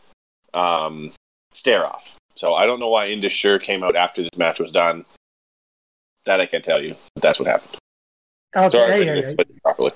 um, 0.53 1.11
stare 1.53 1.85
off. 1.85 2.15
So 2.35 2.53
I 2.53 2.65
don't 2.65 2.79
know 2.79 2.89
why 2.89 3.07
Indus 3.07 3.31
Sher 3.31 3.59
came 3.59 3.83
out 3.83 3.95
after 3.95 4.21
this 4.21 4.37
match 4.37 4.59
was 4.59 4.71
done. 4.71 5.05
That 6.25 6.39
I 6.39 6.45
can't 6.45 6.63
tell 6.63 6.81
you. 6.81 6.95
But 7.15 7.23
that's 7.23 7.39
what 7.39 7.47
happened. 7.47 7.77
Okay, 8.55 8.69
Sorry, 8.69 8.91
hey, 8.91 9.05
hey, 9.05 9.21
hey. 9.23 9.45
properly. 9.63 9.91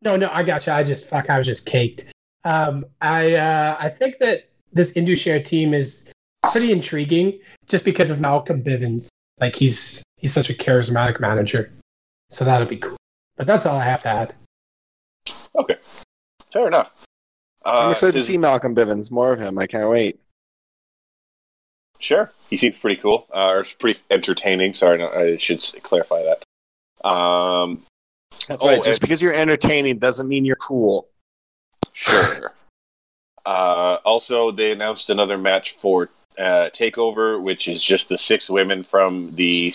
No, 0.00 0.16
no, 0.16 0.28
I 0.32 0.42
got 0.42 0.66
you. 0.66 0.72
I 0.72 0.82
just 0.82 1.08
fuck. 1.08 1.30
I 1.30 1.38
was 1.38 1.46
just 1.46 1.66
caked. 1.66 2.06
Um, 2.44 2.84
I 3.00 3.34
uh, 3.34 3.76
I 3.78 3.88
think 3.88 4.18
that 4.18 4.48
this 4.72 4.92
Indus 4.96 5.20
Sher 5.20 5.40
team 5.40 5.74
is 5.74 6.06
pretty 6.50 6.72
intriguing, 6.72 7.38
just 7.66 7.84
because 7.84 8.10
of 8.10 8.20
Malcolm 8.20 8.62
Bivens. 8.62 9.08
Like 9.40 9.54
he's 9.56 10.02
he's 10.16 10.32
such 10.32 10.50
a 10.50 10.54
charismatic 10.54 11.20
manager, 11.20 11.72
so 12.30 12.44
that'll 12.44 12.66
be 12.68 12.76
cool. 12.78 12.96
But 13.36 13.46
that's 13.46 13.66
all 13.66 13.78
I 13.78 13.84
have 13.84 14.02
to 14.02 14.08
add. 14.08 14.34
Okay, 15.56 15.76
fair 16.52 16.66
enough. 16.66 16.94
Uh, 17.64 17.76
I'm 17.80 17.92
excited 17.92 18.14
to 18.14 18.22
see 18.22 18.38
Malcolm 18.38 18.74
Bivens. 18.74 19.10
More 19.10 19.32
of 19.32 19.40
him. 19.40 19.58
I 19.58 19.66
can't 19.66 19.88
wait. 19.88 20.18
Sure, 21.98 22.32
he 22.50 22.56
seems 22.56 22.76
pretty 22.78 23.00
cool, 23.00 23.26
uh, 23.32 23.50
or 23.50 23.64
pretty 23.78 24.00
entertaining. 24.10 24.74
Sorry, 24.74 24.98
no, 24.98 25.08
I 25.08 25.36
should 25.36 25.62
clarify 25.82 26.22
that. 26.22 27.06
Um, 27.08 27.82
That's 28.48 28.62
Oh, 28.62 28.66
right. 28.66 28.82
Just 28.82 28.88
and- 28.88 29.00
because 29.00 29.22
you're 29.22 29.32
entertaining 29.32 29.98
doesn't 29.98 30.28
mean 30.28 30.44
you're 30.44 30.56
cool. 30.56 31.06
Sure. 31.92 32.52
uh, 33.46 33.98
also, 34.04 34.50
they 34.50 34.72
announced 34.72 35.10
another 35.10 35.38
match 35.38 35.72
for 35.72 36.10
uh, 36.38 36.70
Takeover, 36.72 37.40
which 37.40 37.68
is 37.68 37.82
just 37.82 38.08
the 38.08 38.18
six 38.18 38.48
women 38.50 38.82
from 38.82 39.34
the 39.34 39.72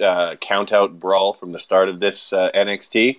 uh, 0.00 0.36
count 0.40 0.72
out 0.72 0.98
brawl 0.98 1.32
from 1.32 1.52
the 1.52 1.58
start 1.58 1.88
of 1.88 2.00
this 2.00 2.32
uh, 2.32 2.50
NXT. 2.54 3.18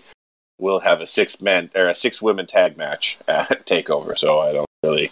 We'll 0.59 0.79
have 0.79 1.01
a 1.01 1.07
six 1.07 1.41
men 1.41 1.69
or 1.75 1.87
a 1.87 1.95
six 1.95 2.21
women 2.21 2.47
tag 2.47 2.77
match 2.77 3.17
at 3.27 3.65
Takeover. 3.65 4.17
So 4.17 4.39
I 4.39 4.53
don't 4.53 4.69
really. 4.83 5.11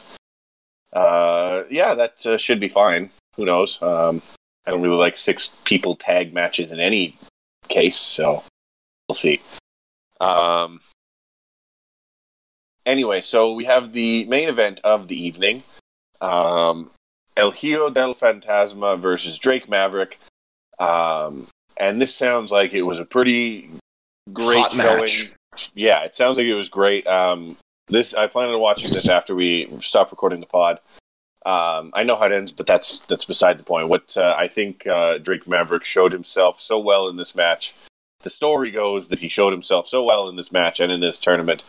Uh, 0.93 1.63
yeah, 1.69 1.93
that 1.93 2.25
uh, 2.25 2.37
should 2.37 2.59
be 2.59 2.69
fine. 2.69 3.09
Who 3.35 3.45
knows? 3.45 3.81
Um, 3.81 4.21
I 4.65 4.71
don't 4.71 4.81
really 4.81 4.95
like 4.95 5.17
six 5.17 5.51
people 5.65 5.95
tag 5.95 6.33
matches 6.33 6.71
in 6.71 6.79
any 6.79 7.17
case, 7.67 7.97
so 7.97 8.43
we'll 9.07 9.15
see. 9.15 9.41
Um, 10.21 10.79
anyway, 12.85 13.21
so 13.21 13.53
we 13.53 13.65
have 13.65 13.93
the 13.93 14.25
main 14.25 14.49
event 14.49 14.79
of 14.83 15.07
the 15.07 15.21
evening. 15.21 15.63
Um, 16.21 16.89
El 17.37 17.51
Hijo 17.51 17.89
del 17.89 18.13
Fantasma 18.13 18.99
versus 18.99 19.37
Drake 19.37 19.69
Maverick. 19.69 20.19
Um, 20.79 21.47
and 21.77 22.01
this 22.01 22.13
sounds 22.13 22.51
like 22.51 22.73
it 22.73 22.83
was 22.83 22.99
a 22.99 23.05
pretty 23.05 23.69
great 24.33 24.57
Hot 24.57 24.73
showing. 24.73 24.99
match. 24.99 25.31
Yeah, 25.73 26.03
it 26.03 26.15
sounds 26.15 26.37
like 26.37 26.47
it 26.47 26.53
was 26.53 26.69
great. 26.69 27.07
Um, 27.07 27.57
this 27.87 28.13
I 28.13 28.27
plan 28.27 28.49
on 28.49 28.59
watching 28.59 28.91
this 28.91 29.09
after 29.09 29.35
we 29.35 29.69
stop 29.79 30.11
recording 30.11 30.39
the 30.39 30.45
pod. 30.45 30.79
Um, 31.45 31.91
I 31.93 32.03
know 32.03 32.15
how 32.15 32.25
it 32.25 32.31
ends, 32.31 32.51
but 32.51 32.65
that's 32.65 32.99
that's 32.99 33.25
beside 33.25 33.59
the 33.59 33.63
point. 33.63 33.87
What 33.87 34.17
uh, 34.17 34.35
I 34.37 34.47
think 34.47 34.87
uh, 34.87 35.19
Drake 35.19 35.47
Maverick 35.47 35.83
showed 35.83 36.11
himself 36.11 36.59
so 36.59 36.79
well 36.79 37.07
in 37.07 37.17
this 37.17 37.35
match. 37.35 37.75
The 38.23 38.29
story 38.29 38.71
goes 38.71 39.09
that 39.09 39.19
he 39.19 39.27
showed 39.29 39.51
himself 39.51 39.87
so 39.87 40.03
well 40.03 40.27
in 40.27 40.35
this 40.35 40.51
match 40.51 40.79
and 40.79 40.91
in 40.91 40.99
this 40.99 41.19
tournament 41.19 41.63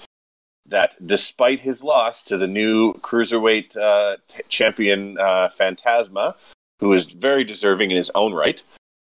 that 0.68 0.96
despite 1.04 1.60
his 1.60 1.82
loss 1.82 2.22
to 2.22 2.36
the 2.36 2.46
new 2.46 2.94
cruiserweight 2.94 3.76
uh, 3.76 4.16
t- 4.28 4.42
champion 4.48 5.18
uh, 5.18 5.48
Fantasma, 5.48 6.34
who 6.80 6.92
is 6.92 7.04
very 7.04 7.44
deserving 7.44 7.90
in 7.90 7.96
his 7.96 8.10
own 8.14 8.32
right, 8.32 8.62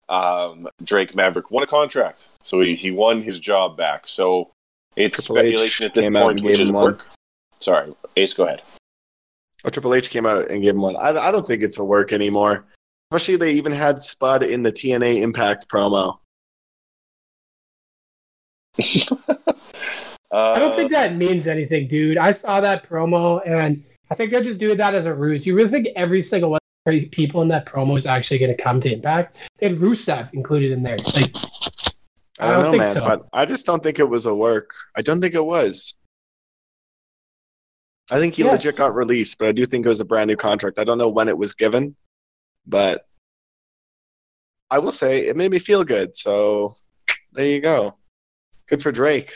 um, 0.09 0.69
Drake 0.83 1.15
Maverick 1.15 1.51
won 1.51 1.63
a 1.63 1.67
contract, 1.67 2.29
so 2.43 2.61
he, 2.61 2.75
he 2.75 2.91
won 2.91 3.23
his 3.23 3.41
job 3.41 3.77
back. 3.77 4.07
So 4.07 4.51
it's 4.97 5.25
Triple 5.25 5.43
H 5.43 5.47
speculation 5.47 5.87
at 5.87 5.95
this 5.95 6.05
came 6.05 6.17
out 6.17 6.23
point, 6.25 6.41
and 6.41 6.47
which 6.49 6.61
is 6.61 6.71
him 6.71 6.77
one. 6.77 6.85
work. 6.85 7.07
Sorry, 7.61 7.95
Ace, 8.17 8.35
go 8.35 8.45
ahead. 8.45 8.63
Oh, 9.65 9.71
Triple 9.71 9.95
H 9.95 10.11
came 10.11 10.27
out 10.27 10.51
and 10.51 10.63
gave 10.63 10.75
him 10.75 10.83
one. 10.83 10.97
I, 10.97 11.09
I 11.11 11.31
don't 11.31 11.47
think 11.47 11.63
it's 11.63 11.79
a 11.79 11.85
work 11.85 12.13
anymore. 12.13 12.67
Especially 13.11 13.37
they 13.37 13.53
even 13.53 13.73
had 13.73 14.03
Spud 14.03 14.43
in 14.43 14.63
the 14.63 14.73
TNA 14.73 15.23
Impact 15.23 15.69
promo. 15.69 16.19
I 20.35 20.59
don't 20.59 20.73
Uh, 20.73 20.77
think 20.77 20.91
that 20.91 21.15
means 21.15 21.47
anything, 21.47 21.87
dude. 21.87 22.19
I 22.19 22.33
saw 22.33 22.61
that 22.61 22.89
promo, 22.89 23.41
and 23.47 23.85
I 24.11 24.17
think 24.17 24.33
they're 24.33 24.43
just 24.43 24.59
doing 24.59 24.77
that 24.79 24.95
as 24.95 25.07
a 25.07 25.15
ruse. 25.15 25.47
You 25.47 25.55
really 25.55 25.69
think 25.71 25.89
every 25.95 26.23
single 26.23 26.51
one 26.51 26.61
of 26.87 26.93
the 26.93 27.07
people 27.07 27.41
in 27.43 27.49
that 27.49 27.67
promo 27.67 27.97
is 27.97 28.05
actually 28.07 28.39
going 28.39 28.55
to 28.55 28.61
come 28.61 28.81
to 28.81 28.93
Impact? 28.93 29.37
They 29.59 29.69
had 29.69 29.79
Rusev 29.79 30.35
included 30.35 30.73
in 30.73 30.83
there. 30.83 30.97
Like, 31.15 31.33
I 32.41 32.51
don't, 32.51 32.63
know, 32.65 32.71
think 32.73 32.83
man, 32.83 32.95
so. 32.95 33.05
but 33.05 33.29
I 33.33 33.47
just 33.47 33.65
don't 33.65 33.81
think 33.81 34.01
it 34.01 34.09
was 34.09 34.27
a 34.27 34.35
work. 34.35 34.71
I 34.97 35.03
don't 35.03 35.21
think 35.21 35.35
it 35.35 35.45
was. 35.45 35.95
I 38.11 38.19
think 38.19 38.35
he 38.35 38.43
Yes. 38.43 38.53
legit 38.53 38.77
got 38.77 38.95
released, 38.95 39.39
but 39.39 39.49
I 39.49 39.53
do 39.53 39.65
think 39.67 39.87
it 39.87 39.89
was 39.89 40.01
a 40.01 40.05
brand 40.05 40.29
new 40.29 40.37
contract. 40.37 40.81
I 40.81 40.85
don't 40.85 40.99
know 40.99 41.09
when 41.09 41.29
it 41.29 41.39
was 41.39 41.55
given, 41.55 41.95
but 42.67 43.07
I 44.69 44.81
will 44.81 44.91
say 44.93 45.27
it 45.27 45.37
made 45.37 45.53
me 45.53 45.61
feel 45.61 45.85
good. 45.85 46.17
So 46.17 46.75
there 47.33 47.47
you 47.47 47.61
go. 47.61 47.97
Good 48.67 48.83
for 48.83 48.91
Drake. 48.91 49.33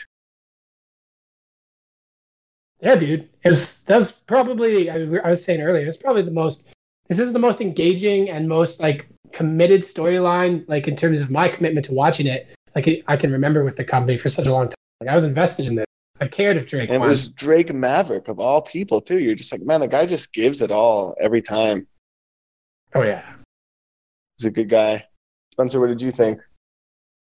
Yeah, 2.81 2.95
dude. 2.95 3.29
It 3.43 3.49
was 3.49 3.83
that's 3.83 4.11
probably 4.11 4.89
I, 4.89 4.95
I 5.23 5.31
was 5.31 5.43
saying 5.43 5.61
earlier. 5.61 5.87
It's 5.87 5.97
probably 5.97 6.21
the 6.21 6.31
most. 6.31 6.69
This 7.07 7.19
is 7.19 7.33
the 7.33 7.39
most 7.39 7.59
engaging 7.59 8.29
and 8.29 8.47
most 8.47 8.79
like 8.79 9.07
committed 9.31 9.81
storyline, 9.81 10.63
like 10.67 10.87
in 10.87 10.95
terms 10.95 11.21
of 11.21 11.29
my 11.29 11.49
commitment 11.49 11.85
to 11.87 11.93
watching 11.93 12.27
it. 12.27 12.47
Like 12.75 12.87
I 13.07 13.17
can 13.17 13.31
remember 13.31 13.63
with 13.63 13.75
the 13.75 13.83
company 13.83 14.17
for 14.17 14.29
such 14.29 14.45
a 14.45 14.53
long 14.53 14.67
time. 14.67 14.75
Like 15.01 15.09
I 15.09 15.15
was 15.15 15.25
invested 15.25 15.65
in 15.65 15.75
this. 15.75 15.85
I 16.21 16.27
cared 16.27 16.57
if 16.57 16.67
Drake. 16.67 16.89
And 16.89 17.01
it 17.03 17.07
was 17.07 17.29
Drake 17.29 17.73
Maverick 17.73 18.27
of 18.27 18.39
all 18.39 18.61
people 18.61 19.01
too. 19.01 19.19
You're 19.19 19.35
just 19.35 19.51
like, 19.51 19.61
man, 19.61 19.79
the 19.79 19.87
guy 19.87 20.05
just 20.05 20.33
gives 20.33 20.61
it 20.61 20.71
all 20.71 21.15
every 21.19 21.41
time. 21.41 21.87
Oh 22.93 23.03
yeah. 23.03 23.23
He's 24.37 24.45
a 24.45 24.51
good 24.51 24.69
guy. 24.69 25.05
Spencer, 25.53 25.79
what 25.79 25.87
did 25.87 26.01
you 26.01 26.11
think? 26.11 26.39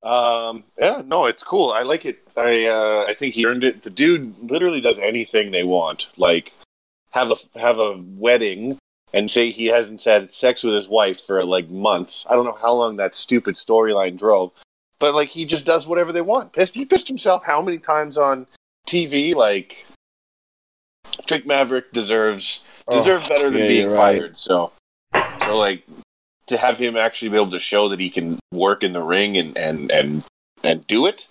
Um, 0.04 0.64
yeah, 0.80 1.02
no, 1.06 1.26
it's 1.26 1.44
cool. 1.44 1.72
I 1.72 1.84
like 1.84 2.06
it. 2.06 2.20
I 2.36 2.66
uh, 2.66 3.06
I 3.08 3.14
think 3.14 3.36
he 3.36 3.46
earned 3.46 3.64
it. 3.64 3.84
The 3.84 3.90
dude 3.90 4.34
literally 4.52 4.82
does 4.82 4.98
anything 5.00 5.52
they 5.52 5.64
want. 5.64 6.10
Like 6.18 6.54
have 7.12 7.32
a 7.32 7.60
have 7.60 7.78
a 7.78 7.98
wedding 8.16 8.78
and 9.14 9.30
say 9.30 9.50
he 9.52 9.66
hasn't 9.68 10.04
had 10.04 10.32
sex 10.32 10.64
with 10.64 10.74
his 10.74 10.90
wife 10.90 11.20
for 11.22 11.44
like 11.44 11.70
months. 11.70 12.26
I 12.30 12.36
don't 12.36 12.46
know 12.46 12.58
how 12.60 12.74
long 12.74 12.96
that 12.98 13.14
stupid 13.14 13.56
storyline 13.56 14.18
drove, 14.18 14.52
but 15.00 15.14
like 15.14 15.30
he 15.30 15.46
just 15.46 15.66
does 15.66 15.88
whatever 15.88 16.12
they 16.12 16.22
want. 16.22 16.54
Pissed, 16.54 16.74
he 16.74 16.86
pissed 16.86 17.08
himself 17.08 17.44
how 17.46 17.62
many 17.62 17.78
times 17.78 18.18
on 18.18 18.48
TV? 18.88 19.36
Like 19.36 19.86
Drake 21.28 21.46
Maverick 21.46 21.92
deserves 21.92 22.64
deserves 22.90 23.28
better 23.30 23.50
than 23.50 23.62
Oh, 23.62 23.66
yeah, 23.66 23.68
being 23.68 23.88
right. 23.90 23.96
fired. 23.96 24.38
So 24.38 24.72
so 25.44 25.58
like 25.58 25.84
to 26.52 26.58
have 26.58 26.78
him 26.78 26.96
actually 26.96 27.30
be 27.30 27.36
able 27.36 27.50
to 27.50 27.60
show 27.60 27.90
that 27.90 28.00
he 28.00 28.10
can 28.10 28.40
work 28.52 28.84
in 28.84 28.94
the 28.94 29.02
ring 29.02 29.38
and 29.38 29.58
and 29.58 29.92
and 29.92 30.24
and 30.64 30.86
do 30.88 31.06
it 31.08 31.28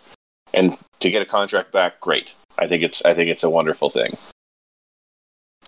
and 0.52 0.76
to 0.98 1.10
get 1.10 1.22
a 1.22 1.24
contract 1.26 1.70
back 1.72 2.00
great 2.00 2.34
i 2.58 2.66
think 2.66 2.82
it's 2.82 3.04
i 3.04 3.14
think 3.14 3.30
it's 3.30 3.44
a 3.44 3.50
wonderful 3.50 3.88
thing 3.90 4.12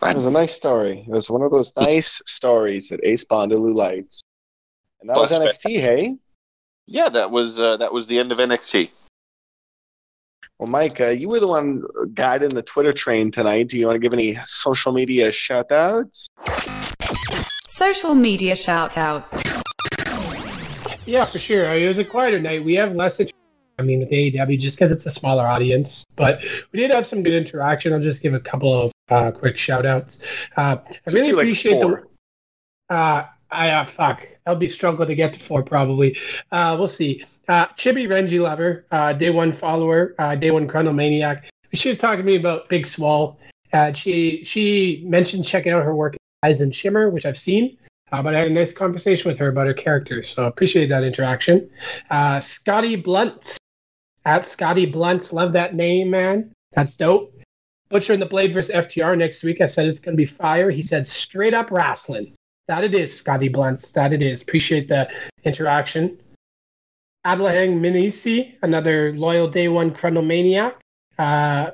It 0.03 0.17
was 0.17 0.27
a 0.27 0.31
nice 0.33 0.53
story. 0.53 1.05
It 1.07 1.13
was 1.13 1.31
one 1.31 1.43
of 1.43 1.53
those 1.53 1.71
nice 1.77 2.21
stories 2.27 2.89
that 2.89 2.99
Ace 3.05 3.25
Bondaloo 3.25 3.73
likes. 3.73 4.21
And 5.01 5.09
that 5.09 5.17
was 5.17 5.31
Plus, 5.31 5.59
NXT, 5.63 5.81
hey? 5.81 6.17
yeah 6.89 7.09
that 7.09 7.31
was 7.31 7.61
uh, 7.61 7.77
that 7.77 7.93
was 7.93 8.09
the 8.09 8.19
end 8.19 8.33
of 8.33 8.39
nxt 8.39 8.91
Well, 10.59 10.69
Mike, 10.69 11.01
uh, 11.01 11.09
you 11.09 11.29
were 11.29 11.39
the 11.41 11.47
one 11.47 11.85
guiding 12.15 12.51
the 12.55 12.63
Twitter 12.63 12.93
train 12.93 13.31
tonight. 13.31 13.69
Do 13.69 13.77
you 13.79 13.87
want 13.87 13.97
to 13.97 14.01
give 14.01 14.13
any 14.13 14.35
social 14.45 14.93
media 14.93 15.31
shout 15.31 15.71
outs? 15.71 16.27
Social 17.83 18.15
media 18.15 18.55
shout 18.55 18.97
outs. 18.97 19.33
Yeah, 21.05 21.25
for 21.25 21.39
sure. 21.39 21.65
It 21.75 21.89
was 21.89 21.99
a 21.99 22.05
quieter 22.05 22.39
night. 22.39 22.65
We 22.65 22.77
have 22.77 22.95
less. 22.95 23.19
Inter- 23.19 23.33
I 23.77 23.83
mean, 23.83 23.99
with 23.99 24.11
AEW, 24.11 24.57
just 24.57 24.79
because 24.79 24.93
it's 24.93 25.05
a 25.05 25.11
smaller 25.11 25.45
audience, 25.45 26.07
but 26.15 26.45
we 26.71 26.79
did 26.79 26.93
have 26.93 27.09
some 27.09 27.25
good 27.25 27.35
interaction. 27.35 27.93
I'll 27.93 27.99
just 27.99 28.23
give 28.23 28.35
a 28.35 28.41
couple 28.41 28.83
of 28.83 28.93
uh, 29.09 29.33
quick 29.33 29.59
shout 29.59 29.85
outs. 29.85 30.23
Uh, 30.57 30.77
I 30.87 31.11
Just 31.11 31.17
really 31.17 31.31
do, 31.31 31.37
like, 31.37 31.43
appreciate 31.43 31.83
four. 31.83 32.07
the. 32.89 32.95
Uh, 32.95 33.27
I 33.51 33.71
uh, 33.71 33.85
fuck. 33.85 34.29
I'll 34.47 34.55
be 34.55 34.69
struggling 34.69 35.09
to 35.09 35.17
get 35.17 35.33
to 35.33 35.41
four 35.41 35.65
probably. 35.65 36.17
Uh, 36.53 36.77
we'll 36.79 36.87
see. 36.87 37.25
Uh, 37.49 37.67
Chibi 37.71 38.07
Renji 38.07 38.41
Lover, 38.41 38.87
uh, 38.93 39.13
day 39.13 39.31
one 39.31 39.53
follower, 39.53 40.15
uh, 40.21 40.37
day 40.37 40.53
one 40.53 40.69
Chrono 40.69 40.93
Maniac. 40.93 41.47
She 41.75 41.89
was 41.89 41.99
talking 41.99 42.19
to 42.19 42.25
me 42.25 42.37
about 42.37 42.69
Big 42.69 42.87
Swole. 42.87 43.41
Uh, 43.73 43.93
she 43.93 44.45
she 44.45 45.03
mentioned 45.05 45.45
checking 45.45 45.73
out 45.73 45.83
her 45.83 45.97
work 45.97 46.15
Eyes 46.43 46.61
and 46.61 46.75
Shimmer, 46.75 47.11
which 47.11 47.27
I've 47.27 47.39
seen. 47.39 47.79
Uh, 48.11 48.23
but 48.23 48.35
I 48.35 48.41
had 48.41 48.49
a 48.49 48.53
nice 48.53 48.73
conversation 48.73 49.31
with 49.31 49.39
her 49.39 49.49
about 49.49 49.67
her 49.67 49.75
character, 49.75 50.23
so 50.23 50.47
appreciate 50.47 50.89
that 50.89 51.03
interaction. 51.03 51.71
Uh, 52.11 52.41
Scotty 52.41 52.97
Blunt 52.97 53.57
at 54.25 54.47
Scotty 54.47 54.87
Blunts, 54.87 55.33
love 55.33 55.53
that 55.55 55.75
name, 55.75 56.11
man. 56.11 56.53
That's 56.73 56.97
dope. 56.97 57.33
Butcher 57.89 58.13
and 58.15 58.23
the 58.23 58.27
Blade 58.27 58.55
versus 58.55 58.75
FTR 58.75 59.19
next 59.19 59.43
week. 59.43 59.61
I 59.61 59.67
said 59.67 59.87
it's 59.87 60.01
going 60.01 60.17
to 60.17 60.21
be 60.21 60.27
fire. 60.27 60.71
He 60.71 60.83
said 60.83 61.07
straight 61.07 61.55
up 61.55 61.71
wrestling. 61.71 62.35
That 62.69 62.85
it 62.85 62.95
is, 62.95 63.17
Scotty 63.17 63.49
Blunts. 63.49 63.93
That 63.93 64.13
it 64.13 64.23
is. 64.23 64.43
Appreciate 64.43 64.89
the 64.89 65.11
interaction. 65.45 66.19
Adelahang 67.27 67.81
Minisi, 67.81 68.55
another 68.63 69.13
loyal 69.13 69.49
day 69.49 69.69
one 69.69 69.91
chronomaniac. 69.93 70.75
Uh, 71.19 71.71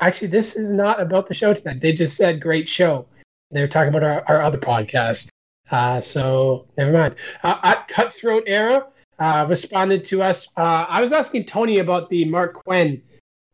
actually, 0.00 0.28
this 0.28 0.56
is 0.56 0.72
not 0.72 1.00
about 1.00 1.28
the 1.28 1.34
show 1.34 1.54
tonight. 1.54 1.80
They 1.80 1.92
just 1.92 2.16
said 2.16 2.40
great 2.40 2.68
show. 2.68 3.06
They're 3.50 3.68
talking 3.68 3.88
about 3.88 4.02
our, 4.02 4.24
our 4.28 4.42
other 4.42 4.58
podcast. 4.58 5.28
Uh, 5.70 6.00
so 6.00 6.66
never 6.76 6.92
mind. 6.92 7.14
Uh, 7.42 7.58
at 7.62 7.88
Cutthroat 7.88 8.44
Era 8.46 8.86
uh, 9.18 9.46
responded 9.48 10.04
to 10.06 10.22
us. 10.22 10.48
Uh, 10.56 10.86
I 10.88 11.00
was 11.00 11.12
asking 11.12 11.46
Tony 11.46 11.78
about 11.78 12.08
the 12.10 12.24
Marq 12.26 12.54
Quen 12.54 13.02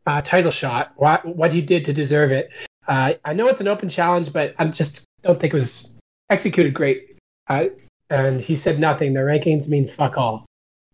uh, 0.05 0.21
title 0.21 0.51
shot, 0.51 0.93
what, 0.95 1.25
what 1.25 1.51
he 1.51 1.61
did 1.61 1.85
to 1.85 1.93
deserve 1.93 2.31
it. 2.31 2.49
Uh, 2.87 3.13
I 3.23 3.33
know 3.33 3.47
it's 3.47 3.61
an 3.61 3.67
open 3.67 3.89
challenge, 3.89 4.31
but 4.31 4.53
I 4.59 4.65
just 4.65 5.05
don't 5.23 5.39
think 5.39 5.53
it 5.53 5.57
was 5.57 5.97
executed 6.29 6.73
great. 6.73 7.17
And 8.09 8.39
he 8.39 8.55
said 8.55 8.79
nothing. 8.79 9.13
The 9.13 9.21
rankings 9.21 9.69
mean 9.69 9.87
fuck 9.87 10.17
all. 10.17 10.45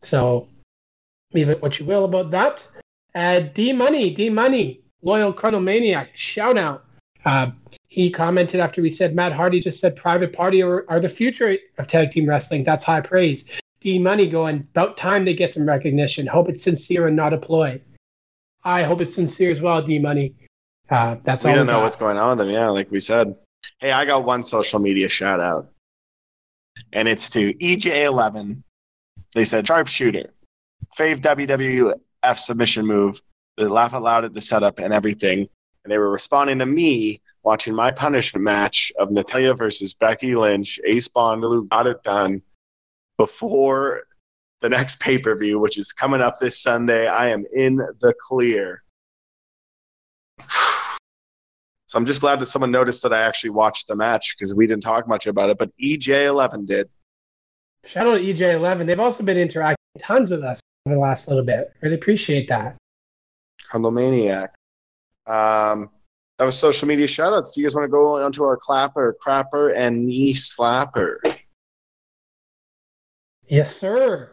So 0.01 0.47
leave 1.33 1.49
it 1.49 1.61
what 1.61 1.79
you 1.79 1.85
will 1.85 2.05
about 2.05 2.31
that. 2.31 2.67
Uh, 3.13 3.39
D 3.39 3.73
Money, 3.73 4.13
D 4.13 4.29
Money, 4.29 4.81
loyal 5.01 5.33
chronomaniac, 5.33 6.07
shout 6.15 6.57
out. 6.57 6.85
He 7.91 8.09
commented 8.09 8.61
after 8.61 8.81
we 8.81 8.89
said 8.89 9.13
Matt 9.13 9.33
Hardy 9.33 9.59
just 9.59 9.81
said 9.81 9.97
Private 9.97 10.31
Party 10.31 10.63
are, 10.63 10.85
are 10.89 11.01
the 11.01 11.09
future 11.09 11.57
of 11.77 11.87
tag 11.87 12.11
team 12.11 12.25
wrestling. 12.27 12.63
That's 12.63 12.85
high 12.85 13.01
praise. 13.01 13.51
D 13.81 13.99
Money 13.99 14.29
going 14.29 14.65
about 14.71 14.95
time 14.95 15.25
they 15.25 15.33
get 15.33 15.51
some 15.51 15.67
recognition. 15.67 16.25
Hope 16.25 16.47
it's 16.47 16.63
sincere 16.63 17.07
and 17.07 17.17
not 17.17 17.33
a 17.33 17.37
ploy. 17.37 17.81
I 18.63 18.83
hope 18.83 19.01
it's 19.01 19.13
sincere 19.13 19.51
as 19.51 19.59
well, 19.59 19.81
D 19.81 19.99
Money. 19.99 20.33
Uh, 20.89 21.17
that's 21.25 21.43
we 21.43 21.49
all 21.49 21.57
don't 21.57 21.67
we 21.67 21.73
know 21.73 21.79
got. 21.79 21.83
what's 21.83 21.97
going 21.97 22.17
on 22.17 22.37
with 22.37 22.47
them. 22.47 22.55
Yeah, 22.55 22.69
like 22.69 22.89
we 22.91 23.01
said. 23.01 23.35
Hey, 23.79 23.91
I 23.91 24.05
got 24.05 24.23
one 24.23 24.43
social 24.43 24.79
media 24.79 25.09
shout 25.09 25.41
out, 25.41 25.69
and 26.93 27.09
it's 27.09 27.29
to 27.31 27.53
EJ11. 27.55 28.63
They 29.35 29.43
said 29.43 29.67
sharpshooter, 29.67 30.31
fave 30.97 31.19
WWF 31.19 32.37
submission 32.37 32.85
move. 32.85 33.21
They 33.57 33.65
laugh 33.65 33.93
out 33.93 34.03
loud 34.03 34.23
at 34.23 34.33
the 34.33 34.39
setup 34.39 34.79
and 34.79 34.93
everything, 34.93 35.49
and 35.83 35.91
they 35.91 35.97
were 35.97 36.09
responding 36.09 36.59
to 36.59 36.65
me 36.65 37.19
watching 37.43 37.73
my 37.73 37.91
punishment 37.91 38.43
match 38.43 38.91
of 38.99 39.11
Natalya 39.11 39.53
versus 39.53 39.93
Becky 39.93 40.35
Lynch. 40.35 40.79
Ace 40.85 41.07
Bondaloo 41.07 41.67
got 41.69 41.87
it 41.87 42.03
done 42.03 42.41
before 43.17 44.03
the 44.61 44.69
next 44.69 44.99
pay 44.99 45.17
per 45.17 45.35
view, 45.35 45.59
which 45.59 45.77
is 45.77 45.91
coming 45.91 46.21
up 46.21 46.39
this 46.39 46.61
Sunday. 46.61 47.07
I 47.07 47.29
am 47.29 47.45
in 47.55 47.77
the 47.77 48.13
clear. 48.19 48.83
So 51.87 51.97
I'm 51.97 52.05
just 52.05 52.21
glad 52.21 52.39
that 52.39 52.45
someone 52.45 52.71
noticed 52.71 53.03
that 53.03 53.11
I 53.11 53.19
actually 53.19 53.49
watched 53.49 53.89
the 53.89 53.97
match 53.97 54.33
because 54.33 54.55
we 54.55 54.65
didn't 54.65 54.83
talk 54.83 55.09
much 55.09 55.27
about 55.27 55.49
it, 55.49 55.57
but 55.57 55.71
EJ11 55.77 56.65
did. 56.65 56.89
Shout 57.83 58.07
out 58.07 58.13
to 58.13 58.23
EJ11. 58.23 58.85
They've 58.85 58.97
also 58.97 59.25
been 59.25 59.37
interacting 59.37 59.75
tons 59.99 60.31
with 60.31 60.41
us 60.41 60.61
over 60.85 60.95
the 60.95 61.01
last 61.01 61.27
little 61.27 61.43
bit. 61.43 61.73
Really 61.81 61.95
appreciate 61.95 62.47
that. 62.47 62.77
Condomaniac. 63.69 64.51
Um, 65.27 65.89
that 66.41 66.45
was 66.45 66.57
social 66.57 66.87
media 66.87 67.05
shoutouts. 67.05 67.53
Do 67.53 67.61
you 67.61 67.67
guys 67.67 67.75
want 67.75 67.85
to 67.85 67.91
go 67.91 68.19
onto 68.19 68.43
our 68.43 68.57
clapper, 68.57 69.15
crapper, 69.23 69.77
and 69.77 70.07
knee 70.07 70.33
slapper? 70.33 71.17
Yes, 73.45 73.75
sir. 73.75 74.31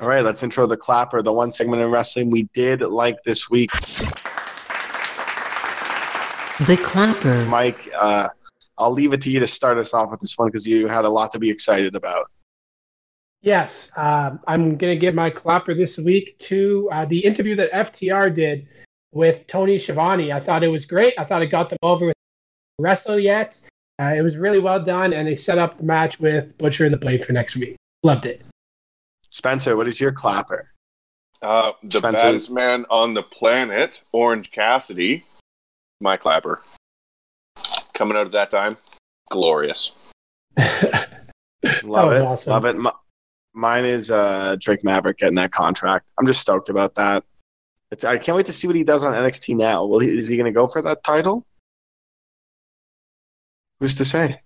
All 0.00 0.08
right, 0.08 0.24
let's 0.24 0.42
intro 0.42 0.66
the 0.66 0.76
clapper, 0.76 1.22
the 1.22 1.32
one 1.32 1.52
segment 1.52 1.82
in 1.82 1.88
wrestling 1.88 2.32
we 2.32 2.48
did 2.52 2.80
like 2.80 3.14
this 3.22 3.48
week. 3.48 3.70
The 6.66 6.76
clapper. 6.82 7.44
Mike, 7.44 7.88
uh, 7.96 8.28
I'll 8.76 8.90
leave 8.90 9.12
it 9.12 9.20
to 9.20 9.30
you 9.30 9.38
to 9.38 9.46
start 9.46 9.78
us 9.78 9.94
off 9.94 10.10
with 10.10 10.18
this 10.18 10.36
one 10.36 10.48
because 10.48 10.66
you 10.66 10.88
had 10.88 11.04
a 11.04 11.08
lot 11.08 11.30
to 11.30 11.38
be 11.38 11.48
excited 11.48 11.94
about. 11.94 12.28
Yes, 13.40 13.92
um, 13.94 14.40
I'm 14.48 14.76
going 14.76 14.92
to 14.92 14.98
give 14.98 15.14
my 15.14 15.30
clapper 15.30 15.74
this 15.74 15.96
week 15.96 16.36
to 16.40 16.88
uh, 16.90 17.04
the 17.04 17.20
interview 17.20 17.54
that 17.54 17.70
FTR 17.70 18.34
did 18.34 18.66
with 19.16 19.46
Tony 19.46 19.78
Schiavone. 19.78 20.30
I 20.32 20.38
thought 20.40 20.62
it 20.62 20.68
was 20.68 20.84
great. 20.84 21.14
I 21.18 21.24
thought 21.24 21.40
it 21.42 21.46
got 21.46 21.70
them 21.70 21.78
over 21.82 22.06
with 22.06 22.14
wrestle 22.78 23.18
yet. 23.18 23.58
Uh, 24.00 24.12
it 24.14 24.20
was 24.20 24.36
really 24.36 24.58
well 24.58 24.82
done, 24.82 25.14
and 25.14 25.26
they 25.26 25.34
set 25.34 25.56
up 25.58 25.78
the 25.78 25.84
match 25.84 26.20
with 26.20 26.56
Butcher 26.58 26.84
and 26.84 26.92
the 26.92 26.98
Blade 26.98 27.24
for 27.24 27.32
next 27.32 27.56
week. 27.56 27.76
Loved 28.02 28.26
it. 28.26 28.42
Spencer, 29.30 29.74
what 29.76 29.88
is 29.88 29.98
your 30.00 30.12
clapper? 30.12 30.70
uh, 31.42 31.72
the 31.82 31.98
Spencer. 31.98 32.18
baddest 32.18 32.50
man 32.50 32.86
on 32.90 33.12
the 33.14 33.22
planet 33.22 34.02
orange 34.12 34.50
cassidy 34.50 35.22
my 36.00 36.16
clapper 36.16 36.62
coming 37.92 38.16
out 38.16 38.22
of 38.22 38.32
that 38.32 38.50
time 38.50 38.74
glorious 39.30 39.92
Love 40.56 42.08
was 42.08 42.16
it. 42.16 42.22
awesome. 42.22 42.50
Love 42.52 42.64
it. 42.64 42.76
Mi- 42.78 42.90
Mine 43.54 43.84
is 43.84 44.10
uh, 44.10 44.56
Drake 44.60 44.82
Maverick 44.82 45.18
getting 45.18 45.34
that 45.36 45.52
contract. 45.52 46.10
I'm 46.18 46.26
just 46.26 46.40
stoked 46.40 46.68
about 46.70 46.94
that. 46.94 47.22
It's, 47.96 48.04
I 48.04 48.18
can't 48.18 48.36
wait 48.36 48.44
to 48.44 48.52
see 48.52 48.66
what 48.66 48.76
he 48.76 48.84
does 48.84 49.04
on 49.04 49.14
NXT 49.14 49.56
now. 49.56 49.86
Will 49.86 50.00
he, 50.00 50.10
is 50.10 50.28
he 50.28 50.36
going 50.36 50.44
to 50.44 50.52
go 50.52 50.66
for 50.66 50.82
that 50.82 51.02
title? 51.02 51.46
Who's 53.80 53.94
to 53.94 54.04
say? 54.04 54.42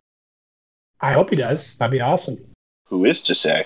I 1.00 1.14
hope 1.14 1.30
he 1.30 1.36
does. 1.36 1.76
That'd 1.76 1.90
be 1.90 2.00
awesome. 2.00 2.36
who 2.84 3.04
is 3.06 3.20
to 3.22 3.34
say 3.34 3.64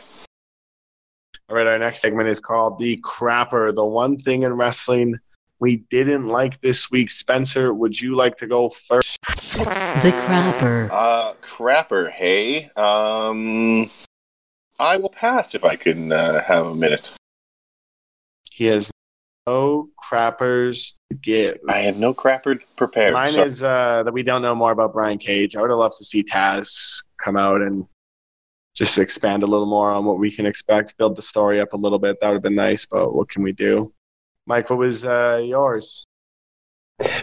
All 1.51 1.57
right, 1.57 1.66
our 1.66 1.78
next 1.78 2.01
segment 2.01 2.30
is 2.30 2.41
called 2.41 2.78
the 2.78 2.99
Crapper, 3.03 3.74
the 3.74 3.85
one 3.85 4.16
thing 4.16 4.45
in 4.45 4.55
wrestling 4.55 5.18
we 5.61 5.85
didn't 5.91 6.28
like 6.28 6.61
this 6.61 6.91
week. 6.91 7.11
Spencer, 7.11 7.74
would 7.74 8.01
you 8.01 8.14
like 8.14 8.37
to 8.39 8.47
go 8.47 8.70
first? 8.70 9.18
The 9.26 10.14
Crapper. 10.24 10.89
Uh, 10.91 11.35
crapper, 11.43 12.11
hey. 12.11 12.70
Um, 12.74 13.91
I 14.78 14.97
will 14.97 15.11
pass 15.11 15.55
if 15.55 15.62
I 15.62 15.76
can 15.76 16.11
uh, 16.11 16.43
have 16.43 16.64
a 16.64 16.74
minute. 16.74 17.11
He 18.51 18.64
has 18.66 18.91
no 19.47 19.88
crappers 20.03 20.99
to 21.11 21.16
give. 21.16 21.59
I 21.68 21.78
have 21.78 21.97
no 21.97 22.14
crapper 22.14 22.61
prepared. 22.76 23.12
Mine 23.12 23.28
so- 23.28 23.45
is 23.45 23.62
uh, 23.62 24.03
that 24.05 24.12
we 24.12 24.22
don't 24.22 24.42
know 24.42 24.55
more 24.55 24.72
about 24.72 24.92
Brian 24.92 25.18
Cage. 25.18 25.57
I 25.57 25.61
would 25.61 25.70
have 25.70 25.78
loved 25.78 25.99
to 25.99 26.05
see 26.05 26.22
Taz 26.22 27.05
come 27.22 27.36
out 27.36 27.61
and 27.61 27.86
just 28.74 28.99
expand 28.99 29.42
a 29.42 29.47
little 29.47 29.66
more 29.66 29.90
on 29.90 30.05
what 30.05 30.18
we 30.18 30.30
can 30.30 30.47
expect, 30.47 30.97
build 30.99 31.16
the 31.16 31.22
story 31.22 31.61
up 31.61 31.72
a 31.72 31.76
little 31.76 31.99
bit. 31.99 32.18
That 32.20 32.28
would 32.28 32.34
have 32.34 32.42
been 32.42 32.57
nice, 32.57 32.86
but 32.86 33.14
what 33.14 33.28
can 33.28 33.42
we 33.42 33.53
do? 33.53 33.92
Mike, 34.47 34.68
what 34.68 34.78
was 34.78 35.05
uh, 35.05 35.42
yours? 35.45 36.05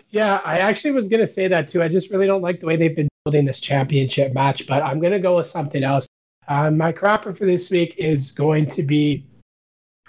Yeah, 0.10 0.42
I 0.44 0.60
actually 0.60 0.92
was 0.92 1.08
going 1.08 1.20
to 1.20 1.32
say 1.32 1.48
that 1.48 1.70
too. 1.70 1.84
I 1.84 1.88
just 1.88 2.10
really 2.10 2.28
don't 2.28 2.42
like 2.42 2.60
the 2.60 2.66
way 2.66 2.76
they've 2.78 2.96
been 2.96 3.10
building 3.26 3.46
this 3.46 3.60
championship 3.60 4.34
match, 4.34 4.68
but 4.68 4.82
I'm 4.82 5.00
going 5.00 5.14
to 5.14 5.20
go 5.20 5.38
with 5.38 5.48
something 5.48 5.84
else. 5.84 6.08
Uh, 6.48 6.72
my 6.72 6.92
crapper 6.92 7.38
for 7.38 7.46
this 7.46 7.70
week 7.70 7.96
is 7.98 8.32
going 8.32 8.66
to 8.68 8.84
be 8.84 9.26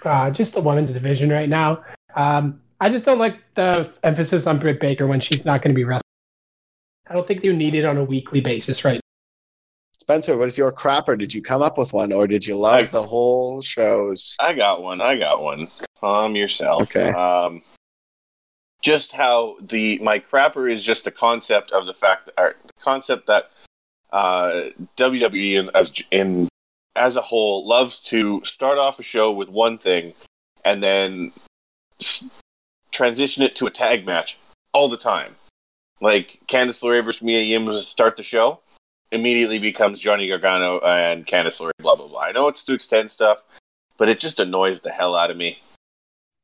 uh, 0.03 0.31
just 0.31 0.53
the 0.53 0.61
women's 0.61 0.91
division 0.91 1.29
right 1.29 1.49
now. 1.49 1.83
Um, 2.15 2.61
I 2.81 2.89
just 2.89 3.05
don't 3.05 3.19
like 3.19 3.37
the 3.55 3.89
emphasis 4.03 4.45
on 4.47 4.59
Britt 4.59 4.79
Baker 4.79 5.07
when 5.07 5.19
she's 5.19 5.45
not 5.45 5.61
going 5.61 5.73
to 5.73 5.75
be 5.75 5.83
wrestling. 5.83 6.01
I 7.09 7.13
don't 7.13 7.27
think 7.27 7.41
they 7.41 7.53
need 7.55 7.75
it 7.75 7.85
on 7.85 7.97
a 7.97 8.03
weekly 8.03 8.41
basis 8.41 8.83
right 8.85 8.99
Spencer, 9.99 10.37
what 10.37 10.49
is 10.49 10.57
your 10.57 10.69
crapper? 10.71 11.17
Did 11.17 11.33
you 11.33 11.41
come 11.41 11.61
up 11.61 11.77
with 11.77 11.93
one, 11.93 12.11
or 12.11 12.27
did 12.27 12.45
you 12.45 12.57
love 12.57 12.73
I- 12.79 12.83
the 12.83 13.01
whole 13.03 13.61
shows? 13.61 14.35
I 14.39 14.53
got 14.53 14.81
one. 14.83 14.99
I 14.99 15.17
got 15.17 15.41
one. 15.41 15.69
Calm 15.97 16.35
yourself. 16.35 16.81
Okay. 16.93 17.09
Um, 17.11 17.61
just 18.81 19.13
how 19.13 19.55
the 19.61 19.97
my 19.99 20.19
crapper 20.19 20.69
is 20.69 20.83
just 20.83 21.05
the 21.05 21.11
concept 21.11 21.71
of 21.71 21.85
the 21.85 21.93
fact 21.93 22.25
that 22.25 22.33
or 22.37 22.55
the 22.67 22.73
concept 22.81 23.27
that 23.27 23.49
uh, 24.11 24.63
WWE 24.97 25.53
in, 25.61 25.69
as 25.73 25.93
in 26.11 26.49
as 26.97 27.15
a 27.15 27.21
whole 27.21 27.65
loves 27.65 27.99
to 27.99 28.43
start 28.43 28.77
off 28.77 28.99
a 28.99 29.03
show 29.03 29.31
with 29.31 29.49
one 29.49 29.77
thing 29.77 30.13
and 30.65 30.83
then 30.83 31.31
s- 31.37 31.47
transition 32.91 33.43
it 33.43 33.55
to 33.57 33.65
a 33.67 33.71
tag 33.71 34.05
match 34.05 34.37
all 34.73 34.87
the 34.89 34.97
time. 34.97 35.35
Like 36.01 36.39
Candice 36.47 36.83
LeRae 36.83 37.03
versus 37.03 37.21
Mia 37.21 37.41
Yim 37.41 37.65
was 37.65 37.77
to 37.77 37.83
start 37.83 38.17
the 38.17 38.23
show, 38.23 38.59
immediately 39.11 39.59
becomes 39.59 39.99
Johnny 39.99 40.27
Gargano 40.27 40.79
and 40.79 41.25
Candice 41.25 41.61
LeRae. 41.61 41.71
Blah 41.79 41.95
blah 41.95 42.07
blah. 42.07 42.21
I 42.21 42.31
know 42.31 42.47
it's 42.47 42.63
to 42.65 42.73
extend 42.73 43.09
stuff, 43.11 43.43
but 43.97 44.09
it 44.09 44.19
just 44.19 44.39
annoys 44.39 44.79
the 44.81 44.91
hell 44.91 45.15
out 45.15 45.31
of 45.31 45.37
me. 45.37 45.59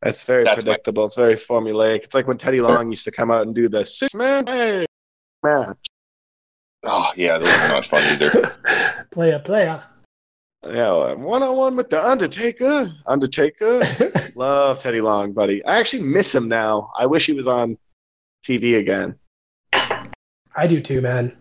It's 0.05 0.23
very 0.23 0.45
That's 0.45 0.63
my- 0.63 0.71
predictable. 0.71 1.05
It's 1.05 1.15
very 1.15 1.35
formulaic. 1.35 2.03
It's 2.03 2.15
like 2.15 2.27
when 2.27 2.37
Teddy 2.37 2.59
Long 2.59 2.89
used 2.89 3.03
to 3.03 3.11
come 3.11 3.31
out 3.31 3.41
and 3.41 3.53
do 3.53 3.67
the 3.67 3.83
six 3.85 4.13
man 4.13 4.45
match. 5.43 5.77
Oh 6.85 7.11
yeah, 7.17 7.37
those 7.37 7.49
are 7.49 7.67
not 7.67 7.85
fun 7.85 8.03
either. 8.03 8.53
now. 8.63 9.03
Playa, 9.11 9.39
playa. 9.39 9.81
Yeah, 10.67 11.13
one 11.13 11.41
on 11.41 11.55
one 11.55 11.75
with 11.77 11.89
the 11.89 12.05
Undertaker. 12.05 12.91
Undertaker. 13.07 14.31
Love 14.35 14.81
Teddy 14.81 14.99
Long, 14.99 15.31
buddy. 15.31 15.63
I 15.65 15.79
actually 15.79 16.03
miss 16.03 16.35
him 16.35 16.49
now. 16.49 16.91
I 16.99 17.05
wish 17.05 17.25
he 17.27 17.33
was 17.33 17.47
on 17.47 17.77
TV 18.43 18.77
again. 18.77 19.17
I 19.73 20.67
do 20.67 20.81
too, 20.81 20.99
man. 20.99 21.35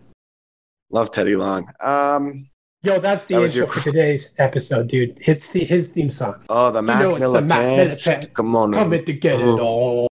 Love 0.89 1.11
Teddy 1.11 1.35
Long. 1.35 1.67
Um, 1.81 2.49
Yo, 2.81 2.97
that's 2.97 3.25
the 3.25 3.35
That 3.35 3.41
intro 3.43 3.57
your- 3.57 3.67
for 3.67 3.81
today's 3.81 4.33
episode, 4.37 4.87
dude. 4.87 5.17
It's 5.21 5.49
the, 5.49 5.65
his 5.65 5.91
theme 5.91 6.09
song. 6.09 6.41
oh, 6.47 6.71
the 6.71 6.81
Mac 6.81 7.01
know 7.01 7.15
it's 7.17 7.25
the. 7.25 7.41
Mac. 7.41 8.33
Come 8.33 8.55
on. 8.55 8.71
Coming 8.71 9.03
to 9.03 9.13
get 9.13 9.41
it 9.41 9.59
all. 9.59 10.07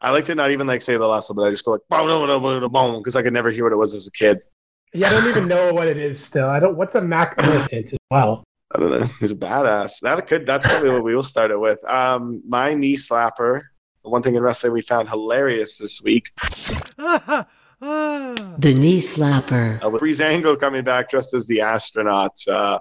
I 0.00 0.10
like 0.10 0.24
to 0.26 0.34
not 0.34 0.50
even 0.50 0.66
like 0.66 0.80
say 0.80 0.96
the 0.96 1.06
last 1.06 1.28
one, 1.28 1.36
but 1.36 1.42
I 1.42 1.50
just 1.50 1.64
go 1.64 1.72
like 1.72 1.82
boom, 1.90 2.06
boom, 2.06 2.26
boom, 2.42 2.60
boom, 2.60 2.72
boom, 2.72 3.00
because 3.00 3.16
I 3.16 3.22
could 3.22 3.34
never 3.34 3.50
hear 3.50 3.64
what 3.64 3.72
it 3.72 3.76
was 3.76 3.92
as 3.92 4.06
a 4.06 4.10
kid. 4.12 4.38
Yeah, 4.92 5.08
I 5.08 5.10
don't 5.10 5.28
even 5.28 5.48
know 5.48 5.72
what 5.72 5.88
it 5.88 5.96
is 5.96 6.22
still. 6.22 6.48
I 6.48 6.60
don't. 6.60 6.76
What's 6.76 6.94
a 6.94 7.02
Mac 7.02 7.36
militant 7.42 7.92
as 7.92 7.98
well? 8.10 8.44
I 8.74 8.78
don't 8.78 8.90
know. 8.90 9.04
He's 9.20 9.32
a 9.32 9.36
badass. 9.36 10.00
That 10.00 10.26
could. 10.26 10.46
That's 10.46 10.66
probably 10.66 10.90
what 10.90 11.04
we 11.04 11.14
will 11.14 11.22
start 11.22 11.50
it 11.50 11.60
with. 11.60 11.84
Um, 11.88 12.42
my 12.46 12.74
knee 12.74 12.96
slapper. 12.96 13.62
The 14.02 14.10
one 14.10 14.22
thing 14.22 14.36
in 14.36 14.42
wrestling 14.42 14.72
we 14.72 14.82
found 14.82 15.08
hilarious 15.08 15.78
this 15.78 16.02
week. 16.02 16.30
The 17.78 18.74
Knee 18.74 19.00
Slapper. 19.00 19.84
Uh, 19.84 19.90
with 19.90 20.00
Breezango 20.00 20.58
coming 20.58 20.82
back 20.82 21.10
dressed 21.10 21.34
as 21.34 21.46
the 21.46 21.58
astronauts. 21.58 22.48
Uh, 22.48 22.78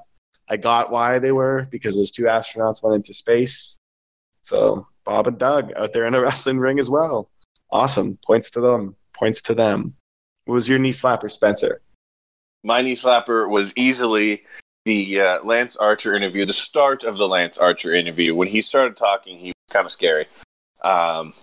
I 0.47 0.57
got 0.57 0.91
why 0.91 1.19
they 1.19 1.31
were 1.31 1.67
because 1.69 1.97
those 1.97 2.11
two 2.11 2.23
astronauts 2.23 2.81
went 2.81 2.95
into 2.95 3.13
space. 3.13 3.77
So 4.41 4.87
Bob 5.03 5.27
and 5.27 5.37
Doug 5.37 5.71
out 5.75 5.91
there 5.93 6.05
in 6.05 6.15
a 6.15 6.21
wrestling 6.23 6.59
ring 6.59 6.79
as 6.79 6.89
well. 6.89 7.29
Awesome. 7.71 8.17
Points 8.25 8.51
to 8.51 8.61
them. 8.61 8.95
Points 9.13 9.41
to 9.43 9.53
them. 9.53 9.95
What 10.45 10.55
was 10.55 10.69
your 10.69 10.79
knee 10.79 10.93
slapper, 10.93 11.29
Spencer? 11.29 11.81
My 12.65 12.81
knee 12.81 12.95
slapper 12.95 13.47
was 13.47 13.71
easily 13.75 14.43
the 14.85 15.21
uh, 15.21 15.43
Lance 15.43 15.77
Archer 15.77 16.15
interview, 16.15 16.45
the 16.45 16.53
start 16.53 17.03
of 17.03 17.17
the 17.17 17.27
Lance 17.27 17.59
Archer 17.59 17.93
interview. 17.93 18.33
When 18.33 18.47
he 18.47 18.63
started 18.63 18.97
talking, 18.97 19.37
he 19.37 19.49
was 19.49 19.53
kind 19.69 19.85
of 19.85 19.91
scary. 19.91 20.25
Um, 20.83 21.35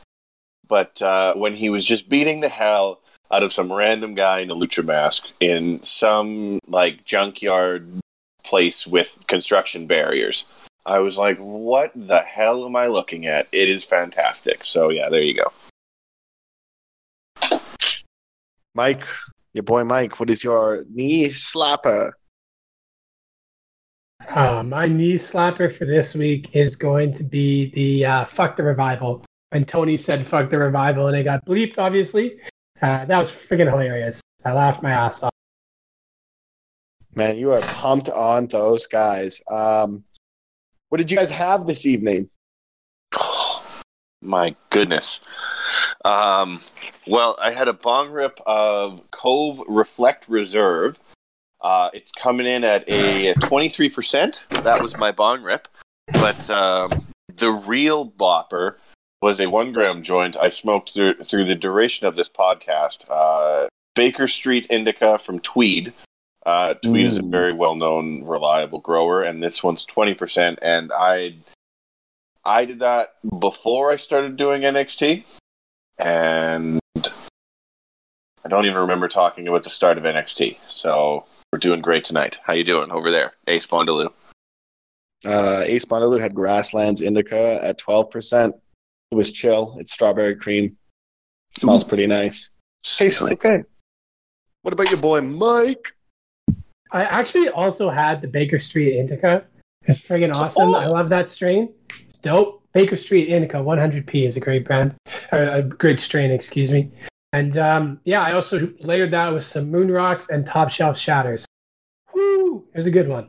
but 0.67 1.01
uh, 1.01 1.35
when 1.35 1.55
he 1.55 1.71
was 1.71 1.85
just 1.85 2.09
beating 2.09 2.41
the 2.41 2.49
hell 2.49 3.03
out 3.31 3.45
of 3.45 3.53
some 3.53 3.73
random 3.73 4.15
guy 4.15 4.41
in 4.41 4.51
a 4.51 4.55
lucha 4.57 4.85
mask 4.85 5.31
in 5.39 5.81
some 5.85 6.59
like 6.67 7.05
junkyard 7.05 7.89
place 8.43 8.85
with 8.85 9.25
construction 9.29 9.87
barriers, 9.87 10.47
I 10.85 10.99
was 10.99 11.19
like, 11.19 11.39
"What 11.39 11.93
the 11.95 12.19
hell 12.19 12.67
am 12.67 12.75
I 12.75 12.89
looking 12.89 13.27
at?" 13.27 13.47
It 13.53 13.69
is 13.69 13.85
fantastic. 13.85 14.65
So 14.65 14.91
yeah, 14.91 15.09
there 15.09 15.23
you 15.23 15.35
go. 15.35 15.53
Mike, 18.75 19.07
your 19.53 19.63
boy 19.63 19.85
Mike, 19.85 20.19
what 20.19 20.31
is 20.31 20.43
your 20.43 20.85
knee 20.91 21.29
slapper? 21.29 22.13
Uh, 24.29 24.63
my 24.63 24.87
knee 24.87 25.15
slapper 25.15 25.71
for 25.71 25.85
this 25.85 26.15
week 26.15 26.55
is 26.55 26.77
going 26.77 27.13
to 27.13 27.25
be 27.25 27.71
the 27.75 28.07
uh, 28.07 28.25
"fuck 28.25 28.57
the 28.57 28.63
revival." 28.63 29.25
When 29.51 29.65
Tony 29.65 29.97
said 29.97 30.27
"fuck 30.27 30.49
the 30.49 30.59
revival" 30.59 31.09
and 31.09 31.17
it 31.17 31.25
got 31.25 31.45
bleeped, 31.45 31.79
obviously, 31.79 32.39
uh, 32.81 33.05
that 33.05 33.19
was 33.19 33.31
freaking 33.31 33.71
hilarious. 33.71 34.21
I 34.45 34.53
laughed 34.53 34.83
my 34.83 34.93
ass 34.93 35.23
off. 35.23 35.33
Man, 37.15 37.37
you 37.37 37.53
are 37.53 37.61
pumped 37.61 38.09
on 38.09 38.47
those 38.47 38.87
guys. 38.87 39.43
Um, 39.51 40.03
what 40.89 40.99
did 40.99 41.11
you 41.11 41.17
guys 41.17 41.31
have 41.31 41.67
this 41.67 41.85
evening? 41.87 42.31
My 44.23 44.55
goodness. 44.71 45.21
Um, 46.05 46.61
well, 47.07 47.37
I 47.41 47.53
had 47.53 47.69
a 47.69 47.73
bong 47.73 48.11
rip 48.11 48.41
of 48.47 49.09
Cove 49.11 49.61
Reflect 49.69 50.29
Reserve. 50.29 50.99
Uh, 51.61 51.91
it's 51.95 52.11
coming 52.11 52.47
in 52.47 52.65
at 52.65 52.85
a 52.89 53.35
23%. 53.35 54.63
That 54.65 54.83
was 54.83 54.97
my 54.97 55.13
bong 55.13 55.43
rip. 55.43 55.69
But 56.13 56.51
um, 56.51 57.07
the 57.37 57.53
real 57.67 58.11
bopper 58.11 58.77
was 59.21 59.39
a 59.41 59.49
one 59.49 59.73
gram 59.73 60.03
joint 60.03 60.37
I 60.37 60.49
smoked 60.49 60.93
through, 60.93 61.15
through 61.23 61.45
the 61.45 61.55
duration 61.55 62.07
of 62.07 62.17
this 62.17 62.29
podcast. 62.29 63.07
Uh, 63.09 63.69
Baker 63.95 64.27
Street 64.27 64.67
Indica 64.71 65.19
from 65.19 65.39
Tweed. 65.41 65.93
Uh, 66.45 66.75
Tweed 66.75 67.07
is 67.07 67.19
a 67.19 67.23
very 67.23 67.53
well 67.53 67.77
known, 67.77 68.25
reliable 68.25 68.81
grower, 68.81 69.23
and 69.23 69.41
this 69.41 69.63
one's 69.63 69.87
20%. 69.87 70.59
And 70.61 70.91
I 70.93 71.37
I 72.45 72.65
did 72.65 72.81
that 72.81 73.15
before 73.39 73.93
I 73.93 73.97
started 73.97 74.37
doing 74.37 74.63
NXT, 74.63 75.23
and 75.99 76.81
I 78.45 78.49
don't 78.49 78.67
even 78.67 78.79
remember 78.79 79.09
talking 79.09 79.49
about 79.49 79.65
the 79.65 79.71
start 79.71 79.99
of 79.99 80.05
NXT. 80.05 80.59
So 80.69 81.27
we're 81.53 81.59
doing 81.59 81.81
great 81.81 82.05
tonight. 82.05 82.39
How 82.43 82.55
you 82.55 82.65
doing 82.65 82.91
over 82.91 83.11
there, 83.11 83.33
Ace 83.47 83.67
Bondaloo? 83.67 84.13
Uh, 85.25 85.63
Ace 85.67 85.85
Bondaloo 85.85 86.21
had 86.21 86.35
Grasslands 86.35 87.01
Indica 87.01 87.63
at 87.63 87.79
12%. 87.79 88.53
It 89.11 89.15
was 89.15 89.31
chill. 89.31 89.77
It's 89.79 89.93
strawberry 89.93 90.35
cream. 90.35 90.77
Smells 91.53 91.85
pretty 91.85 92.07
nice. 92.07 92.51
Tastes 92.83 93.19
Silly. 93.19 93.33
okay. 93.33 93.63
What 94.63 94.73
about 94.73 94.91
your 94.91 95.01
boy 95.01 95.21
Mike? 95.21 95.93
I 96.91 97.05
actually 97.05 97.49
also 97.51 97.91
had 97.91 98.21
the 98.21 98.29
Baker 98.29 98.59
Street 98.59 98.99
Indica. 98.99 99.45
It's 99.85 100.01
friggin' 100.01 100.35
awesome. 100.37 100.75
I 100.75 100.87
love 100.87 101.09
that 101.09 101.29
strain. 101.29 101.73
It's 102.01 102.19
dope. 102.19 102.62
Baker 102.73 102.97
Street 102.97 103.29
Indica 103.29 103.59
100p 103.59 104.27
is 104.27 104.37
a 104.37 104.41
great 104.41 104.65
brand, 104.65 104.95
a 105.31 105.63
great 105.63 106.01
strain, 106.01 106.31
excuse 106.31 106.73
me. 106.73 106.91
And 107.33 107.57
um, 107.57 108.01
yeah, 108.05 108.23
I 108.23 108.33
also 108.33 108.73
layered 108.81 109.11
that 109.13 109.33
with 109.33 109.45
some 109.45 109.71
Moon 109.71 109.91
Rocks 109.91 110.29
and 110.29 110.47
Top 110.47 110.71
Shelf 110.71 110.99
Shatters. 110.99 111.47
Woo! 112.15 112.65
Here's 112.73 112.87
a 112.87 112.91
good 112.91 113.09
one. 113.09 113.29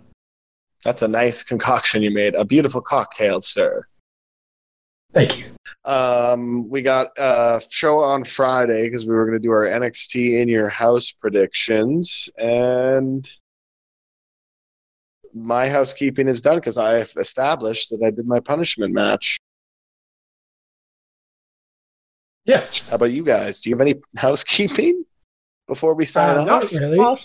That's 0.83 1.01
a 1.01 1.07
nice 1.07 1.43
concoction 1.43 2.01
you 2.01 2.11
made. 2.11 2.35
A 2.35 2.43
beautiful 2.43 2.81
cocktail, 2.81 3.41
sir. 3.41 3.85
Thank 5.13 5.39
you. 5.39 5.45
Um, 5.85 6.69
we 6.69 6.81
got 6.81 7.09
a 7.17 7.61
show 7.69 7.99
on 7.99 8.23
Friday 8.23 8.83
because 8.83 9.05
we 9.05 9.13
were 9.13 9.25
going 9.25 9.39
to 9.39 9.45
do 9.45 9.51
our 9.51 9.65
NXT 9.65 10.41
in 10.41 10.49
your 10.49 10.69
house 10.69 11.11
predictions, 11.11 12.29
and 12.37 13.29
my 15.33 15.67
housekeeping 15.69 16.27
is 16.27 16.41
done 16.41 16.55
because 16.57 16.77
I've 16.77 17.13
established 17.17 17.89
that 17.89 18.01
I 18.05 18.11
did 18.11 18.27
my 18.27 18.39
punishment 18.39 18.93
match. 18.93 19.37
Yes. 22.45 22.89
How 22.89 22.95
about 22.97 23.11
you 23.11 23.23
guys? 23.23 23.61
Do 23.61 23.69
you 23.69 23.75
have 23.75 23.81
any 23.81 23.95
housekeeping 24.17 25.05
before 25.67 25.93
we 25.93 26.05
sign 26.05 26.37
Uh, 26.37 26.41
off? 26.41 26.47
not 26.47 26.71
really. 26.71 26.99
I 26.99 27.15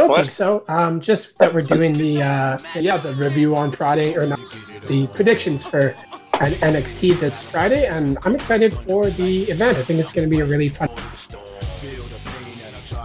don't 0.00 0.08
What? 0.08 0.20
think 0.22 0.30
so. 0.30 0.64
Um, 0.68 1.00
just 1.00 1.36
that 1.38 1.52
we're 1.54 1.60
doing 1.60 1.92
the 1.92 2.22
uh, 2.22 2.58
yeah 2.74 2.96
the 2.96 3.14
review 3.14 3.54
on 3.54 3.70
Friday 3.70 4.16
or 4.16 4.26
not 4.26 4.40
the 4.88 5.06
predictions 5.08 5.64
for 5.64 5.94
an 6.40 6.52
NXT 6.54 7.20
this 7.20 7.44
Friday, 7.44 7.86
and 7.86 8.18
I'm 8.24 8.34
excited 8.34 8.72
for 8.74 9.08
the 9.10 9.44
event. 9.50 9.78
I 9.78 9.82
think 9.84 10.00
it's 10.00 10.10
going 10.12 10.28
to 10.28 10.30
be 10.36 10.40
a 10.40 10.44
really 10.44 10.68
fun. 10.68 10.88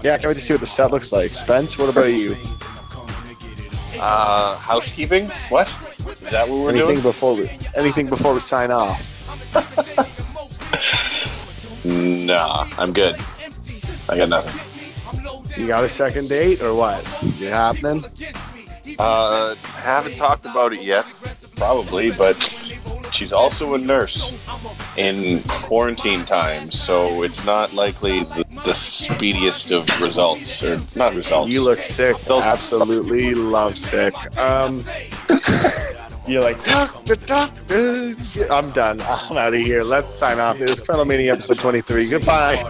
Yeah, 0.04 0.14
I 0.14 0.18
can't 0.18 0.26
wait 0.28 0.34
to 0.36 0.42
see 0.42 0.54
what 0.54 0.62
the 0.62 0.66
set 0.68 0.90
looks 0.92 1.12
like. 1.12 1.34
Spence, 1.34 1.78
what 1.78 1.90
about 1.90 2.12
you? 2.14 2.36
Uh, 4.00 4.56
housekeeping? 4.58 5.30
What? 5.50 5.68
Is 5.68 6.20
that 6.32 6.48
what 6.48 6.60
we're 6.60 6.70
anything 6.70 6.88
doing? 6.88 7.02
before 7.02 7.36
we 7.36 7.50
anything 7.76 8.08
before 8.08 8.34
we 8.34 8.40
sign 8.40 8.72
off? 8.72 9.16
Nah, 11.86 12.66
I'm 12.78 12.92
good. 12.92 13.16
I 14.10 14.18
got 14.18 14.30
nothing. 14.30 15.60
You 15.60 15.66
got 15.66 15.84
a 15.84 15.90
second 15.90 16.28
date 16.30 16.62
or 16.62 16.76
what? 16.76 17.02
Is 17.24 17.42
it 17.42 17.52
happening? 17.54 18.04
Uh, 19.00 19.56
haven't 19.64 20.16
talked 20.18 20.46
about 20.46 20.74
it 20.74 20.82
yet, 20.84 21.06
probably, 21.56 22.12
but 22.12 22.36
she's 23.12 23.34
also 23.34 23.74
a 23.74 23.78
nurse 23.78 24.34
in 24.98 25.42
quarantine 25.44 26.26
times, 26.26 26.80
so 26.80 27.24
it's 27.24 27.46
not 27.46 27.74
likely 27.74 28.20
the, 28.20 28.46
the 28.66 28.74
speediest 28.74 29.72
of 29.72 29.88
results, 30.02 30.64
or 30.64 30.80
not 30.96 31.14
results. 31.16 31.50
You 31.50 31.64
look 31.64 31.80
sick. 31.80 32.20
Those- 32.22 32.44
Absolutely 32.44 33.34
love 33.34 33.78
sick. 33.78 34.14
Um, 34.38 34.82
you're 36.28 36.44
like 36.44 36.64
doctor, 36.64 37.16
doctor. 37.16 38.16
I'm 38.52 38.72
done. 38.72 39.02
I'm 39.02 39.38
out 39.38 39.54
of 39.54 39.62
here. 39.62 39.84
Let's 39.84 40.10
sign 40.14 40.40
off. 40.40 40.58
This 40.58 40.80
is 40.80 41.06
Mania 41.06 41.34
episode 41.34 41.60
23. 41.60 42.10
Goodbye. 42.10 42.64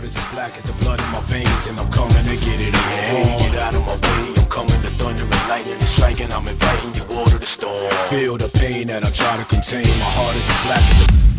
Storm. 7.59 7.91
Feel 8.09 8.37
the 8.37 8.49
pain 8.59 8.87
that 8.87 9.03
I 9.03 9.09
try 9.09 9.35
to 9.35 9.45
contain. 9.45 9.87
My 9.99 10.05
heart 10.05 10.35
is 10.35 10.47
black 10.63 11.38